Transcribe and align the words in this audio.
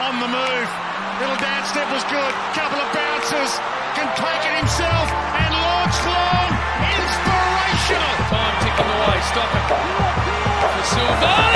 on 0.00 0.20
the 0.20 0.28
move. 0.28 0.68
Little 1.20 1.36
dance 1.40 1.68
step 1.68 1.88
was 1.90 2.04
good. 2.04 2.32
Couple 2.52 2.80
of 2.80 2.88
bounces. 2.92 3.56
Can 3.96 4.08
take 4.16 4.42
it 4.44 4.54
himself 4.60 5.08
and 5.40 5.52
launch 5.56 5.96
long. 6.04 6.48
Inspirational. 7.00 8.14
Time 8.28 8.56
ticking 8.60 8.90
away. 8.92 9.18
Stop 9.24 9.50
it. 9.56 9.64
For 10.60 10.84
Silvagni. 10.92 11.55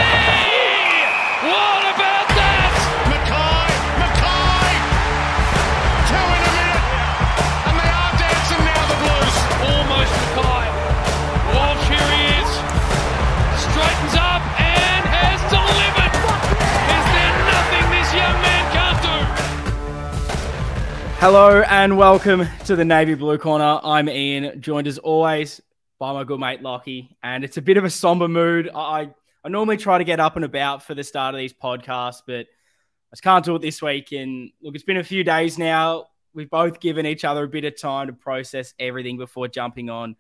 Hello 21.21 21.61
and 21.69 21.99
welcome 21.99 22.49
to 22.65 22.75
the 22.75 22.85
Navy 22.87 23.13
Blue 23.13 23.37
Corner. 23.37 23.79
I'm 23.85 24.09
Ian, 24.09 24.59
joined 24.63 24.87
as 24.87 24.97
always 24.97 25.61
by 25.99 26.15
my 26.15 26.25
good 26.25 26.41
mate 26.41 26.63
Lockie, 26.63 27.15
and 27.23 27.45
it's 27.45 27.59
a 27.59 27.63
bit 27.63 27.77
of 27.77 27.85
a 27.85 27.91
somber 27.91 28.27
mood. 28.27 28.71
I 28.75 29.11
I 29.45 29.49
normally 29.51 29.77
try 29.77 29.99
to 29.99 30.05
get 30.05 30.19
up 30.19 30.37
and 30.37 30.47
about 30.47 30.83
for 30.83 30.95
the 30.95 31.05
start 31.05 31.35
of 31.35 31.39
these 31.39 31.53
podcasts, 31.53 32.23
but 32.27 32.47
I 32.47 33.11
just 33.13 33.23
can't 33.23 33.45
do 33.45 33.55
it 33.55 33.61
this 33.61 33.83
week. 33.83 34.13
And 34.13 34.51
look, 34.63 34.75
it's 34.75 34.83
been 34.83 34.97
a 34.97 35.05
few 35.05 35.23
days 35.23 35.59
now. 35.59 36.07
We've 36.33 36.49
both 36.49 36.81
given 36.81 37.05
each 37.05 37.27
other 37.27 37.45
a 37.45 37.49
bit 37.49 37.67
of 37.67 37.79
time 37.79 38.07
to 38.07 38.15
process 38.15 38.73
everything 38.79 39.19
before 39.19 39.47
jumping 39.47 39.91
on 39.91 40.17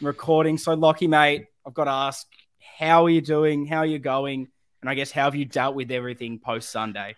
recording. 0.00 0.56
So, 0.56 0.74
Lockie, 0.74 1.08
mate, 1.08 1.46
I've 1.66 1.74
got 1.74 1.86
to 1.86 1.90
ask, 1.90 2.28
how 2.78 3.06
are 3.06 3.10
you 3.10 3.22
doing? 3.22 3.66
How 3.66 3.78
are 3.78 3.86
you 3.86 3.98
going? 3.98 4.46
And 4.82 4.88
I 4.88 4.94
guess 4.94 5.10
how 5.10 5.24
have 5.24 5.34
you 5.34 5.46
dealt 5.46 5.74
with 5.74 5.90
everything 5.90 6.38
post 6.38 6.70
Sunday? 6.70 7.16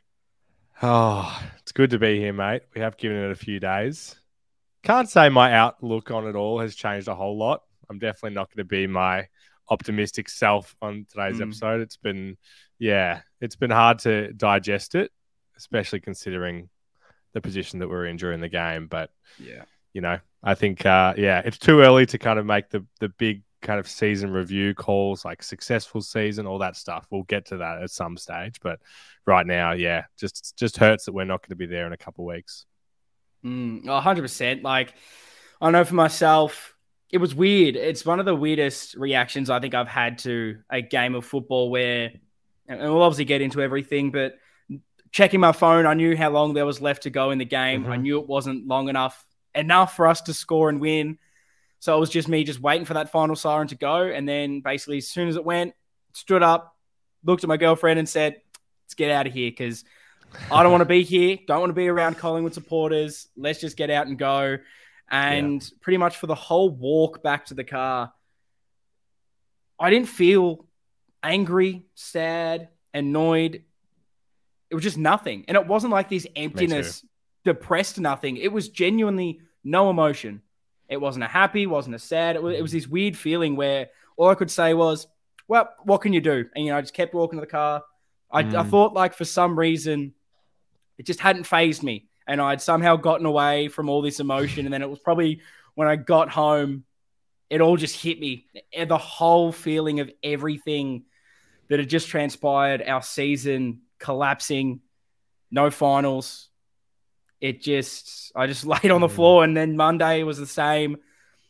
Oh, 0.82 1.42
it's 1.58 1.72
good 1.72 1.90
to 1.90 1.98
be 1.98 2.18
here, 2.18 2.32
mate. 2.32 2.62
We 2.74 2.80
have 2.80 2.96
given 2.96 3.16
it 3.16 3.30
a 3.30 3.34
few 3.36 3.58
days. 3.60 4.14
Can't 4.82 5.08
say 5.08 5.28
my 5.28 5.52
outlook 5.52 6.10
on 6.10 6.26
it 6.26 6.36
all 6.36 6.60
has 6.60 6.74
changed 6.74 7.08
a 7.08 7.14
whole 7.14 7.36
lot. 7.38 7.62
I'm 7.88 7.98
definitely 7.98 8.34
not 8.34 8.48
going 8.50 8.58
to 8.58 8.64
be 8.64 8.86
my 8.86 9.26
optimistic 9.70 10.28
self 10.28 10.76
on 10.82 11.06
today's 11.10 11.38
Mm. 11.38 11.42
episode. 11.48 11.80
It's 11.80 11.96
been, 11.96 12.36
yeah, 12.78 13.22
it's 13.40 13.56
been 13.56 13.70
hard 13.70 14.00
to 14.00 14.32
digest 14.34 14.94
it, 14.94 15.10
especially 15.56 16.00
considering 16.00 16.68
the 17.32 17.40
position 17.40 17.78
that 17.80 17.88
we're 17.88 18.06
in 18.06 18.16
during 18.16 18.40
the 18.40 18.48
game. 18.48 18.86
But 18.86 19.10
Yeah. 19.38 19.64
you 19.92 20.02
know, 20.02 20.18
I 20.42 20.54
think, 20.54 20.84
uh, 20.84 21.14
yeah, 21.16 21.42
it's 21.44 21.58
too 21.58 21.80
early 21.80 22.06
to 22.06 22.18
kind 22.18 22.38
of 22.38 22.46
make 22.46 22.68
the 22.70 22.84
the 23.00 23.08
big 23.08 23.42
kind 23.66 23.80
of 23.80 23.88
season 23.88 24.30
review 24.30 24.74
calls, 24.74 25.24
like 25.24 25.42
successful 25.42 26.00
season, 26.00 26.46
all 26.46 26.58
that 26.58 26.76
stuff. 26.76 27.06
We'll 27.10 27.24
get 27.24 27.46
to 27.46 27.56
that 27.56 27.82
at 27.82 27.90
some 27.90 28.16
stage, 28.16 28.60
but 28.62 28.78
right 29.26 29.44
now, 29.44 29.72
yeah, 29.72 30.04
just 30.16 30.56
just 30.56 30.76
hurts 30.76 31.06
that 31.06 31.12
we're 31.12 31.24
not 31.24 31.42
going 31.42 31.50
to 31.50 31.56
be 31.56 31.66
there 31.66 31.86
in 31.86 31.92
a 31.92 31.96
couple 31.96 32.24
of 32.24 32.34
weeks. 32.34 32.64
Mm, 33.44 33.86
a 33.88 34.00
hundred 34.00 34.22
percent. 34.22 34.62
Like 34.62 34.94
I 35.60 35.70
know 35.70 35.84
for 35.84 35.94
myself, 35.96 36.76
it 37.10 37.18
was 37.18 37.34
weird. 37.34 37.74
It's 37.74 38.06
one 38.06 38.20
of 38.20 38.26
the 38.26 38.36
weirdest 38.36 38.94
reactions 38.94 39.50
I 39.50 39.58
think 39.58 39.74
I've 39.74 39.88
had 39.88 40.18
to 40.18 40.58
a 40.70 40.80
game 40.80 41.16
of 41.16 41.24
football 41.24 41.68
where, 41.68 42.12
and 42.68 42.80
we'll 42.80 43.02
obviously 43.02 43.24
get 43.24 43.42
into 43.42 43.60
everything, 43.60 44.12
but 44.12 44.34
checking 45.10 45.40
my 45.40 45.52
phone, 45.52 45.86
I 45.86 45.94
knew 45.94 46.16
how 46.16 46.30
long 46.30 46.54
there 46.54 46.66
was 46.66 46.80
left 46.80 47.02
to 47.02 47.10
go 47.10 47.30
in 47.32 47.38
the 47.38 47.44
game. 47.44 47.86
I 47.86 47.96
Mhm. 47.96 48.02
knew 48.02 48.20
it 48.20 48.28
wasn't 48.28 48.66
long 48.66 48.88
enough 48.88 49.24
enough 49.54 49.96
for 49.96 50.06
us 50.06 50.20
to 50.22 50.34
score 50.34 50.68
and 50.68 50.80
win. 50.80 51.18
So 51.86 51.96
it 51.96 52.00
was 52.00 52.10
just 52.10 52.26
me 52.26 52.42
just 52.42 52.58
waiting 52.58 52.84
for 52.84 52.94
that 52.94 53.12
final 53.12 53.36
siren 53.36 53.68
to 53.68 53.76
go. 53.76 54.02
And 54.02 54.28
then 54.28 54.60
basically, 54.60 54.96
as 54.96 55.06
soon 55.06 55.28
as 55.28 55.36
it 55.36 55.44
went, 55.44 55.72
stood 56.14 56.42
up, 56.42 56.74
looked 57.22 57.44
at 57.44 57.48
my 57.48 57.58
girlfriend 57.58 58.00
and 58.00 58.08
said, 58.08 58.40
let's 58.84 58.94
get 58.94 59.12
out 59.12 59.28
of 59.28 59.32
here 59.32 59.52
because 59.52 59.84
I 60.50 60.64
don't 60.64 60.72
want 60.72 60.80
to 60.80 60.86
be 60.86 61.04
here. 61.04 61.38
Don't 61.46 61.60
want 61.60 61.70
to 61.70 61.74
be 61.74 61.86
around 61.86 62.18
Collingwood 62.18 62.54
supporters. 62.54 63.28
Let's 63.36 63.60
just 63.60 63.76
get 63.76 63.88
out 63.90 64.08
and 64.08 64.18
go. 64.18 64.58
And 65.12 65.70
pretty 65.80 65.98
much 65.98 66.16
for 66.16 66.26
the 66.26 66.34
whole 66.34 66.70
walk 66.70 67.22
back 67.22 67.46
to 67.46 67.54
the 67.54 67.62
car, 67.62 68.12
I 69.78 69.88
didn't 69.88 70.08
feel 70.08 70.66
angry, 71.22 71.84
sad, 71.94 72.68
annoyed. 72.94 73.62
It 74.70 74.74
was 74.74 74.82
just 74.82 74.98
nothing. 74.98 75.44
And 75.46 75.56
it 75.56 75.68
wasn't 75.68 75.92
like 75.92 76.08
this 76.08 76.26
emptiness, 76.34 77.06
depressed 77.44 78.00
nothing. 78.00 78.38
It 78.38 78.50
was 78.50 78.70
genuinely 78.70 79.40
no 79.62 79.88
emotion. 79.88 80.42
It 80.88 81.00
wasn't 81.00 81.24
a 81.24 81.28
happy, 81.28 81.66
wasn't 81.66 81.96
a 81.96 81.98
sad. 81.98 82.36
It 82.36 82.42
was, 82.42 82.56
it 82.56 82.62
was 82.62 82.72
this 82.72 82.86
weird 82.86 83.16
feeling 83.16 83.56
where 83.56 83.88
all 84.16 84.28
I 84.28 84.34
could 84.34 84.50
say 84.50 84.74
was, 84.74 85.06
well, 85.48 85.68
what 85.84 85.98
can 85.98 86.12
you 86.12 86.20
do? 86.20 86.44
And, 86.54 86.64
you 86.64 86.70
know, 86.70 86.78
I 86.78 86.80
just 86.80 86.94
kept 86.94 87.14
walking 87.14 87.38
to 87.38 87.40
the 87.40 87.50
car. 87.50 87.82
I, 88.30 88.40
I 88.40 88.42
Mm. 88.42 88.68
thought, 88.68 88.94
like, 88.94 89.14
for 89.14 89.24
some 89.24 89.58
reason, 89.58 90.14
it 90.98 91.06
just 91.06 91.20
hadn't 91.20 91.44
phased 91.44 91.82
me. 91.82 92.08
And 92.26 92.40
I'd 92.40 92.60
somehow 92.60 92.96
gotten 92.96 93.26
away 93.26 93.68
from 93.68 93.88
all 93.88 94.02
this 94.02 94.18
emotion. 94.18 94.66
And 94.66 94.72
then 94.72 94.82
it 94.82 94.90
was 94.90 94.98
probably 94.98 95.40
when 95.74 95.86
I 95.86 95.96
got 95.96 96.28
home, 96.30 96.84
it 97.50 97.60
all 97.60 97.76
just 97.76 98.00
hit 98.02 98.18
me. 98.18 98.46
The 98.76 98.98
whole 98.98 99.52
feeling 99.52 100.00
of 100.00 100.10
everything 100.24 101.04
that 101.68 101.78
had 101.78 101.88
just 101.88 102.08
transpired, 102.08 102.82
our 102.82 103.02
season 103.02 103.82
collapsing, 103.98 104.80
no 105.50 105.70
finals. 105.70 106.48
It 107.40 107.60
just, 107.62 108.32
I 108.34 108.46
just 108.46 108.64
laid 108.74 108.90
on 108.90 109.00
the 109.00 109.08
Mm. 109.08 109.12
floor. 109.12 109.44
And 109.44 109.56
then 109.56 109.76
Monday 109.76 110.22
was 110.22 110.38
the 110.38 110.46
same. 110.46 110.96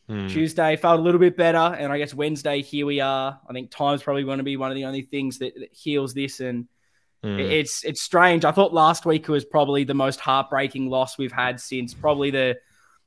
Hmm. 0.08 0.28
Tuesday 0.28 0.76
felt 0.76 1.00
a 1.00 1.02
little 1.02 1.18
bit 1.18 1.36
better, 1.36 1.58
and 1.58 1.92
I 1.92 1.98
guess 1.98 2.14
Wednesday 2.14 2.62
here 2.62 2.86
we 2.86 3.00
are. 3.00 3.40
I 3.48 3.52
think 3.52 3.72
time's 3.72 4.04
probably 4.04 4.22
going 4.22 4.38
to 4.38 4.44
be 4.44 4.56
one 4.56 4.70
of 4.70 4.76
the 4.76 4.84
only 4.84 5.02
things 5.02 5.38
that, 5.38 5.54
that 5.56 5.72
heals 5.74 6.14
this, 6.14 6.38
and 6.40 6.68
Hmm. 7.24 7.40
it- 7.40 7.50
it's 7.50 7.84
it's 7.84 8.02
strange. 8.02 8.44
I 8.44 8.52
thought 8.52 8.72
last 8.72 9.04
week 9.04 9.26
was 9.26 9.44
probably 9.44 9.82
the 9.82 9.94
most 9.94 10.20
heartbreaking 10.20 10.88
loss 10.90 11.18
we've 11.18 11.32
had 11.32 11.58
since 11.60 11.92
probably 11.92 12.30
the 12.30 12.56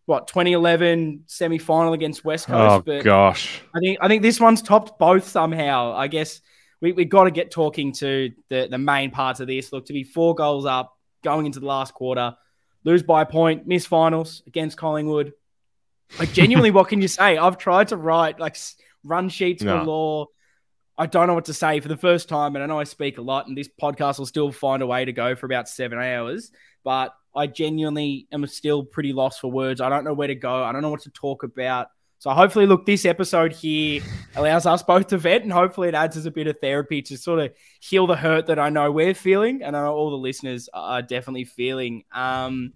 what 0.08 0.28
2011 0.28 1.24
semi 1.28 1.58
final 1.58 1.94
against 1.94 2.26
West 2.26 2.48
Coast. 2.48 2.72
Oh 2.80 2.82
but 2.86 3.04
gosh, 3.06 3.62
I 3.74 3.80
think 3.80 4.00
I 4.02 4.08
think 4.10 4.22
this 4.22 4.40
one's 4.42 4.62
topped 4.62 5.00
both 5.00 5.26
somehow. 5.26 5.94
I 5.94 6.08
guess 6.08 6.42
we 6.82 6.92
we 6.92 7.06
got 7.06 7.26
to 7.26 7.32
get 7.32 7.50
talking 7.52 7.94
to 7.94 8.32
the 8.50 8.68
the 8.70 8.78
main 8.80 9.12
parts 9.12 9.40
of 9.40 9.48
this. 9.48 9.72
Look, 9.72 9.86
to 9.86 9.94
be 9.94 10.04
four 10.04 10.36
goals 10.36 10.66
up 10.66 10.98
going 11.24 11.46
into 11.46 11.60
the 11.62 11.68
last 11.68 11.94
quarter, 11.94 12.36
lose 12.84 13.04
by 13.04 13.22
a 13.24 13.26
point, 13.26 13.68
miss 13.68 13.86
finals 13.86 14.42
against 14.48 14.78
Collingwood. 14.78 15.34
Like 16.18 16.34
genuinely, 16.34 16.72
what 16.72 16.88
can 16.90 17.02
you 17.02 17.08
say? 17.08 17.38
I've 17.38 17.58
tried 17.58 17.90
to 17.90 17.98
write 17.98 18.40
like 18.40 18.58
run 19.04 19.30
sheets 19.30 19.64
No. 19.64 19.80
galore. 19.80 20.28
I 20.98 21.06
don't 21.06 21.28
know 21.28 21.34
what 21.34 21.46
to 21.46 21.54
say 21.54 21.80
for 21.80 21.88
the 21.88 21.96
first 21.98 22.28
time, 22.28 22.56
and 22.56 22.64
I 22.64 22.66
know 22.66 22.80
I 22.80 22.84
speak 22.84 23.18
a 23.18 23.22
lot, 23.22 23.48
and 23.48 23.58
this 23.58 23.70
podcast 23.82 24.20
will 24.20 24.26
still 24.26 24.52
find 24.52 24.82
a 24.82 24.88
way 24.88 25.06
to 25.06 25.14
go 25.14 25.34
for 25.36 25.46
about 25.46 25.70
seven 25.70 25.98
hours. 25.98 26.52
But 26.84 27.14
I 27.36 27.48
genuinely 27.48 28.28
am 28.32 28.46
still 28.48 28.84
pretty 28.84 29.14
lost 29.14 29.40
for 29.40 29.50
words. 29.52 29.80
I 29.82 29.88
don't 29.90 30.04
know 30.04 30.14
where 30.14 30.28
to 30.28 30.36
go. 30.36 30.64
I 30.64 30.72
don't 30.74 30.82
know 30.82 30.90
what 30.90 31.02
to 31.04 31.12
talk 31.12 31.44
about. 31.44 31.88
So 32.20 32.32
hopefully, 32.32 32.66
look, 32.66 32.86
this 32.86 33.06
episode 33.06 33.54
here 33.54 34.02
allows 34.36 34.66
us 34.66 34.84
both 34.84 35.08
to 35.08 35.18
vent, 35.18 35.44
and 35.44 35.54
hopefully, 35.54 35.88
it 35.88 35.96
adds 35.96 36.18
as 36.18 36.26
a 36.26 36.32
bit 36.32 36.48
of 36.48 36.60
therapy 36.60 37.02
to 37.04 37.18
sort 37.18 37.40
of 37.40 37.54
heal 37.80 38.08
the 38.08 38.16
hurt 38.18 38.48
that 38.48 38.60
I 38.60 38.70
know 38.70 38.92
we're 38.92 39.14
feeling, 39.14 39.64
and 39.64 39.76
I 39.76 39.84
know 39.84 39.94
all 39.94 40.10
the 40.10 40.18
listeners 40.18 40.68
are 40.74 41.02
definitely 41.02 41.46
feeling. 41.46 42.04
Um, 42.12 42.74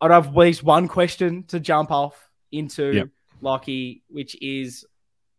I'd 0.00 0.10
have 0.10 0.28
at 0.28 0.36
least 0.36 0.62
one 0.62 0.88
question 0.88 1.44
to 1.44 1.58
jump 1.58 1.90
off 1.90 2.30
into, 2.50 2.92
Yep. 2.92 3.08
Lockie, 3.40 4.02
which 4.08 4.36
is 4.42 4.84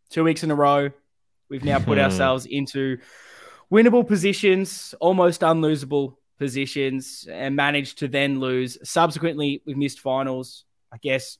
two 0.10 0.24
weeks 0.24 0.44
in 0.44 0.50
a 0.50 0.56
row. 0.56 0.90
We've 1.50 1.64
now 1.64 1.78
put 1.78 2.00
Hmm. 2.00 2.06
ourselves 2.06 2.48
into 2.48 2.98
winnable 3.72 4.08
positions, 4.08 4.96
almost 5.00 5.42
unlosable 5.42 6.16
positions, 6.40 7.28
and 7.32 7.56
managed 7.56 8.00
to 8.00 8.08
then 8.08 8.40
lose. 8.40 8.80
Subsequently, 8.84 9.62
we've 9.66 9.78
missed 9.78 10.00
finals. 10.00 10.66
I 10.92 10.98
guess, 10.98 11.38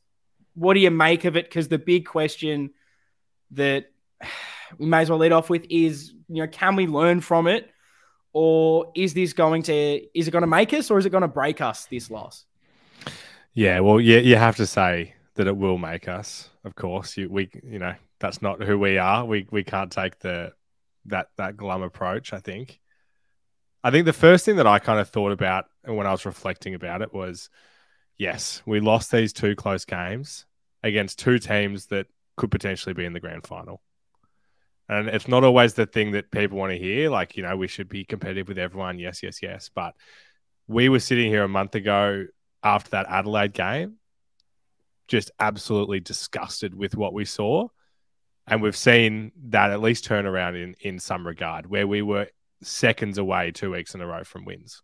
what 0.56 0.74
do 0.76 0.80
you 0.80 0.92
make 0.92 1.26
of 1.26 1.36
it? 1.36 1.46
Because 1.46 1.68
the 1.68 1.78
big 1.78 2.06
question 2.06 2.72
that 3.52 3.86
we 4.78 4.86
may 4.86 5.02
as 5.02 5.10
well 5.10 5.20
lead 5.20 5.32
off 5.32 5.50
with 5.50 5.66
is, 5.70 6.14
you 6.28 6.42
know, 6.42 6.48
can 6.48 6.76
we 6.76 6.88
learn 6.88 7.22
from 7.22 7.48
it? 7.48 7.70
Or 8.34 8.92
is 8.96 9.14
this 9.14 9.34
going 9.34 9.64
to 9.64 10.02
is 10.18 10.28
it 10.28 10.32
going 10.32 10.42
to 10.42 10.48
make 10.48 10.74
us 10.74 10.90
or 10.90 10.98
is 10.98 11.06
it 11.06 11.12
going 11.12 11.22
to 11.22 11.28
break 11.28 11.62
us 11.62 11.86
this 11.86 12.10
loss? 12.10 12.46
yeah. 13.54 13.80
Well, 13.80 14.00
yeah, 14.00 14.18
you 14.20 14.36
have 14.36 14.56
to 14.56 14.66
say 14.66 15.14
that 15.36 15.48
it 15.48 15.56
will 15.56 15.78
make 15.78 16.08
us. 16.08 16.50
Of 16.64 16.76
course, 16.76 17.16
you 17.18 17.30
we 17.30 17.50
you 17.64 17.78
know 17.78 17.94
that's 18.20 18.42
not 18.42 18.64
who 18.64 18.80
we 18.80 18.98
are. 18.98 19.26
We 19.26 19.48
we 19.52 19.64
can't 19.64 19.92
take 19.92 20.20
the 20.20 20.54
that 21.06 21.28
that 21.38 21.58
glum 21.58 21.84
approach. 21.84 22.34
I 22.34 22.40
think. 22.40 22.80
I 23.84 23.92
think 23.92 24.06
the 24.06 24.14
first 24.14 24.46
thing 24.46 24.56
that 24.56 24.68
I 24.68 24.80
kind 24.80 25.00
of 25.00 25.10
thought 25.10 25.34
about 25.34 25.66
when 25.84 26.08
I 26.08 26.12
was 26.12 26.26
reflecting 26.26 26.74
about 26.74 27.02
it 27.02 27.14
was, 27.14 27.50
yes, 28.18 28.62
we 28.66 28.80
lost 28.80 29.12
these 29.12 29.34
two 29.34 29.56
close 29.56 29.86
games 29.86 30.46
against 30.84 31.20
two 31.20 31.40
teams 31.40 31.88
that 31.88 32.08
could 32.36 32.52
potentially 32.52 32.94
be 32.94 33.06
in 33.06 33.14
the 33.14 33.20
grand 33.20 33.46
final. 33.46 33.82
And 34.90 35.08
it's 35.08 35.28
not 35.28 35.44
always 35.44 35.74
the 35.74 35.86
thing 35.86 36.12
that 36.12 36.32
people 36.32 36.58
want 36.58 36.72
to 36.72 36.78
hear. 36.78 37.10
Like, 37.10 37.38
you 37.38 37.44
know, 37.44 37.56
we 37.56 37.68
should 37.68 37.88
be 37.88 38.04
competitive 38.04 38.48
with 38.48 38.58
everyone. 38.58 39.00
Yes, 39.00 39.24
yes, 39.24 39.42
yes. 39.42 39.70
But 39.74 39.96
we 40.68 40.90
were 40.90 41.00
sitting 41.00 41.30
here 41.32 41.44
a 41.44 41.50
month 41.50 41.76
ago 41.76 42.26
after 42.64 42.92
that 42.92 43.08
Adelaide 43.10 43.54
game, 43.54 43.96
just 45.08 45.32
absolutely 45.40 46.00
disgusted 46.00 46.76
with 46.76 46.96
what 46.96 47.14
we 47.14 47.26
saw. 47.26 47.68
And 48.46 48.62
we've 48.62 48.76
seen 48.76 49.32
that 49.50 49.72
at 49.72 49.82
least 49.82 50.04
turn 50.04 50.26
around 50.26 50.56
in, 50.56 50.76
in 50.82 51.00
some 51.00 51.26
regard, 51.26 51.66
where 51.66 51.88
we 51.88 52.02
were 52.02 52.28
seconds 52.62 53.18
away 53.18 53.52
two 53.52 53.72
weeks 53.72 53.96
in 53.96 54.02
a 54.02 54.08
row 54.08 54.24
from 54.24 54.44
wins. 54.44 54.82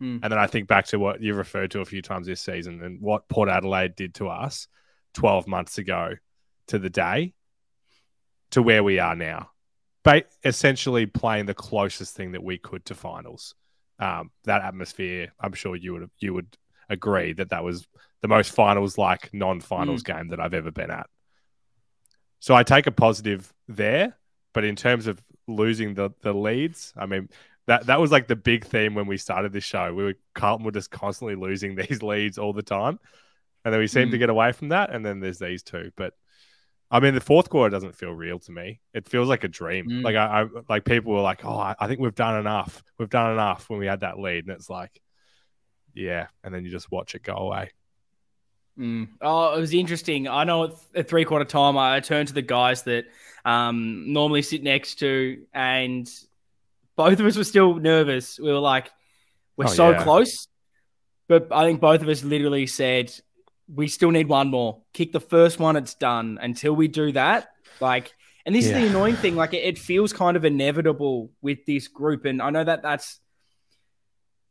Mm. 0.00 0.20
And 0.22 0.32
then 0.32 0.38
I 0.38 0.46
think 0.46 0.68
back 0.68 0.86
to 0.86 0.98
what 0.98 1.22
you 1.22 1.34
referred 1.34 1.70
to 1.72 1.80
a 1.80 1.84
few 1.84 2.02
times 2.02 2.26
this 2.26 2.40
season 2.40 2.82
and 2.82 3.00
what 3.00 3.28
Port 3.28 3.48
Adelaide 3.48 3.96
did 3.96 4.14
to 4.14 4.28
us 4.28 4.68
12 5.14 5.46
months 5.46 5.78
ago 5.78 6.14
to 6.68 6.78
the 6.78 6.90
day 6.90 7.34
to 8.50 8.62
where 8.62 8.82
we 8.82 8.98
are 8.98 9.16
now. 9.16 9.50
But 10.04 10.30
essentially 10.44 11.06
playing 11.06 11.46
the 11.46 11.54
closest 11.54 12.14
thing 12.14 12.32
that 12.32 12.42
we 12.42 12.58
could 12.58 12.84
to 12.86 12.94
finals. 12.94 13.54
Um, 13.98 14.30
that 14.44 14.62
atmosphere, 14.62 15.32
I'm 15.40 15.54
sure 15.54 15.74
you 15.74 15.94
would 15.94 16.10
you 16.18 16.34
would 16.34 16.56
agree 16.88 17.32
that 17.32 17.50
that 17.50 17.64
was 17.64 17.88
the 18.22 18.28
most 18.28 18.52
finals 18.52 18.98
like 18.98 19.32
non-finals 19.32 20.02
game 20.02 20.28
that 20.28 20.38
I've 20.38 20.54
ever 20.54 20.70
been 20.70 20.90
at. 20.90 21.08
So 22.38 22.54
I 22.54 22.62
take 22.62 22.86
a 22.86 22.92
positive 22.92 23.52
there, 23.66 24.16
but 24.52 24.64
in 24.64 24.76
terms 24.76 25.06
of 25.06 25.20
losing 25.48 25.94
the 25.94 26.10
the 26.20 26.32
leads, 26.34 26.92
I 26.96 27.06
mean 27.06 27.28
that 27.66 27.86
that 27.86 28.00
was 28.00 28.12
like 28.12 28.28
the 28.28 28.36
big 28.36 28.64
theme 28.64 28.94
when 28.94 29.06
we 29.06 29.16
started 29.16 29.52
this 29.52 29.64
show. 29.64 29.92
We 29.92 30.04
were 30.04 30.14
Carlton 30.34 30.64
were 30.64 30.72
just 30.72 30.90
constantly 30.90 31.34
losing 31.34 31.74
these 31.76 32.02
leads 32.02 32.38
all 32.38 32.52
the 32.52 32.62
time, 32.62 32.98
and 33.64 33.72
then 33.72 33.80
we 33.80 33.86
seem 33.86 34.10
to 34.10 34.16
Mm. 34.16 34.20
get 34.20 34.30
away 34.30 34.52
from 34.52 34.68
that. 34.68 34.90
And 34.94 35.04
then 35.04 35.20
there's 35.20 35.38
these 35.38 35.62
two, 35.62 35.90
but 35.96 36.14
I 36.90 37.00
mean 37.00 37.14
the 37.14 37.20
fourth 37.20 37.48
quarter 37.50 37.70
doesn't 37.70 37.96
feel 37.96 38.12
real 38.12 38.38
to 38.40 38.52
me. 38.52 38.80
It 38.94 39.08
feels 39.08 39.28
like 39.28 39.42
a 39.42 39.48
dream. 39.48 39.88
Mm. 39.88 40.04
Like 40.04 40.14
I, 40.14 40.42
I 40.42 40.46
like 40.68 40.84
people 40.84 41.12
were 41.12 41.20
like, 41.20 41.44
oh, 41.44 41.58
I, 41.58 41.86
think 41.88 41.98
we've 41.98 42.14
done 42.14 42.38
enough. 42.38 42.82
We've 42.98 43.10
done 43.10 43.32
enough 43.32 43.68
when 43.68 43.80
we 43.80 43.86
had 43.86 44.00
that 44.00 44.18
lead, 44.20 44.44
and 44.46 44.54
it's 44.54 44.70
like, 44.70 45.00
yeah, 45.94 46.28
and 46.44 46.54
then 46.54 46.64
you 46.64 46.70
just 46.70 46.92
watch 46.92 47.14
it 47.16 47.24
go 47.24 47.34
away. 47.34 47.70
Mm. 48.78 49.08
Oh, 49.20 49.54
it 49.56 49.60
was 49.60 49.72
interesting. 49.74 50.28
I 50.28 50.44
know 50.44 50.64
at, 50.64 50.70
at 50.94 51.08
three 51.08 51.24
quarter 51.24 51.44
time, 51.46 51.76
I 51.76 51.98
turned 52.00 52.28
to 52.28 52.34
the 52.34 52.42
guys 52.42 52.82
that 52.82 53.06
um, 53.44 54.12
normally 54.12 54.42
sit 54.42 54.62
next 54.62 54.96
to, 54.96 55.42
and 55.54 56.08
both 56.96 57.20
of 57.20 57.26
us 57.26 57.36
were 57.36 57.44
still 57.44 57.74
nervous. 57.74 58.38
We 58.38 58.50
were 58.50 58.58
like, 58.58 58.90
we're 59.56 59.66
Oh, 59.66 59.68
so 59.68 59.90
yeah. 59.90 60.02
close. 60.02 60.48
But 61.28 61.48
I 61.50 61.64
think 61.64 61.80
both 61.80 62.02
of 62.02 62.08
us 62.08 62.22
literally 62.24 62.66
said, 62.66 63.12
we 63.72 63.88
still 63.88 64.10
need 64.10 64.28
one 64.28 64.48
more. 64.48 64.82
Kick 64.92 65.12
the 65.12 65.20
first 65.20 65.58
one, 65.58 65.76
it's 65.76 65.94
done. 65.94 66.38
Until 66.40 66.74
we 66.74 66.88
do 66.88 67.12
that, 67.12 67.48
like, 67.80 68.12
and 68.44 68.54
this 68.54 68.66
is 68.66 68.72
the 68.72 68.86
annoying 68.86 69.16
thing. 69.16 69.34
Like, 69.34 69.54
it, 69.54 69.64
it 69.64 69.78
feels 69.78 70.12
kind 70.12 70.36
of 70.36 70.44
inevitable 70.44 71.32
with 71.42 71.66
this 71.66 71.88
group, 71.88 72.24
and 72.26 72.40
I 72.40 72.50
know 72.50 72.62
that 72.62 72.80
that's 72.82 73.18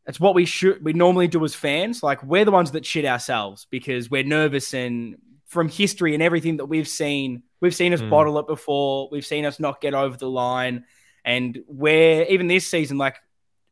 it's 0.08 0.20
what 0.20 0.36
we 0.36 0.46
should 0.46 0.84
we 0.84 0.94
normally 0.94 1.28
do 1.28 1.44
as 1.46 1.56
fans. 1.56 2.04
Like 2.04 2.22
we're 2.24 2.46
the 2.46 2.52
ones 2.52 2.72
that 2.72 2.86
shit 2.86 3.06
ourselves 3.06 3.66
because 3.72 4.10
we're 4.10 4.24
nervous 4.24 4.74
and 4.74 5.16
from 5.48 5.68
history 5.70 6.14
and 6.14 6.22
everything 6.22 6.58
that 6.58 6.66
we've 6.66 6.88
seen, 6.88 7.42
we've 7.62 7.74
seen 7.74 7.94
us 7.94 8.02
Mm. 8.02 8.10
bottle 8.12 8.38
it 8.40 8.48
before. 8.48 9.10
We've 9.12 9.26
seen 9.26 9.46
us 9.46 9.60
not 9.60 9.82
get 9.82 9.94
over 9.96 10.16
the 10.18 10.30
line, 10.30 10.86
and 11.26 11.60
we're 11.68 12.24
even 12.30 12.48
this 12.48 12.66
season 12.68 12.98
like 12.98 13.18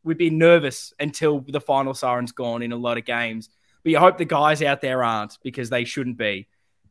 we've 0.03 0.17
been 0.17 0.37
nervous 0.37 0.93
until 0.99 1.39
the 1.47 1.61
final 1.61 1.93
siren's 1.93 2.33
gone 2.33 2.61
in 2.61 2.73
a 2.73 2.75
lot 2.75 2.97
of 2.97 3.05
games. 3.05 3.49
But 3.83 3.91
you 3.91 3.99
hope 3.99 4.17
the 4.17 4.25
guys 4.25 4.61
out 4.61 4.81
there 4.81 5.01
aren't 5.03 5.37
because 5.43 5.69
they 5.69 5.85
shouldn't 5.85 6.17
be. 6.17 6.47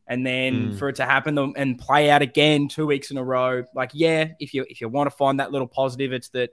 And 0.07 0.25
then 0.25 0.71
Mm. 0.71 0.77
for 0.77 0.89
it 0.89 0.95
to 0.95 1.05
happen 1.05 1.37
and 1.37 1.77
play 1.77 2.09
out 2.09 2.21
again 2.21 2.67
two 2.67 2.85
weeks 2.87 3.11
in 3.11 3.17
a 3.17 3.23
row, 3.23 3.63
like 3.75 3.91
yeah, 3.93 4.29
if 4.39 4.53
you 4.53 4.65
if 4.69 4.81
you 4.81 4.89
want 4.89 5.09
to 5.09 5.15
find 5.15 5.39
that 5.39 5.51
little 5.51 5.67
positive, 5.67 6.11
it's 6.11 6.29
that 6.29 6.49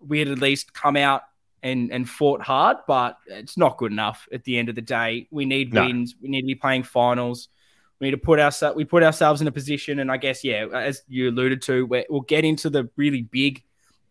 we 0.00 0.18
had 0.18 0.28
at 0.28 0.38
least 0.38 0.72
come 0.72 0.96
out 0.96 1.22
and 1.62 1.92
and 1.92 2.08
fought 2.08 2.40
hard, 2.40 2.78
but 2.88 3.18
it's 3.26 3.56
not 3.58 3.76
good 3.76 3.92
enough 3.92 4.26
at 4.32 4.44
the 4.44 4.58
end 4.58 4.68
of 4.68 4.74
the 4.74 4.82
day. 4.82 5.28
We 5.30 5.44
need 5.44 5.74
No. 5.74 5.84
wins. 5.84 6.14
We 6.20 6.28
need 6.28 6.40
to 6.42 6.46
be 6.46 6.54
playing 6.54 6.84
finals. 6.84 7.48
We 8.00 8.06
need 8.06 8.12
to 8.12 8.16
put 8.18 8.40
ourselves 8.40 8.76
we 8.76 8.84
put 8.84 9.02
ourselves 9.02 9.40
in 9.42 9.46
a 9.46 9.52
position, 9.52 9.98
and 9.98 10.10
I 10.10 10.16
guess 10.16 10.42
yeah, 10.42 10.66
as 10.72 11.02
you 11.08 11.28
alluded 11.28 11.62
to, 11.62 11.84
we 11.86 12.06
we'll 12.08 12.22
get 12.22 12.44
into 12.44 12.70
the 12.70 12.88
really 12.96 13.22
big 13.22 13.62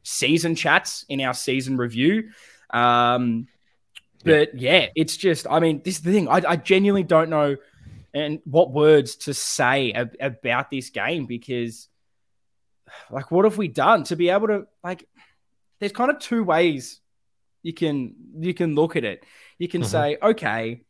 season 0.03 0.55
chats 0.55 1.05
in 1.09 1.21
our 1.21 1.33
season 1.33 1.75
review. 1.77 2.29
Um, 2.69 3.47
but 4.23 4.53
yeah, 4.59 4.87
it's 4.95 5.17
just 5.17 5.47
I 5.49 5.59
mean, 5.59 5.81
this 5.83 5.95
is 5.95 6.01
the 6.03 6.11
thing. 6.11 6.27
I, 6.27 6.41
I 6.47 6.55
genuinely 6.55 7.03
don't 7.03 7.29
know 7.29 7.57
and 8.13 8.39
what 8.45 8.71
words 8.71 9.15
to 9.15 9.33
say 9.33 9.91
ab- 9.91 10.15
about 10.19 10.69
this 10.71 10.89
game 10.89 11.25
because 11.25 11.87
like 13.11 13.29
what 13.31 13.45
have 13.45 13.57
we 13.57 13.67
done 13.67 14.03
to 14.03 14.15
be 14.15 14.29
able 14.29 14.47
to 14.47 14.67
like 14.83 15.07
there's 15.79 15.91
kind 15.91 16.09
of 16.09 16.17
two 16.17 16.43
ways 16.43 17.01
you 17.61 17.71
can 17.71 18.15
you 18.39 18.51
can 18.53 18.73
look 18.73 18.95
at 18.95 19.03
it 19.03 19.23
you 19.59 19.67
can 19.67 19.81
Mhm. 19.83 19.85
say 19.85 20.17
okay 20.23 20.81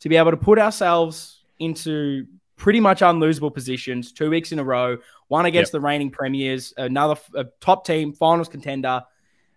to 0.00 0.08
be 0.10 0.16
able 0.16 0.32
to 0.32 0.36
put 0.36 0.58
ourselves 0.58 1.42
into 1.58 2.26
pretty 2.56 2.80
much 2.80 3.00
unlosable 3.00 3.52
positions 3.52 4.12
two 4.12 4.30
weeks 4.30 4.50
in 4.52 4.58
a 4.58 4.64
row 4.64 4.96
one 5.28 5.44
against 5.46 5.72
the 5.72 5.80
reigning 5.80 6.10
premiers 6.10 6.72
another 6.78 7.14
top 7.60 7.86
team 7.86 8.12
finals 8.12 8.48
contender 8.48 9.02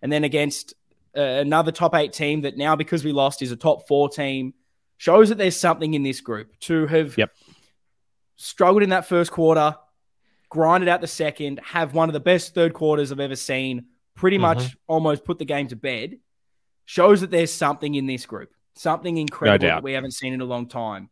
and 0.02 0.12
then 0.12 0.24
against 0.26 0.74
uh, 1.18 1.22
another 1.22 1.72
top 1.72 1.96
eight 1.96 2.12
team 2.14 2.42
that 2.42 2.58
now 2.58 2.76
because 2.76 3.04
we 3.04 3.12
lost 3.12 3.42
is 3.42 3.52
a 3.52 3.56
top 3.56 3.88
four 3.88 4.10
team 4.10 4.54
shows 4.98 5.30
that 5.30 5.38
there's 5.38 5.56
something 5.56 5.94
in 5.94 6.04
this 6.04 6.20
group 6.22 6.52
to 6.60 6.86
have 6.88 7.18
Yep. 7.18 7.32
struggled 8.36 8.84
in 8.84 8.90
that 8.90 9.06
first 9.08 9.32
quarter 9.32 9.76
grinded 10.50 10.90
out 10.90 11.00
the 11.02 11.08
second 11.08 11.60
have 11.64 11.94
one 11.94 12.10
of 12.10 12.14
the 12.14 12.20
best 12.20 12.54
third 12.54 12.74
quarters 12.74 13.12
i've 13.12 13.20
ever 13.20 13.36
seen 13.36 13.86
pretty 14.16 14.38
Mhm. 14.38 14.42
much 14.42 14.76
almost 14.88 15.24
put 15.24 15.40
the 15.40 15.46
game 15.46 15.68
to 15.68 15.76
bed 15.76 16.18
shows 16.86 17.22
that 17.22 17.32
there's 17.32 17.52
something 17.54 17.96
in 17.96 18.06
this 18.08 18.26
group 18.26 18.52
something 18.76 19.18
incredible 19.18 19.68
doubt. 19.68 19.76
that 19.78 19.84
we 19.84 19.94
haven't 19.94 20.12
seen 20.12 20.34
in 20.34 20.42
a 20.42 20.46
long 20.46 20.68
time 20.68 21.10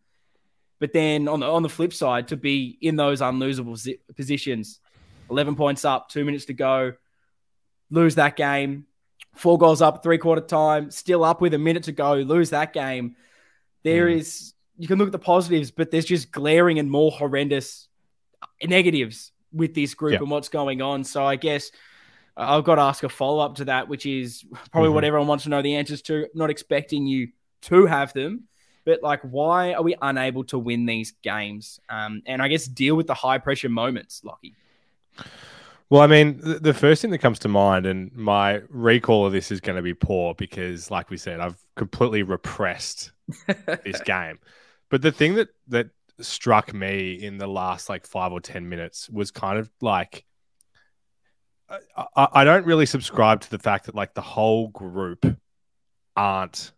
but 0.80 0.94
then 0.94 1.28
on 1.28 1.40
the 1.40 1.46
on 1.46 1.64
the 1.64 1.70
flip 1.70 1.94
side 1.94 2.28
to 2.28 2.38
be 2.38 2.78
in 2.82 2.96
those 2.96 3.22
unlosable 3.22 3.78
positions 4.16 4.80
11 5.30 5.56
points 5.56 5.84
up 5.86 6.10
2 6.10 6.24
minutes 6.26 6.46
to 6.46 6.54
go 6.54 6.94
lose 7.90 8.16
that 8.16 8.36
game 8.36 8.86
four 9.36 9.58
goals 9.58 9.82
up 9.82 10.04
three 10.04 10.18
quarter 10.18 10.42
time 10.42 10.90
still 10.92 11.24
up 11.24 11.42
with 11.42 11.54
a 11.54 11.58
minute 11.58 11.84
to 11.84 11.92
go 11.92 12.14
lose 12.16 12.50
that 12.52 12.74
game 12.74 13.16
There 13.84 14.08
Mm. 14.08 14.18
is 14.18 14.54
you 14.78 14.88
can 14.88 14.98
look 15.00 15.08
at 15.08 15.12
the 15.12 15.20
positives 15.20 15.72
but 15.72 15.90
there's 15.92 16.06
just 16.06 16.32
glaring 16.32 16.80
and 16.80 16.90
more 16.90 17.12
horrendous 17.12 17.88
negatives 18.64 19.32
with 19.52 19.74
this 19.74 19.94
group 19.94 20.14
Yeah. 20.14 20.20
and 20.20 20.30
what's 20.32 20.50
going 20.50 20.82
on 20.82 21.04
so 21.04 21.26
i 21.26 21.36
guess 21.36 21.72
i've 22.36 22.64
got 22.64 22.76
to 22.76 22.82
ask 22.82 23.04
a 23.04 23.10
follow-up 23.10 23.56
to 23.56 23.66
that 23.66 23.88
which 23.88 24.06
is 24.06 24.44
probably 24.72 24.90
Mhm. 24.90 24.94
what 24.94 25.04
everyone 25.04 25.28
wants 25.28 25.44
to 25.46 25.50
know 25.50 25.62
the 25.62 25.76
answers 25.76 26.02
to 26.04 26.28
not 26.36 26.50
expecting 26.50 27.06
you 27.08 27.30
to 27.64 27.86
have 27.86 28.14
them 28.14 28.44
but 28.88 29.04
like 29.04 29.20
why 29.22 29.74
are 29.74 29.84
we 29.84 29.96
unable 30.02 30.46
to 30.46 30.58
win 30.58 30.88
these 30.88 31.12
games 31.22 31.80
um, 31.90 32.24
and 32.26 32.42
i 32.42 32.48
guess 32.48 32.66
deal 32.66 32.96
with 32.96 33.06
the 33.06 33.14
high 33.14 33.38
pressure 33.38 33.70
moments 33.70 34.24
lockie 34.24 34.56
Well, 35.90 36.02
I 36.02 36.08
mean, 36.08 36.42
the, 36.42 36.74
first 36.74 37.02
thing 37.02 37.12
that 37.12 37.20
comes 37.20 37.40
to 37.40 37.48
mind, 37.48 37.86
and 37.86 38.14
my 38.14 38.62
recall 38.68 39.26
of 39.26 39.32
this 39.32 39.52
is 39.52 39.62
going 39.62 39.78
to 39.78 39.82
be 39.82 39.94
poor 39.94 40.36
because, 40.36 40.92
like 40.92 41.10
we 41.10 41.16
said, 41.16 41.40
I've 41.40 41.56
completely 41.78 42.24
repressed 42.24 43.14
this 43.86 44.02
game. 44.02 44.38
But 44.90 45.02
the 45.02 45.14
thing 45.14 45.36
that 45.36 45.48
that 45.70 45.88
struck 46.20 46.74
me 46.74 47.14
in 47.14 47.38
the 47.38 47.48
last 47.48 47.88
like 47.88 48.06
five 48.06 48.34
or 48.34 48.42
ten 48.42 48.68
minutes 48.68 49.10
was 49.10 49.32
kind 49.32 49.58
of 49.58 49.70
like 49.80 50.26
I, 51.70 52.28
I 52.34 52.44
don't 52.44 52.66
really 52.66 52.86
subscribe 52.86 53.42
to 53.42 53.50
the 53.50 53.60
fact 53.60 53.86
that 53.86 53.96
like 53.96 54.14
the 54.14 54.22
whole 54.22 54.68
group 54.68 55.26
aren't 56.16 56.72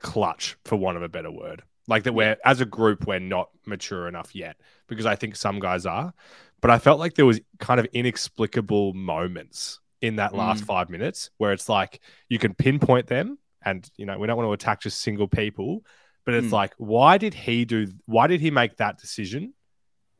clutch, 0.00 0.56
for 0.64 0.76
want 0.76 0.96
of 0.96 1.02
a 1.02 1.08
better 1.08 1.30
word. 1.30 1.62
Like 1.86 2.02
that, 2.04 2.12
we're 2.12 2.36
as 2.44 2.60
a 2.60 2.66
group, 2.66 3.06
we're 3.06 3.18
not 3.18 3.48
mature 3.66 4.08
enough 4.08 4.34
yet 4.34 4.56
because 4.88 5.06
I 5.06 5.16
think 5.16 5.36
some 5.36 5.58
guys 5.58 5.86
are. 5.86 6.12
But 6.60 6.70
I 6.70 6.78
felt 6.78 6.98
like 6.98 7.14
there 7.14 7.24
was 7.26 7.40
kind 7.60 7.78
of 7.80 7.86
inexplicable 7.92 8.92
moments 8.94 9.80
in 10.02 10.16
that 10.16 10.34
last 10.34 10.64
Mm. 10.64 10.66
five 10.66 10.90
minutes 10.90 11.30
where 11.38 11.52
it's 11.52 11.68
like 11.68 12.00
you 12.28 12.38
can 12.38 12.54
pinpoint 12.54 13.06
them, 13.06 13.38
and 13.64 13.88
you 13.96 14.06
know 14.06 14.18
we 14.18 14.26
don't 14.26 14.36
want 14.36 14.48
to 14.48 14.52
attack 14.52 14.80
just 14.80 15.00
single 15.00 15.28
people, 15.28 15.84
but 16.24 16.34
it's 16.34 16.48
Mm. 16.48 16.52
like 16.52 16.74
why 16.76 17.16
did 17.18 17.34
he 17.34 17.64
do? 17.64 17.86
Why 18.06 18.26
did 18.26 18.40
he 18.40 18.50
make 18.50 18.76
that 18.76 18.98
decision? 18.98 19.54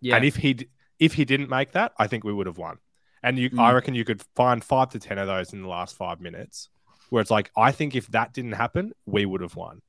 yeah 0.00 0.16
And 0.16 0.25
if 0.25 0.37
he 0.37 0.68
if 0.99 1.14
he 1.14 1.25
didn't 1.25 1.50
make 1.50 1.73
that, 1.73 1.92
I 1.99 2.06
think 2.06 2.25
we 2.25 2.32
would 2.32 2.47
have 2.47 2.58
won. 2.58 2.78
And 3.23 3.38
you, 3.38 3.50
I 3.58 3.70
Mm. 3.70 3.75
reckon 3.75 3.94
you 3.94 4.04
could 4.04 4.23
find 4.37 4.62
five 4.64 4.90
to 4.90 4.99
ten 4.99 5.18
of 5.18 5.26
those 5.26 5.52
in 5.52 5.62
the 5.62 5.68
last 5.68 5.97
five 5.97 6.20
minutes, 6.20 6.68
where 7.08 7.20
it's 7.20 7.30
like 7.30 7.50
I 7.56 7.72
think 7.72 7.94
if 7.94 8.06
that 8.08 8.32
didn't 8.32 8.52
happen, 8.52 8.92
we 9.06 9.26
would 9.26 9.40
have 9.40 9.56
won. 9.56 9.82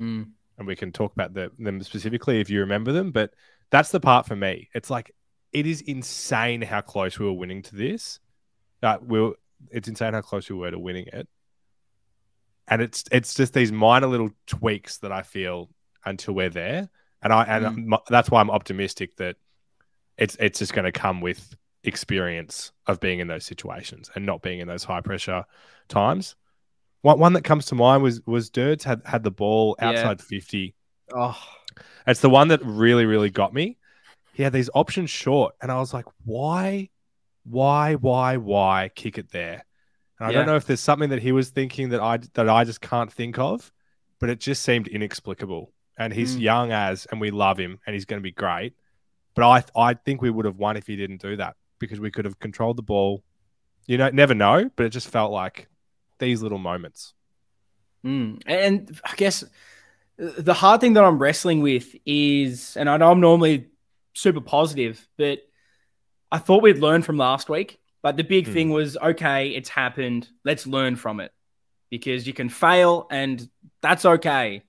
Mm. 0.00 0.30
And 0.58 0.66
we 0.66 0.76
can 0.76 0.92
talk 0.92 1.12
about 1.12 1.34
the, 1.34 1.50
them 1.58 1.82
specifically 1.82 2.40
if 2.40 2.50
you 2.50 2.60
remember 2.60 2.92
them. 2.92 3.10
But 3.10 3.32
that's 3.70 3.90
the 3.90 4.00
part 4.00 4.26
for 4.26 4.36
me. 4.36 4.68
It's 4.74 4.90
like 4.90 5.14
it 5.52 5.66
is 5.66 5.80
insane 5.80 6.62
how 6.62 6.80
close 6.80 7.18
we 7.18 7.26
were 7.26 7.32
winning 7.32 7.62
to 7.62 7.76
this. 7.76 8.20
Uh, 8.82 8.98
we 9.04 9.20
were, 9.20 9.34
it's 9.70 9.88
insane 9.88 10.12
how 10.12 10.20
close 10.20 10.48
we 10.50 10.56
were 10.56 10.70
to 10.70 10.78
winning 10.78 11.06
it. 11.12 11.28
And 12.68 12.80
it's 12.80 13.04
it's 13.10 13.34
just 13.34 13.54
these 13.54 13.72
minor 13.72 14.06
little 14.06 14.30
tweaks 14.46 14.98
that 14.98 15.12
I 15.12 15.22
feel 15.22 15.68
until 16.04 16.34
we're 16.34 16.48
there, 16.48 16.90
and 17.22 17.32
I 17.32 17.42
and 17.44 17.88
Mm. 17.88 17.98
that's 18.08 18.30
why 18.30 18.40
I'm 18.40 18.50
optimistic 18.50 19.16
that 19.16 19.36
it's 20.16 20.36
it's 20.38 20.58
just 20.60 20.72
going 20.72 20.84
to 20.84 20.92
come 20.92 21.20
with 21.20 21.56
experience 21.84 22.70
of 22.86 23.00
being 23.00 23.18
in 23.18 23.26
those 23.26 23.44
situations 23.44 24.10
and 24.14 24.24
not 24.24 24.42
being 24.42 24.60
in 24.60 24.68
those 24.68 24.84
high 24.84 25.00
pressure 25.00 25.44
times. 25.88 26.36
One 27.02 27.18
one 27.18 27.32
that 27.34 27.42
comes 27.44 27.66
to 27.66 27.74
mind 27.74 28.02
was 28.02 28.20
was 28.26 28.50
Dirts 28.50 28.84
had 28.84 29.02
had 29.04 29.22
the 29.24 29.30
ball 29.30 29.76
Yeah. 29.80 29.88
outside 29.88 30.20
fifty. 30.20 30.74
oh 31.14 31.38
It's 32.06 32.20
the 32.20 32.30
one 32.30 32.48
that 32.48 32.60
really 32.64 33.04
really 33.04 33.30
got 33.30 33.52
me. 33.52 33.76
He 34.32 34.42
had 34.42 34.52
these 34.52 34.70
options 34.74 35.10
short, 35.10 35.54
and 35.60 35.70
I 35.70 35.78
was 35.78 35.92
like, 35.92 36.06
why, 36.24 36.88
why, 37.44 37.96
why, 37.96 38.38
why 38.38 38.90
kick 38.94 39.18
it 39.18 39.30
there? 39.30 39.64
And 40.18 40.20
And 40.20 40.28
I 40.28 40.30
Yeah. 40.30 40.38
don't 40.38 40.46
know 40.46 40.56
if 40.56 40.64
there's 40.64 40.80
something 40.80 41.10
that 41.10 41.20
he 41.22 41.32
was 41.32 41.50
thinking 41.50 41.90
that 41.90 42.00
I 42.00 42.18
that 42.34 42.48
I 42.48 42.64
just 42.64 42.80
can't 42.80 43.12
think 43.12 43.38
of, 43.38 43.72
but 44.20 44.30
it 44.30 44.40
just 44.40 44.62
seemed 44.62 44.88
inexplicable. 44.88 45.72
And 45.98 46.12
he's 46.14 46.36
Mm. 46.36 46.40
young 46.40 46.72
as, 46.72 47.06
and 47.06 47.20
we 47.20 47.30
love 47.30 47.58
him, 47.58 47.78
and 47.86 47.94
he's 47.94 48.06
going 48.06 48.20
to 48.20 48.22
be 48.22 48.32
great. 48.32 48.74
But 49.34 49.44
I 49.76 49.90
I 49.90 49.94
think 49.94 50.22
we 50.22 50.30
would 50.30 50.46
have 50.46 50.56
won 50.56 50.76
if 50.76 50.86
he 50.86 50.96
didn't 50.96 51.20
do 51.20 51.36
that 51.36 51.56
because 51.78 52.00
we 52.00 52.10
could 52.10 52.24
have 52.24 52.38
controlled 52.38 52.76
the 52.78 52.82
ball. 52.82 53.22
You 53.86 53.98
know, 53.98 54.08
never 54.10 54.34
know, 54.34 54.70
but 54.76 54.86
it 54.86 54.90
just 54.90 55.08
felt 55.08 55.32
like 55.32 55.68
these 56.22 56.40
little 56.42 56.58
moments. 56.58 57.12
Mm. 58.04 58.42
And 58.46 59.00
I 59.04 59.14
guess 59.16 59.44
the 60.16 60.54
hard 60.54 60.80
thing 60.80 60.94
that 60.94 61.04
I'm 61.04 61.18
wrestling 61.18 61.60
with 61.62 61.94
is, 62.06 62.76
and 62.76 62.88
I 62.88 62.96
know 62.96 63.10
I'm 63.10 63.20
normally 63.20 63.66
super 64.14 64.40
positive, 64.40 65.06
but 65.18 65.40
I 66.30 66.38
thought 66.38 66.62
we'd 66.62 66.78
learn 66.78 67.02
from 67.02 67.18
last 67.18 67.48
week. 67.48 67.80
Like 68.04 68.16
the 68.16 68.24
big 68.24 68.46
Hmm. 68.46 68.52
thing 68.52 68.70
was, 68.70 68.96
okay, 68.96 69.48
it's 69.50 69.68
happened. 69.68 70.28
Let's 70.44 70.66
learn 70.66 70.96
from 70.96 71.20
it 71.20 71.32
because 71.90 72.26
you 72.26 72.32
can 72.32 72.48
fail 72.48 73.06
and 73.10 73.48
that's 73.80 74.04
okay. 74.04 74.62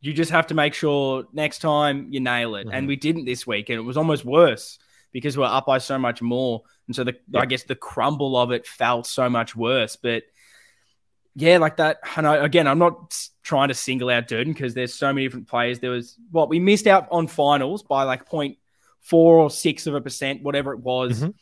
You 0.00 0.12
just 0.12 0.30
have 0.30 0.46
to 0.48 0.54
make 0.54 0.74
sure 0.74 1.26
next 1.32 1.58
time 1.58 2.08
you 2.10 2.20
nail 2.20 2.54
it. 2.56 2.66
And 2.70 2.84
Mhm. 2.84 2.88
we 2.88 2.96
didn't 2.96 3.24
this 3.24 3.46
week, 3.46 3.68
and 3.68 3.78
it 3.78 3.82
was 3.82 3.96
almost 3.96 4.24
worse 4.24 4.78
because 5.12 5.36
we're 5.38 5.44
up 5.44 5.66
by 5.66 5.78
so 5.78 5.98
much 5.98 6.20
more. 6.20 6.62
And 6.86 6.94
so 6.96 7.04
the 7.04 7.16
I 7.34 7.46
guess 7.46 7.62
the 7.64 7.76
crumble 7.76 8.36
of 8.36 8.50
it 8.52 8.66
felt 8.66 9.06
so 9.06 9.30
much 9.30 9.56
worse. 9.56 9.96
But 9.96 10.24
yeah, 11.34 11.58
like 11.58 11.76
that. 11.78 11.98
And 12.16 12.26
I, 12.26 12.36
again, 12.44 12.66
I'm 12.66 12.78
not 12.78 13.16
trying 13.42 13.68
to 13.68 13.74
single 13.74 14.10
out 14.10 14.28
Durdin 14.28 14.52
because 14.54 14.74
there's 14.74 14.94
so 14.94 15.12
many 15.12 15.26
different 15.26 15.48
players. 15.48 15.80
There 15.80 15.90
was 15.90 16.16
what 16.30 16.48
we 16.48 16.58
missed 16.58 16.86
out 16.86 17.08
on 17.10 17.26
finals 17.26 17.82
by 17.82 18.04
like 18.04 18.26
point 18.26 18.58
four 19.00 19.38
or 19.38 19.50
six 19.50 19.86
of 19.86 19.94
a 19.94 20.00
percent, 20.00 20.42
whatever 20.42 20.72
it 20.72 20.78
was. 20.80 21.22
Mhm. 21.22 21.34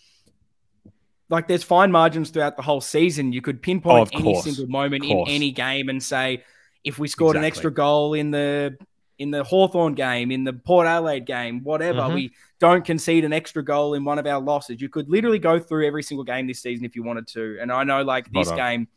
Like 1.29 1.49
there's 1.49 1.63
fine 1.63 1.91
margins 1.91 2.31
throughout 2.31 2.57
the 2.57 2.63
whole 2.63 2.81
season. 2.81 3.33
You 3.33 3.41
could 3.41 3.63
pinpoint 3.63 4.11
Oh, 4.15 4.19
any 4.19 4.41
single 4.43 4.67
moment 4.67 5.05
in 5.05 5.25
any 5.29 5.51
game 5.51 5.89
and 5.89 6.03
say, 6.03 6.45
if 6.85 6.99
we 6.99 7.09
scored 7.09 7.37
an 7.37 7.45
extra 7.45 7.71
goal 7.73 8.15
in 8.15 8.31
the 8.31 8.77
in 9.19 9.31
the 9.31 9.45
Hawthorn 9.45 9.95
game, 9.95 10.33
in 10.33 10.43
the 10.43 10.53
Port 10.53 10.87
Adelaide 10.87 11.27
game, 11.27 11.63
whatever, 11.63 12.01
Mhm. 12.01 12.15
we 12.15 12.33
don't 12.59 12.85
concede 12.85 13.25
an 13.25 13.33
extra 13.33 13.63
goal 13.65 13.95
in 13.95 14.05
one 14.05 14.19
of 14.19 14.27
our 14.27 14.41
losses. 14.41 14.81
You 14.81 14.89
could 14.89 15.09
literally 15.09 15.39
go 15.39 15.61
through 15.61 15.87
every 15.87 16.03
single 16.03 16.25
game 16.25 16.49
this 16.49 16.61
season 16.61 16.85
if 16.85 16.97
you 16.97 17.05
wanted 17.05 17.29
to. 17.29 17.59
And 17.61 17.71
I 17.71 17.85
know 17.85 18.03
like 18.03 18.31
this 18.33 18.49
on. 18.49 18.57
game, 18.57 18.89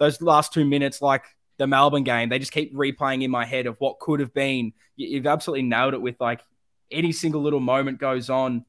those 0.00 0.20
last 0.20 0.52
two 0.52 0.64
minutes, 0.64 1.00
like 1.00 1.22
the 1.58 1.66
Melbourne 1.68 2.02
game, 2.02 2.28
they 2.30 2.38
just 2.40 2.50
keep 2.52 2.74
replaying 2.74 3.22
in 3.22 3.30
my 3.30 3.44
head 3.44 3.66
of 3.66 3.76
what 3.78 4.00
could 4.00 4.18
have 4.18 4.34
been. 4.34 4.72
You- 4.96 5.08
You've 5.08 5.26
absolutely 5.28 5.62
nailed 5.62 5.94
it 5.94 6.00
with 6.02 6.16
like 6.20 6.40
any 6.90 7.12
single 7.12 7.42
little 7.42 7.60
moment 7.60 7.98
goes 8.00 8.28
on. 8.30 8.64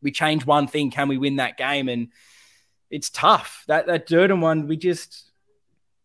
We 0.00 0.10
change 0.12 0.46
one 0.46 0.66
thing, 0.68 0.90
can 0.90 1.08
we 1.08 1.18
win 1.18 1.36
that 1.36 1.58
game? 1.58 1.88
And 1.90 2.08
it's 2.90 3.10
tough. 3.10 3.64
That 3.66 3.86
that 3.88 4.08
Durdin 4.08 4.40
one, 4.40 4.68
we 4.68 4.76
just 4.76 5.24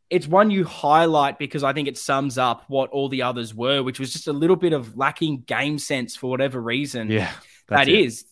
it's 0.09 0.27
one 0.27 0.51
you 0.51 0.65
highlight 0.65 1.39
because 1.39 1.63
I 1.63 1.71
think 1.71 1.87
it 1.87 1.97
sums 1.97 2.37
up 2.37 2.65
what 2.67 2.89
all 2.89 3.07
the 3.07 3.21
others 3.21 3.53
were, 3.55 3.81
which 3.81 3.97
was 3.99 4.11
just 4.11 4.27
a 4.27 4.33
little 4.33 4.57
bit 4.57 4.73
of 4.73 4.97
lacking 4.97 5.41
game 5.41 5.77
sense 5.79 6.17
for 6.17 6.29
whatever 6.29 6.59
reason. 6.59 7.09
Yeah, 7.09 7.31
That 7.69 7.87
it. 7.87 7.97
is 7.97 8.25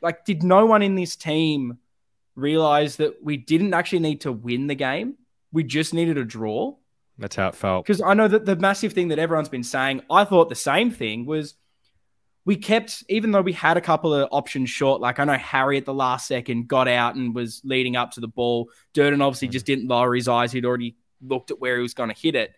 like, 0.00 0.24
did 0.24 0.42
no 0.42 0.64
one 0.64 0.80
in 0.82 0.94
this 0.94 1.16
team 1.16 1.78
realize 2.34 2.96
that 2.96 3.22
we 3.22 3.36
didn't 3.36 3.74
actually 3.74 3.98
need 3.98 4.22
to 4.22 4.32
win 4.32 4.68
the 4.68 4.74
game? 4.74 5.16
We 5.52 5.64
just 5.64 5.94
needed 5.94 6.18
a 6.18 6.24
draw. 6.24 6.74
That's 7.18 7.36
how 7.36 7.48
it 7.48 7.54
felt. 7.54 7.84
Because 7.86 8.00
I 8.00 8.14
know 8.14 8.28
that 8.28 8.44
the 8.46 8.56
massive 8.56 8.92
thing 8.92 9.08
that 9.08 9.18
everyone's 9.18 9.48
been 9.48 9.64
saying, 9.64 10.02
I 10.10 10.24
thought 10.24 10.48
the 10.48 10.54
same 10.54 10.90
thing 10.90 11.26
was 11.26 11.54
we 12.44 12.56
kept, 12.56 13.02
even 13.08 13.32
though 13.32 13.40
we 13.42 13.52
had 13.52 13.76
a 13.76 13.80
couple 13.80 14.14
of 14.14 14.28
options 14.30 14.70
short, 14.70 15.00
like 15.00 15.18
I 15.18 15.24
know 15.24 15.34
Harry 15.34 15.76
at 15.78 15.84
the 15.84 15.92
last 15.94 16.26
second 16.28 16.68
got 16.68 16.86
out 16.88 17.14
and 17.16 17.34
was 17.34 17.60
leading 17.64 17.96
up 17.96 18.12
to 18.12 18.20
the 18.20 18.28
ball. 18.28 18.70
Durdin 18.94 19.20
obviously 19.20 19.48
just 19.48 19.66
didn't 19.66 19.88
lower 19.88 20.14
his 20.14 20.28
eyes. 20.28 20.52
He'd 20.52 20.64
already 20.64 20.96
looked 21.20 21.50
at 21.50 21.60
where 21.60 21.76
he 21.76 21.82
was 21.82 21.94
going 21.94 22.08
to 22.10 22.18
hit 22.18 22.34
it. 22.36 22.54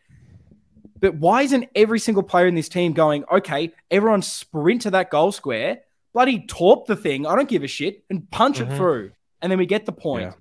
But 1.01 1.15
why 1.15 1.43
isn't 1.43 1.69
every 1.75 1.99
single 1.99 2.23
player 2.23 2.47
in 2.47 2.55
this 2.55 2.69
team 2.69 2.93
going, 2.93 3.25
okay, 3.33 3.73
everyone 3.91 4.21
sprint 4.21 4.83
to 4.83 4.91
that 4.91 5.11
goal 5.11 5.33
square, 5.33 5.81
bloody 6.13 6.41
torp 6.47 6.87
the 6.87 6.97
thing, 6.97 7.27
I 7.27 7.35
don't 7.35 7.49
give 7.49 7.63
a 7.63 7.67
shit, 7.67 8.05
and 8.11 8.31
punch 8.31 8.61
it 8.61 8.69
Mhm. 8.69 8.77
through. 8.77 9.13
And 9.41 9.51
then 9.51 9.59
we 9.59 9.65
get 9.65 9.87
the 9.87 9.93
point. 9.93 10.25
Yeah. 10.25 10.33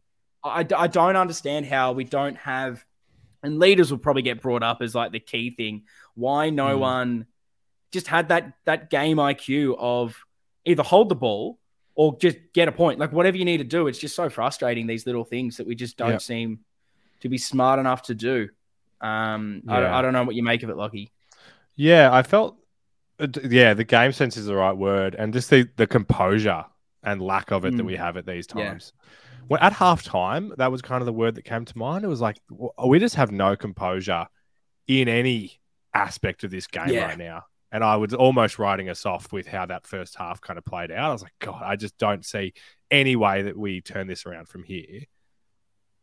I, 0.43 0.65
I 0.75 0.87
don't 0.87 1.15
understand 1.15 1.65
how 1.65 1.91
we 1.93 2.03
don't 2.03 2.37
have, 2.37 2.83
and 3.43 3.59
leaders 3.59 3.91
will 3.91 3.97
probably 3.99 4.21
get 4.21 4.41
brought 4.41 4.63
up 4.63 4.81
as 4.81 4.95
like 4.95 5.11
the 5.11 5.19
key 5.19 5.51
thing. 5.51 5.83
Why 6.15 6.49
no 6.49 6.77
Mm. 6.77 6.79
one 6.79 7.25
just 7.91 8.07
had 8.07 8.29
that 8.29 8.53
that 8.65 8.89
game 8.89 9.17
IQ 9.17 9.75
of 9.79 10.15
either 10.65 10.83
hold 10.83 11.09
the 11.09 11.15
ball 11.15 11.57
or 11.95 12.17
just 12.19 12.37
get 12.53 12.67
a 12.67 12.71
point. 12.71 12.99
Like 12.99 13.11
whatever 13.11 13.35
you 13.37 13.45
need 13.45 13.57
to 13.57 13.63
do. 13.63 13.87
It's 13.87 13.99
just 13.99 14.15
so 14.15 14.29
frustrating 14.29 14.87
these 14.87 15.05
little 15.05 15.25
things 15.25 15.57
that 15.57 15.67
we 15.67 15.75
just 15.75 15.97
don't 15.97 16.11
Yep. 16.11 16.21
seem 16.21 16.59
to 17.21 17.29
be 17.29 17.37
smart 17.37 17.79
enough 17.79 18.03
to 18.03 18.15
do. 18.15 18.49
Um, 19.01 19.63
I, 19.67 19.81
Yeah. 19.81 19.97
I 19.97 20.01
don't 20.01 20.13
know 20.13 20.23
what 20.23 20.35
you 20.35 20.43
make 20.43 20.63
of 20.63 20.69
it, 20.69 20.77
Lucky. 20.77 21.11
Yeah, 21.75 22.13
I 22.13 22.23
felt. 22.23 22.57
uh, 23.19 23.27
Yeah, 23.43 23.73
the 23.73 23.83
game 23.83 24.11
sense 24.13 24.37
is 24.37 24.45
the 24.45 24.55
right 24.55 24.75
word, 24.77 25.15
and 25.15 25.33
just 25.33 25.49
the 25.49 25.67
the 25.75 25.87
composure 25.87 26.65
and 27.03 27.21
lack 27.21 27.51
of 27.51 27.65
it 27.65 27.75
that 27.75 27.83
Mm. 27.83 27.87
we 27.87 27.95
have 27.97 28.15
at 28.17 28.25
these 28.25 28.47
Yeah. 28.55 28.77
Well, 29.49 29.59
at 29.61 29.73
halftime, 29.73 30.55
that 30.57 30.71
was 30.71 30.81
kind 30.81 31.01
of 31.01 31.05
the 31.07 31.13
word 31.13 31.35
that 31.35 31.43
came 31.43 31.65
to 31.65 31.77
mind. 31.77 32.05
It 32.05 32.07
was 32.07 32.21
like 32.21 32.37
we 32.85 32.99
just 32.99 33.15
have 33.15 33.31
no 33.31 33.55
composure 33.55 34.27
in 34.87 35.07
any 35.07 35.59
aspect 35.93 36.43
of 36.43 36.51
this 36.51 36.67
game 36.67 36.89
Yeah. 36.89 37.05
right 37.07 37.17
now. 37.17 37.43
And 37.71 37.83
I 37.83 37.97
was 37.97 38.13
almost 38.13 38.57
writing 38.57 38.89
us 38.89 39.05
off 39.05 39.31
with 39.31 39.45
how 39.47 39.65
that 39.67 39.85
first 39.85 40.15
half 40.15 40.41
kind 40.41 40.57
of 40.57 40.65
played 40.65 40.91
out. 40.91 41.09
I 41.09 41.13
was 41.13 41.21
like, 41.21 41.33
God, 41.39 41.61
I 41.63 41.75
just 41.75 41.97
don't 41.97 42.25
see 42.25 42.53
any 42.89 43.15
way 43.15 43.43
that 43.43 43.57
we 43.57 43.81
turn 43.81 44.07
this 44.07 44.25
around 44.25 44.47
from 44.47 44.63
here. 44.63 45.01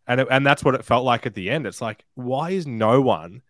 And 0.07 0.21
it, 0.21 0.29
and 0.31 0.47
that's 0.47 0.63
what 0.63 0.77
it 0.77 0.85
felt 0.85 1.05
like 1.05 1.27
at 1.27 1.35
the 1.35 1.51
end. 1.51 1.67
It's 1.67 1.81
like, 1.81 2.05
why 2.15 2.51
is 2.51 2.67
no 2.67 3.01
one, 3.01 3.43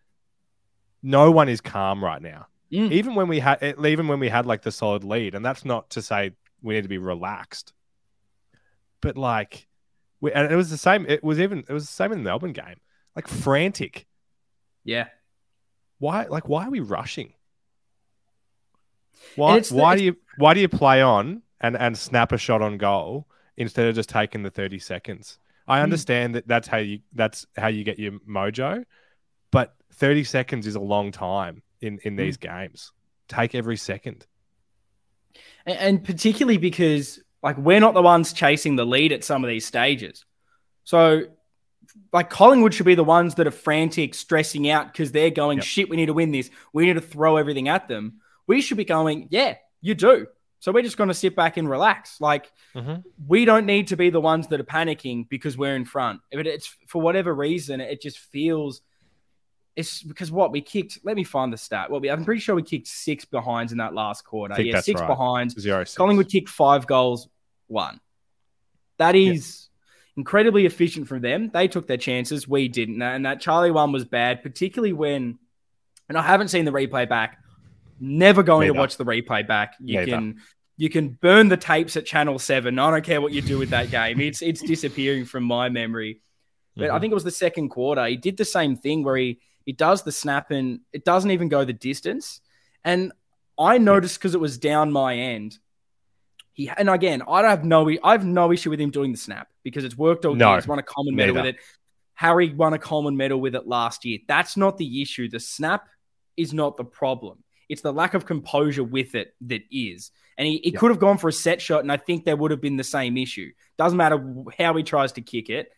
no 1.03 1.29
one 1.29 1.49
is 1.49 1.61
calm 1.61 2.03
right 2.03 2.21
now? 2.21 2.47
Mm. 2.71 2.91
Even 2.91 3.13
when 3.13 3.27
we 3.27 3.39
had, 3.39 3.61
even 3.85 4.07
when 4.07 4.19
we 4.19 4.29
had 4.29 4.47
like 4.47 4.63
the 4.63 4.71
solid 4.71 5.03
lead, 5.03 5.35
and 5.35 5.45
that's 5.45 5.63
not 5.63 5.91
to 5.91 6.01
say 6.01 6.31
we 6.63 6.73
need 6.73 6.81
to 6.81 6.89
be 6.89 6.97
relaxed, 6.97 7.73
but 9.01 9.15
like, 9.15 9.66
we, 10.21 10.31
and 10.31 10.51
it 10.51 10.55
was 10.55 10.69
the 10.69 10.77
same. 10.77 11.05
It 11.07 11.23
was 11.23 11.39
even 11.39 11.59
it 11.67 11.73
was 11.73 11.85
the 11.85 11.93
same 11.93 12.11
in 12.11 12.19
the 12.19 12.23
Melbourne 12.23 12.53
game. 12.53 12.79
Like 13.15 13.27
frantic. 13.27 14.05
Yeah. 14.83 15.07
Why? 15.99 16.25
Like, 16.25 16.47
why 16.47 16.65
are 16.65 16.69
we 16.71 16.79
rushing? 16.79 17.33
Why? 19.35 19.59
The- 19.59 19.75
why 19.75 19.95
do 19.95 20.03
you 20.03 20.17
why 20.37 20.53
do 20.53 20.59
you 20.59 20.69
play 20.69 21.01
on 21.01 21.41
and 21.59 21.75
and 21.77 21.97
snap 21.97 22.31
a 22.31 22.37
shot 22.37 22.61
on 22.61 22.77
goal 22.77 23.27
instead 23.55 23.87
of 23.87 23.95
just 23.95 24.09
taking 24.09 24.43
the 24.43 24.51
thirty 24.51 24.79
seconds? 24.79 25.39
I 25.67 25.79
Hmm. 25.79 25.83
understand 25.83 26.35
that 26.35 26.47
that's 26.47 26.67
how 26.67 26.77
you 26.77 26.99
that's 27.13 27.45
how 27.57 27.67
you 27.67 27.83
get 27.83 27.99
your 27.99 28.13
mojo, 28.27 28.85
but 29.51 29.75
thirty 29.93 30.23
seconds 30.23 30.67
is 30.67 30.75
a 30.75 30.79
long 30.79 31.11
time 31.11 31.63
in 31.81 31.99
in 32.03 32.13
Hmm. 32.13 32.17
these 32.19 32.37
games. 32.37 32.91
Take 33.27 33.55
every 33.55 33.77
second. 33.77 34.25
And, 35.65 35.77
and 35.79 36.03
particularly 36.03 36.57
because 36.57 37.19
like 37.43 37.57
we're 37.57 37.79
not 37.79 37.93
the 37.93 38.01
ones 38.01 38.33
chasing 38.33 38.75
the 38.75 38.85
lead 38.85 39.11
at 39.11 39.23
some 39.23 39.43
of 39.43 39.49
these 39.49 39.65
stages. 39.65 40.25
So 40.83 41.25
like 42.13 42.29
Collingwood 42.29 42.73
should 42.73 42.85
be 42.85 42.95
the 42.95 43.03
ones 43.03 43.35
that 43.35 43.47
are 43.47 43.51
frantic, 43.51 44.13
stressing 44.13 44.69
out 44.69 44.91
because 44.91 45.11
they're 45.11 45.29
going, 45.29 45.57
Yep. 45.59 45.65
shit, 45.65 45.89
we 45.89 45.95
need 45.97 46.07
to 46.07 46.13
win 46.13 46.31
this. 46.31 46.49
We 46.73 46.85
need 46.85 46.93
to 46.93 47.01
throw 47.01 47.37
everything 47.37 47.69
at 47.69 47.87
them. 47.87 48.21
We 48.45 48.61
should 48.61 48.77
be 48.77 48.85
going, 48.85 49.27
yeah, 49.31 49.55
you 49.81 49.93
do. 49.95 50.27
So 50.59 50.71
we're 50.71 50.81
just 50.83 50.97
going 50.97 51.09
to 51.09 51.13
sit 51.13 51.35
back 51.35 51.57
and 51.57 51.69
relax. 51.69 52.19
Like 52.19 52.51
Mhm. 52.75 53.03
we 53.27 53.45
don't 53.45 53.65
need 53.65 53.87
to 53.87 53.97
be 53.97 54.09
the 54.09 54.21
ones 54.21 54.47
that 54.47 54.59
are 54.59 54.63
panicking 54.65 55.29
because 55.29 55.57
we're 55.57 55.75
in 55.75 55.85
front. 55.85 56.21
But 56.31 56.47
it's 56.47 56.73
for 56.87 57.01
whatever 57.01 57.33
reason, 57.33 57.79
it 57.79 58.01
just 58.01 58.17
feels 58.17 58.81
it's 59.77 60.01
because 60.01 60.31
what 60.31 60.51
we 60.51 60.59
kicked. 60.59 60.99
Let 61.03 61.15
me 61.15 61.23
find 61.23 61.53
the 61.53 61.57
stat. 61.57 61.89
Well, 61.91 62.01
we, 62.01 62.09
I'm 62.09 62.25
pretty 62.25 62.41
sure 62.41 62.55
we 62.55 62.63
kicked 62.63 62.87
six 62.87 63.23
behinds 63.25 63.71
in 63.71 63.77
that 63.77 63.93
last 63.93 64.25
quarter. 64.25 64.59
Yeah, 64.59 64.81
six 64.81 64.99
right. 64.99 65.07
behinds. 65.07 65.57
Zero 65.57 65.83
six. 65.83 65.95
Collingwood 65.95 66.29
kicked 66.29 66.49
five 66.49 66.87
goals, 66.87 67.29
one. 67.67 68.01
That 68.97 69.15
is 69.15 69.69
incredibly 70.17 70.65
efficient 70.65 71.07
from 71.07 71.21
them. 71.21 71.51
They 71.53 71.67
took 71.67 71.85
their 71.85 71.97
chances. 71.97 72.47
We 72.47 72.67
didn't. 72.67 72.99
And 73.01 73.25
that 73.27 73.39
Charlie 73.39 73.69
one 73.69 73.91
was 73.91 74.03
bad, 74.03 74.41
particularly 74.41 74.93
when, 74.93 75.37
and 76.09 76.17
I 76.17 76.23
haven't 76.23 76.47
seen 76.47 76.65
the 76.65 76.71
replay 76.71 77.07
back. 77.07 77.37
Never 77.99 78.41
going 78.41 78.61
Neither. 78.67 78.73
to 78.73 78.79
watch 78.79 78.97
the 78.97 79.05
replay 79.05 79.47
back. 79.47 79.75
You 79.79 79.99
Neither. 79.99 80.11
can 80.11 80.41
you 80.75 80.89
can 80.89 81.09
burn 81.09 81.49
the 81.49 81.57
tapes 81.57 81.95
at 81.97 82.05
Channel 82.07 82.39
Seven. 82.39 82.79
I 82.79 82.89
don't 82.89 83.03
care 83.05 83.21
what 83.21 83.31
you 83.31 83.41
do 83.41 83.59
with 83.59 83.69
that 83.69 83.91
game. 83.91 84.19
It's 84.19 84.41
it's 84.41 84.61
disappearing 84.61 85.25
from 85.25 85.43
my 85.43 85.69
memory. 85.69 86.21
But 86.75 86.89
I 86.89 86.97
Mhm. 86.97 87.01
think 87.01 87.11
it 87.11 87.13
was 87.15 87.23
the 87.23 87.31
second 87.31 87.69
quarter. 87.69 88.05
He 88.07 88.17
did 88.17 88.37
the 88.37 88.45
same 88.45 88.75
thing 88.75 89.03
where 89.03 89.17
he 89.17 89.39
he 89.67 89.73
does 89.73 90.01
the 90.03 90.11
snap 90.13 90.49
and 90.49 90.79
it 90.93 91.03
doesn't 91.05 91.29
even 91.29 91.49
go 91.49 91.63
the 91.65 91.73
distance. 91.73 92.41
And 92.85 93.11
I 93.59 93.77
noticed 93.77 94.17
because 94.17 94.33
it 94.33 94.39
was 94.39 94.57
down 94.57 94.91
my 94.91 95.15
end. 95.15 95.59
He 96.53 96.69
and 96.69 96.89
again, 96.89 97.21
I 97.27 97.47
have 97.47 97.63
no 97.65 97.87
I 98.03 98.13
have 98.13 98.25
no 98.25 98.51
issue 98.51 98.69
with 98.71 98.79
him 98.81 98.89
doing 98.91 99.11
the 99.11 99.17
snap 99.17 99.49
because 99.63 99.83
it's 99.83 99.97
worked 99.97 100.25
all 100.25 100.35
No, 100.35 100.47
year. 100.49 100.57
He's 100.57 100.67
won 100.67 100.79
a 100.79 100.83
Coleman 100.83 101.15
medal 101.15 101.35
neither. 101.35 101.47
with 101.49 101.55
it. 101.55 101.61
Harry 102.15 102.53
won 102.53 102.73
a 102.73 102.79
Coleman 102.79 103.15
medal 103.17 103.39
with 103.41 103.53
it 103.55 103.67
last 103.67 104.05
year. 104.05 104.19
That's 104.27 104.55
not 104.57 104.77
the 104.77 105.01
issue. 105.01 105.27
The 105.29 105.39
snap 105.39 105.87
is 106.37 106.53
not 106.53 106.77
the 106.77 106.85
problem. 106.85 107.43
It's 107.69 107.81
the 107.81 107.91
lack 107.91 108.13
of 108.13 108.25
composure 108.25 108.83
with 108.85 109.13
it 109.15 109.35
that 109.41 109.61
is. 109.69 110.11
And 110.37 110.47
he, 110.47 110.61
he 110.63 110.71
Yeah. 110.71 110.79
could 110.79 110.91
have 110.91 110.99
gone 110.99 111.17
for 111.17 111.27
a 111.27 111.33
set 111.33 111.61
shot, 111.61 111.81
and 111.81 111.91
I 111.91 111.97
think 111.97 112.23
there 112.23 112.37
would 112.37 112.51
have 112.51 112.61
been 112.61 112.77
the 112.77 112.83
same 112.83 113.17
issue. 113.17 113.51
Doesn't 113.77 113.97
matter 113.97 114.17
how 114.57 114.73
he 114.75 114.83
tries 114.83 115.11
to 115.13 115.21
kick 115.21 115.49
it. 115.49 115.71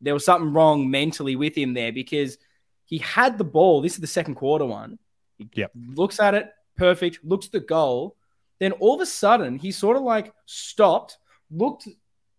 there 0.00 0.14
was 0.14 0.24
something 0.24 0.52
wrong 0.52 0.88
mentally 0.88 1.34
with 1.34 1.56
him 1.56 1.74
there 1.74 1.90
because 1.92 2.38
he 2.88 2.98
had 2.98 3.38
the 3.38 3.44
ball. 3.44 3.80
This 3.80 3.94
is 3.94 4.00
the 4.00 4.06
second 4.06 4.34
quarter 4.34 4.64
one. 4.64 4.98
He 5.36 5.48
Yep. 5.54 5.70
looks 5.94 6.18
at 6.18 6.34
it, 6.34 6.50
perfect, 6.76 7.20
looks 7.22 7.46
at 7.46 7.52
the 7.52 7.60
goal. 7.60 8.16
Then 8.58 8.72
all 8.72 8.94
of 8.96 9.00
a 9.00 9.06
sudden, 9.06 9.58
he 9.58 9.70
sort 9.70 9.96
of 9.96 10.02
like 10.02 10.32
stopped, 10.46 11.18
looked 11.50 11.86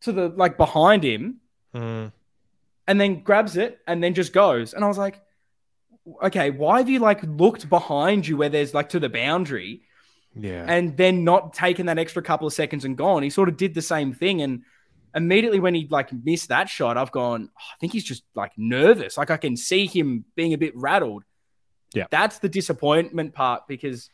to 0.02 0.12
the 0.12 0.30
like 0.30 0.58
behind 0.58 1.04
him, 1.04 1.40
Mm. 1.74 2.12
and 2.88 3.00
then 3.00 3.22
grabs 3.24 3.56
it 3.58 3.80
and 3.88 4.04
then 4.04 4.14
just 4.16 4.34
goes. 4.34 4.74
And 4.74 4.84
I 4.84 4.88
was 4.88 4.98
like, 4.98 5.22
okay, 6.24 6.50
why 6.50 6.80
have 6.80 6.90
you 6.90 6.98
like 7.00 7.22
looked 7.24 7.70
behind 7.70 8.28
you 8.28 8.36
where 8.38 8.50
there's 8.50 8.74
like 8.74 8.90
to 8.90 9.00
the 9.00 9.10
boundary 9.10 9.84
Yeah. 10.36 10.66
and 10.68 10.98
then 10.98 11.24
not 11.24 11.54
taken 11.54 11.86
that 11.86 12.00
extra 12.00 12.24
couple 12.24 12.48
of 12.48 12.54
seconds 12.54 12.86
and 12.86 12.98
gone? 12.98 13.22
He 13.22 13.30
sort 13.30 13.50
of 13.50 13.56
did 13.58 13.76
the 13.76 13.82
same 13.84 14.14
thing. 14.14 14.42
And 14.42 14.64
immediately 15.16 15.60
when 15.60 15.74
he 15.74 15.88
like 15.90 16.12
missed 16.14 16.50
that 16.50 16.70
shot, 16.70 16.98
I've 16.98 17.12
gone, 17.12 17.50
"Oh, 17.52 17.62
I 17.74 17.78
think 17.80 17.94
he's 17.94 18.04
just 18.04 18.24
like 18.36 18.52
nervous. 18.58 19.18
Like 19.18 19.32
I 19.32 19.38
can 19.38 19.56
see 19.58 19.86
him 19.86 20.26
being 20.36 20.54
a 20.54 20.58
bit 20.58 20.76
rattled. 20.76 21.24
Yeah. 21.94 22.06
That's 22.12 22.40
the 22.40 22.50
disappointment 22.50 23.34
part 23.34 23.68
because 23.68 24.10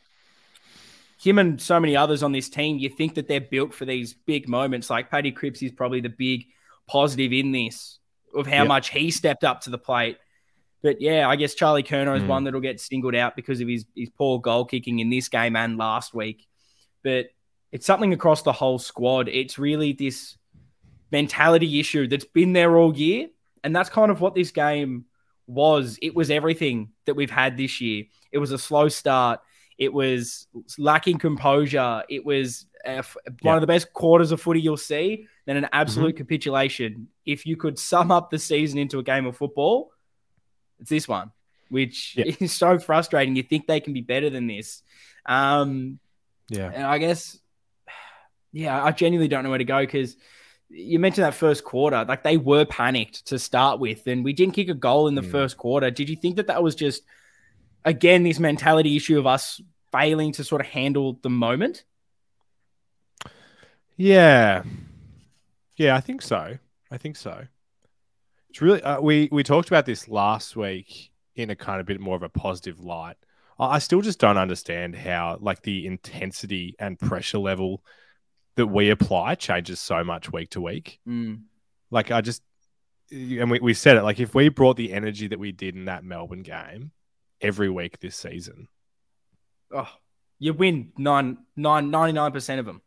him 1.18 1.38
and 1.38 1.60
so 1.60 1.80
many 1.80 1.96
others 1.96 2.22
on 2.22 2.32
this 2.32 2.48
team, 2.48 2.78
you 2.78 2.88
think 2.88 3.14
that 3.14 3.28
they're 3.28 3.40
built 3.40 3.74
for 3.74 3.84
these 3.84 4.14
big 4.14 4.48
moments. 4.48 4.90
Like 4.90 5.10
Paddy 5.10 5.32
Cripps 5.32 5.62
is 5.62 5.72
probably 5.72 6.00
the 6.00 6.08
big 6.10 6.46
positive 6.86 7.32
in 7.32 7.52
this 7.52 7.98
of 8.34 8.46
how 8.46 8.58
Yep. 8.58 8.68
much 8.68 8.90
he 8.90 9.10
stepped 9.10 9.44
up 9.44 9.62
to 9.62 9.70
the 9.70 9.78
plate. 9.78 10.18
But 10.82 11.00
yeah, 11.00 11.28
I 11.28 11.36
guess 11.36 11.54
Charlie 11.54 11.82
Curnow 11.82 12.16
is 12.16 12.22
Mm. 12.22 12.28
one 12.28 12.44
that'll 12.44 12.60
get 12.60 12.80
singled 12.80 13.14
out 13.14 13.34
because 13.34 13.60
of 13.60 13.68
his, 13.68 13.86
his 13.96 14.10
poor 14.10 14.38
goal 14.40 14.64
kicking 14.66 14.98
in 14.98 15.08
this 15.10 15.28
game 15.28 15.56
and 15.56 15.78
last 15.78 16.14
week. 16.14 16.46
But 17.02 17.30
it's 17.72 17.86
something 17.86 18.12
across 18.12 18.42
the 18.42 18.52
whole 18.52 18.78
squad. 18.78 19.28
It's 19.28 19.58
really 19.58 19.92
this 19.92 20.36
mentality 21.10 21.80
issue 21.80 22.06
that's 22.08 22.24
been 22.24 22.52
there 22.52 22.76
all 22.76 22.96
year. 22.96 23.28
And 23.64 23.74
that's 23.74 23.88
kind 23.90 24.10
of 24.10 24.20
what 24.20 24.34
this 24.34 24.50
game 24.50 25.06
was. 25.46 25.98
It 26.02 26.14
was 26.14 26.30
everything 26.30 26.90
that 27.04 27.14
we've 27.14 27.30
had 27.30 27.56
this 27.56 27.80
year. 27.80 28.04
It 28.32 28.38
was 28.38 28.52
a 28.52 28.58
slow 28.58 28.88
start. 28.88 29.40
It 29.78 29.92
was 29.92 30.46
lacking 30.78 31.18
composure. 31.18 32.02
It 32.08 32.24
was 32.24 32.66
uh, 32.84 33.02
one 33.02 33.36
Yeah. 33.42 33.54
of 33.56 33.60
the 33.60 33.66
best 33.66 33.92
quarters 33.92 34.32
of 34.32 34.40
footy 34.40 34.60
you'll 34.60 34.76
see. 34.76 35.26
Then 35.46 35.56
an 35.56 35.68
absolute 35.72 36.16
capitulation. 36.16 37.08
If 37.24 37.44
you 37.46 37.56
could 37.56 37.78
sum 37.78 38.10
up 38.10 38.30
the 38.30 38.38
season 38.38 38.78
into 38.78 38.98
a 38.98 39.02
game 39.02 39.26
of 39.26 39.36
football, 39.36 39.90
it's 40.80 40.90
this 40.90 41.06
one, 41.08 41.32
which 41.68 42.14
Yeah. 42.16 42.34
is 42.40 42.52
so 42.52 42.78
frustrating. 42.78 43.36
You 43.36 43.42
think 43.42 43.66
they 43.66 43.80
can 43.80 43.92
be 43.92 44.00
better 44.00 44.30
than 44.30 44.46
this. 44.46 44.82
Um, 45.26 45.98
Yeah. 46.48 46.70
and 46.72 46.84
I 46.84 46.98
guess, 46.98 47.38
yeah, 48.52 48.82
I 48.82 48.92
genuinely 48.92 49.28
don't 49.28 49.42
know 49.44 49.50
where 49.50 49.58
to 49.58 49.64
go 49.64 49.80
because 49.80 50.16
you 50.68 50.98
mentioned 50.98 51.24
that 51.24 51.34
first 51.34 51.64
quarter. 51.64 52.04
Like 52.06 52.22
they 52.22 52.36
were 52.36 52.64
panicked 52.64 53.26
to 53.26 53.38
start 53.38 53.78
with, 53.80 54.06
and 54.06 54.24
we 54.24 54.32
didn't 54.32 54.54
kick 54.54 54.68
a 54.68 54.74
goal 54.74 55.08
in 55.08 55.14
the 55.14 55.22
Mm. 55.22 55.30
first 55.30 55.56
quarter. 55.56 55.90
Did 55.90 56.08
you 56.08 56.16
think 56.16 56.36
that 56.36 56.48
that 56.48 56.62
was 56.62 56.74
just, 56.74 57.02
again, 57.84 58.22
this 58.22 58.38
mentality 58.40 58.96
issue 58.96 59.18
of 59.18 59.26
us 59.26 59.60
failing 59.92 60.32
to 60.32 60.44
sort 60.44 60.60
of 60.60 60.66
handle 60.66 61.18
the 61.22 61.30
moment? 61.30 61.84
Yeah. 63.96 64.62
Yeah, 65.76 65.96
I 65.96 66.00
think 66.00 66.22
so. 66.22 66.58
I 66.90 66.98
think 66.98 67.16
so. 67.16 67.46
It's 68.50 68.62
really 68.62 68.82
uh, 68.82 69.00
we 69.00 69.28
we 69.30 69.42
talked 69.42 69.68
about 69.68 69.86
this 69.86 70.08
last 70.08 70.56
week 70.56 71.10
in 71.34 71.50
a 71.50 71.56
kind 71.56 71.80
of 71.80 71.86
bit 71.86 72.00
more 72.00 72.16
of 72.16 72.22
a 72.22 72.28
positive 72.28 72.80
light. 72.80 73.16
I 73.58 73.76
I 73.76 73.78
still 73.78 74.00
just 74.00 74.18
don't 74.18 74.38
understand 74.38 74.96
how 74.96 75.38
like 75.40 75.62
the 75.62 75.86
intensity 75.86 76.74
and 76.78 76.98
pressure 76.98 77.38
level 77.38 77.82
that 78.56 78.66
we 78.66 78.90
apply 78.90 79.34
changes 79.36 79.80
so 79.80 80.02
much 80.02 80.32
week 80.32 80.50
to 80.50 80.60
week. 80.60 80.98
Mm. 81.08 81.42
Like 81.90 82.10
I 82.10 82.20
just 82.20 82.42
and 83.12 83.50
we, 83.50 83.60
we 83.60 83.74
said 83.74 83.96
it 83.96 84.02
like 84.02 84.18
if 84.18 84.34
we 84.34 84.48
brought 84.48 84.76
the 84.76 84.92
energy 84.92 85.28
that 85.28 85.38
we 85.38 85.52
did 85.52 85.76
in 85.76 85.84
that 85.84 86.02
Melbourne 86.04 86.42
game 86.42 86.90
every 87.40 87.70
week 87.70 88.00
this 88.00 88.16
season, 88.16 88.68
Oh, 89.72 89.88
you 90.38 90.52
win 90.52 90.92
nine, 90.96 91.38
nine, 91.56 91.90
99% 91.90 92.58
of 92.58 92.66
them. 92.66 92.82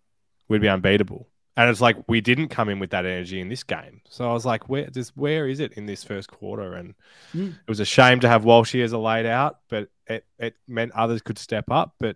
we'd 0.47 0.61
be 0.61 0.69
unbeatable. 0.69 1.27
And 1.57 1.69
it's 1.69 1.81
like 1.81 1.97
we 2.07 2.21
didn't 2.21 2.47
come 2.49 2.69
in 2.69 2.79
with 2.79 2.91
that 2.91 3.05
energy 3.05 3.41
in 3.41 3.49
this 3.49 3.63
game. 3.63 3.99
So 4.07 4.29
I 4.29 4.31
was 4.33 4.45
like, 4.45 4.69
where 4.69 4.87
just 4.89 5.15
where 5.17 5.47
is 5.47 5.59
it 5.59 5.73
in 5.73 5.85
this 5.85 6.03
first 6.03 6.29
quarter? 6.29 6.73
And 6.73 6.95
Mm. 7.33 7.49
it 7.51 7.67
was 7.67 7.79
a 7.81 7.85
shame 7.85 8.19
to 8.21 8.29
have 8.29 8.43
Walshy 8.43 8.81
as 8.83 8.93
a 8.93 8.97
laid 8.97 9.25
out, 9.25 9.57
but 9.69 9.89
it, 10.07 10.25
it 10.37 10.55
meant 10.67 10.93
others 10.93 11.21
could 11.21 11.37
step 11.37 11.65
up. 11.69 11.95
But 11.99 12.15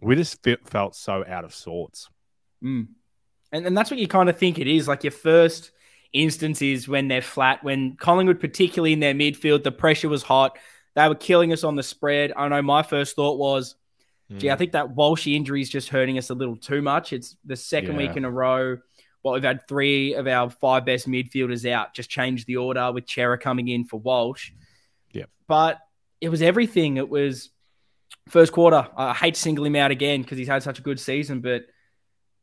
we 0.00 0.16
just 0.16 0.42
fe- 0.42 0.56
felt 0.64 0.96
so 0.96 1.24
out 1.28 1.44
of 1.44 1.54
sorts. 1.54 2.08
Mm. 2.62 2.88
And, 3.52 3.66
and 3.66 3.76
that's 3.76 3.90
what 3.90 4.00
you 4.00 4.08
kind 4.08 4.28
of 4.28 4.38
think 4.38 4.58
it 4.58 4.66
is. 4.66 4.88
Like 4.88 5.04
your 5.04 5.10
first 5.10 5.72
instance 6.12 6.62
is 6.62 6.88
when 6.88 7.08
they're 7.08 7.22
flat, 7.22 7.62
when 7.64 7.96
Collingwood, 7.96 8.40
particularly 8.40 8.92
in 8.92 9.00
their 9.00 9.14
midfield, 9.14 9.62
the 9.62 9.72
pressure 9.72 10.08
was 10.08 10.22
hot. 10.22 10.58
They 10.94 11.08
were 11.08 11.14
killing 11.14 11.52
us 11.52 11.64
on 11.64 11.76
the 11.76 11.82
spread. 11.82 12.32
I 12.36 12.48
know 12.48 12.62
my 12.62 12.82
first 12.82 13.16
thought 13.16 13.38
was, 13.38 13.74
gee, 14.36 14.50
I 14.50 14.54
Mm. 14.54 14.58
think 14.58 14.72
that 14.72 14.94
Walshy 14.94 15.34
injury 15.34 15.60
is 15.60 15.70
just 15.70 15.88
hurting 15.88 16.18
us 16.18 16.30
a 16.30 16.34
little 16.34 16.56
too 16.56 16.82
much. 16.82 17.12
It's 17.12 17.36
the 17.44 17.56
second 17.56 17.92
Yeah. 17.98 18.08
week 18.08 18.16
in 18.16 18.24
a 18.24 18.30
row. 18.30 18.78
Well, 19.22 19.34
we've 19.34 19.42
had 19.42 19.66
three 19.68 20.14
of 20.14 20.26
our 20.26 20.50
five 20.50 20.84
best 20.84 21.08
midfielders 21.08 21.70
out, 21.70 21.94
just 21.94 22.10
changed 22.10 22.46
the 22.46 22.56
order 22.56 22.90
with 22.92 23.08
Cerra 23.08 23.38
coming 23.38 23.68
in 23.68 23.84
for 23.84 24.00
Walsh. 24.00 24.50
Yeah. 25.12 25.26
But 25.46 25.78
it 26.20 26.28
was 26.28 26.42
everything. 26.42 26.96
It 26.96 27.08
was 27.08 27.50
first 28.28 28.52
quarter. 28.52 28.88
I 28.96 29.14
hate 29.14 29.34
to 29.34 29.40
single 29.40 29.64
him 29.64 29.76
out 29.76 29.90
again 29.90 30.22
because 30.22 30.38
he's 30.38 30.48
had 30.48 30.62
such 30.62 30.78
a 30.78 30.82
good 30.82 30.98
season, 30.98 31.40
but 31.40 31.66